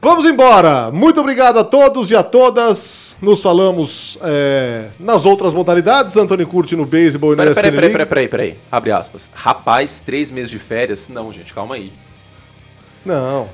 Vamos 0.00 0.26
embora. 0.26 0.90
Muito 0.92 1.18
obrigado 1.20 1.58
a 1.58 1.64
todos 1.64 2.10
e 2.10 2.16
a 2.16 2.22
todas. 2.22 3.16
Nos 3.22 3.40
falamos 3.40 4.18
é, 4.22 4.90
nas 5.00 5.24
outras 5.24 5.54
modalidades. 5.54 6.16
Antônio 6.18 6.46
Curti 6.46 6.76
no 6.76 6.84
beisebol 6.84 7.32
e 7.32 7.36
no 7.36 7.42
Peraí, 7.42 7.54
peraí, 7.54 7.72
peraí, 7.72 7.90
peraí, 7.90 8.06
peraí, 8.06 8.28
peraí. 8.28 8.56
Abre 8.70 8.92
aspas. 8.92 9.30
Rapaz, 9.32 10.02
três 10.02 10.30
meses 10.30 10.50
de 10.50 10.58
férias? 10.58 11.08
Não, 11.08 11.32
gente, 11.32 11.54
calma 11.54 11.76
aí. 11.76 11.90
Não. 13.04 13.48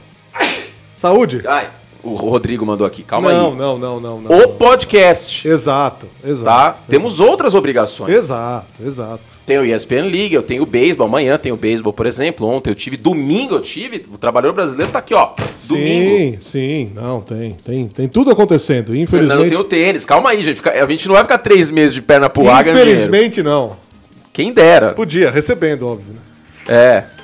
Saúde? 1.00 1.40
Ai, 1.46 1.66
o 2.02 2.14
Rodrigo 2.14 2.66
mandou 2.66 2.86
aqui, 2.86 3.02
calma 3.02 3.32
não, 3.32 3.52
aí. 3.52 3.56
não, 3.56 3.78
não, 3.78 3.98
não, 3.98 4.20
não. 4.20 4.36
O 4.36 4.38
não. 4.40 4.48
podcast, 4.52 5.48
Exato, 5.48 6.06
exato. 6.22 6.44
tá? 6.44 6.68
exato. 6.68 6.82
Temos 6.90 7.20
outras 7.20 7.54
obrigações. 7.54 8.14
Exato, 8.14 8.82
exato. 8.84 9.22
Tem 9.46 9.56
o 9.56 9.64
ESPN 9.64 10.02
League, 10.02 10.34
eu 10.34 10.42
tenho 10.42 10.62
o 10.62 10.66
beisebol, 10.66 11.06
amanhã 11.06 11.38
tem 11.38 11.52
o 11.52 11.56
beisebol, 11.56 11.90
por 11.90 12.04
exemplo. 12.04 12.46
Ontem 12.46 12.68
eu 12.68 12.74
tive, 12.74 12.98
domingo 12.98 13.54
eu 13.54 13.62
tive, 13.62 14.04
o 14.12 14.18
Trabalhador 14.18 14.52
Brasileiro 14.52 14.92
tá 14.92 14.98
aqui, 14.98 15.14
ó. 15.14 15.30
Domingo. 15.68 16.36
Sim, 16.36 16.36
sim, 16.38 16.92
não, 16.94 17.22
tem, 17.22 17.56
tem, 17.64 17.86
tem 17.86 18.06
tudo 18.06 18.30
acontecendo. 18.30 18.88
Fernando 18.88 19.02
Infelizmente. 19.02 19.48
tem 19.48 19.58
o 19.58 19.64
tênis, 19.64 20.04
calma 20.04 20.28
aí, 20.28 20.44
gente. 20.44 20.60
A 20.68 20.86
gente 20.86 21.08
não 21.08 21.14
vai 21.14 21.24
ficar 21.24 21.38
três 21.38 21.70
meses 21.70 21.94
de 21.94 22.02
perna 22.02 22.28
pro 22.28 22.46
ar. 22.50 22.60
Infelizmente 22.60 23.42
não. 23.42 23.74
Quem 24.34 24.52
dera. 24.52 24.92
Podia, 24.92 25.30
recebendo, 25.30 25.88
óbvio. 25.88 26.12
Né? 26.12 26.20
É. 26.68 27.19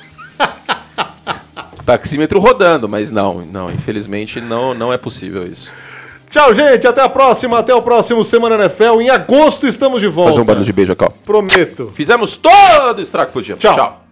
Taxímetro 1.87 2.37
rodando, 2.41 2.89
mas 2.89 3.09
não, 3.11 3.45
não, 3.45 3.71
infelizmente 3.71 4.41
não, 4.41 4.73
não 4.73 4.91
é 4.91 4.97
possível 4.97 5.45
isso. 5.45 5.71
Tchau, 6.29 6.53
gente. 6.53 6.85
Até 6.85 7.01
a 7.01 7.07
próxima. 7.07 7.57
Até 7.57 7.73
o 7.73 7.81
próximo 7.81 8.25
Semana 8.25 8.55
NFL. 8.55 8.99
Em 8.99 9.09
agosto 9.09 9.65
estamos 9.65 10.01
de 10.01 10.07
volta. 10.09 10.31
Fazer 10.31 10.41
um 10.41 10.45
barulho 10.45 10.65
de 10.65 10.73
beijo 10.73 10.93
ó. 10.99 11.09
Prometo. 11.25 11.89
Fizemos 11.93 12.35
todo 12.35 12.97
o 12.97 13.01
estrago 13.01 13.27
que 13.27 13.33
podíamos. 13.33 13.61
Tchau. 13.61 13.73
Tchau. 13.73 14.06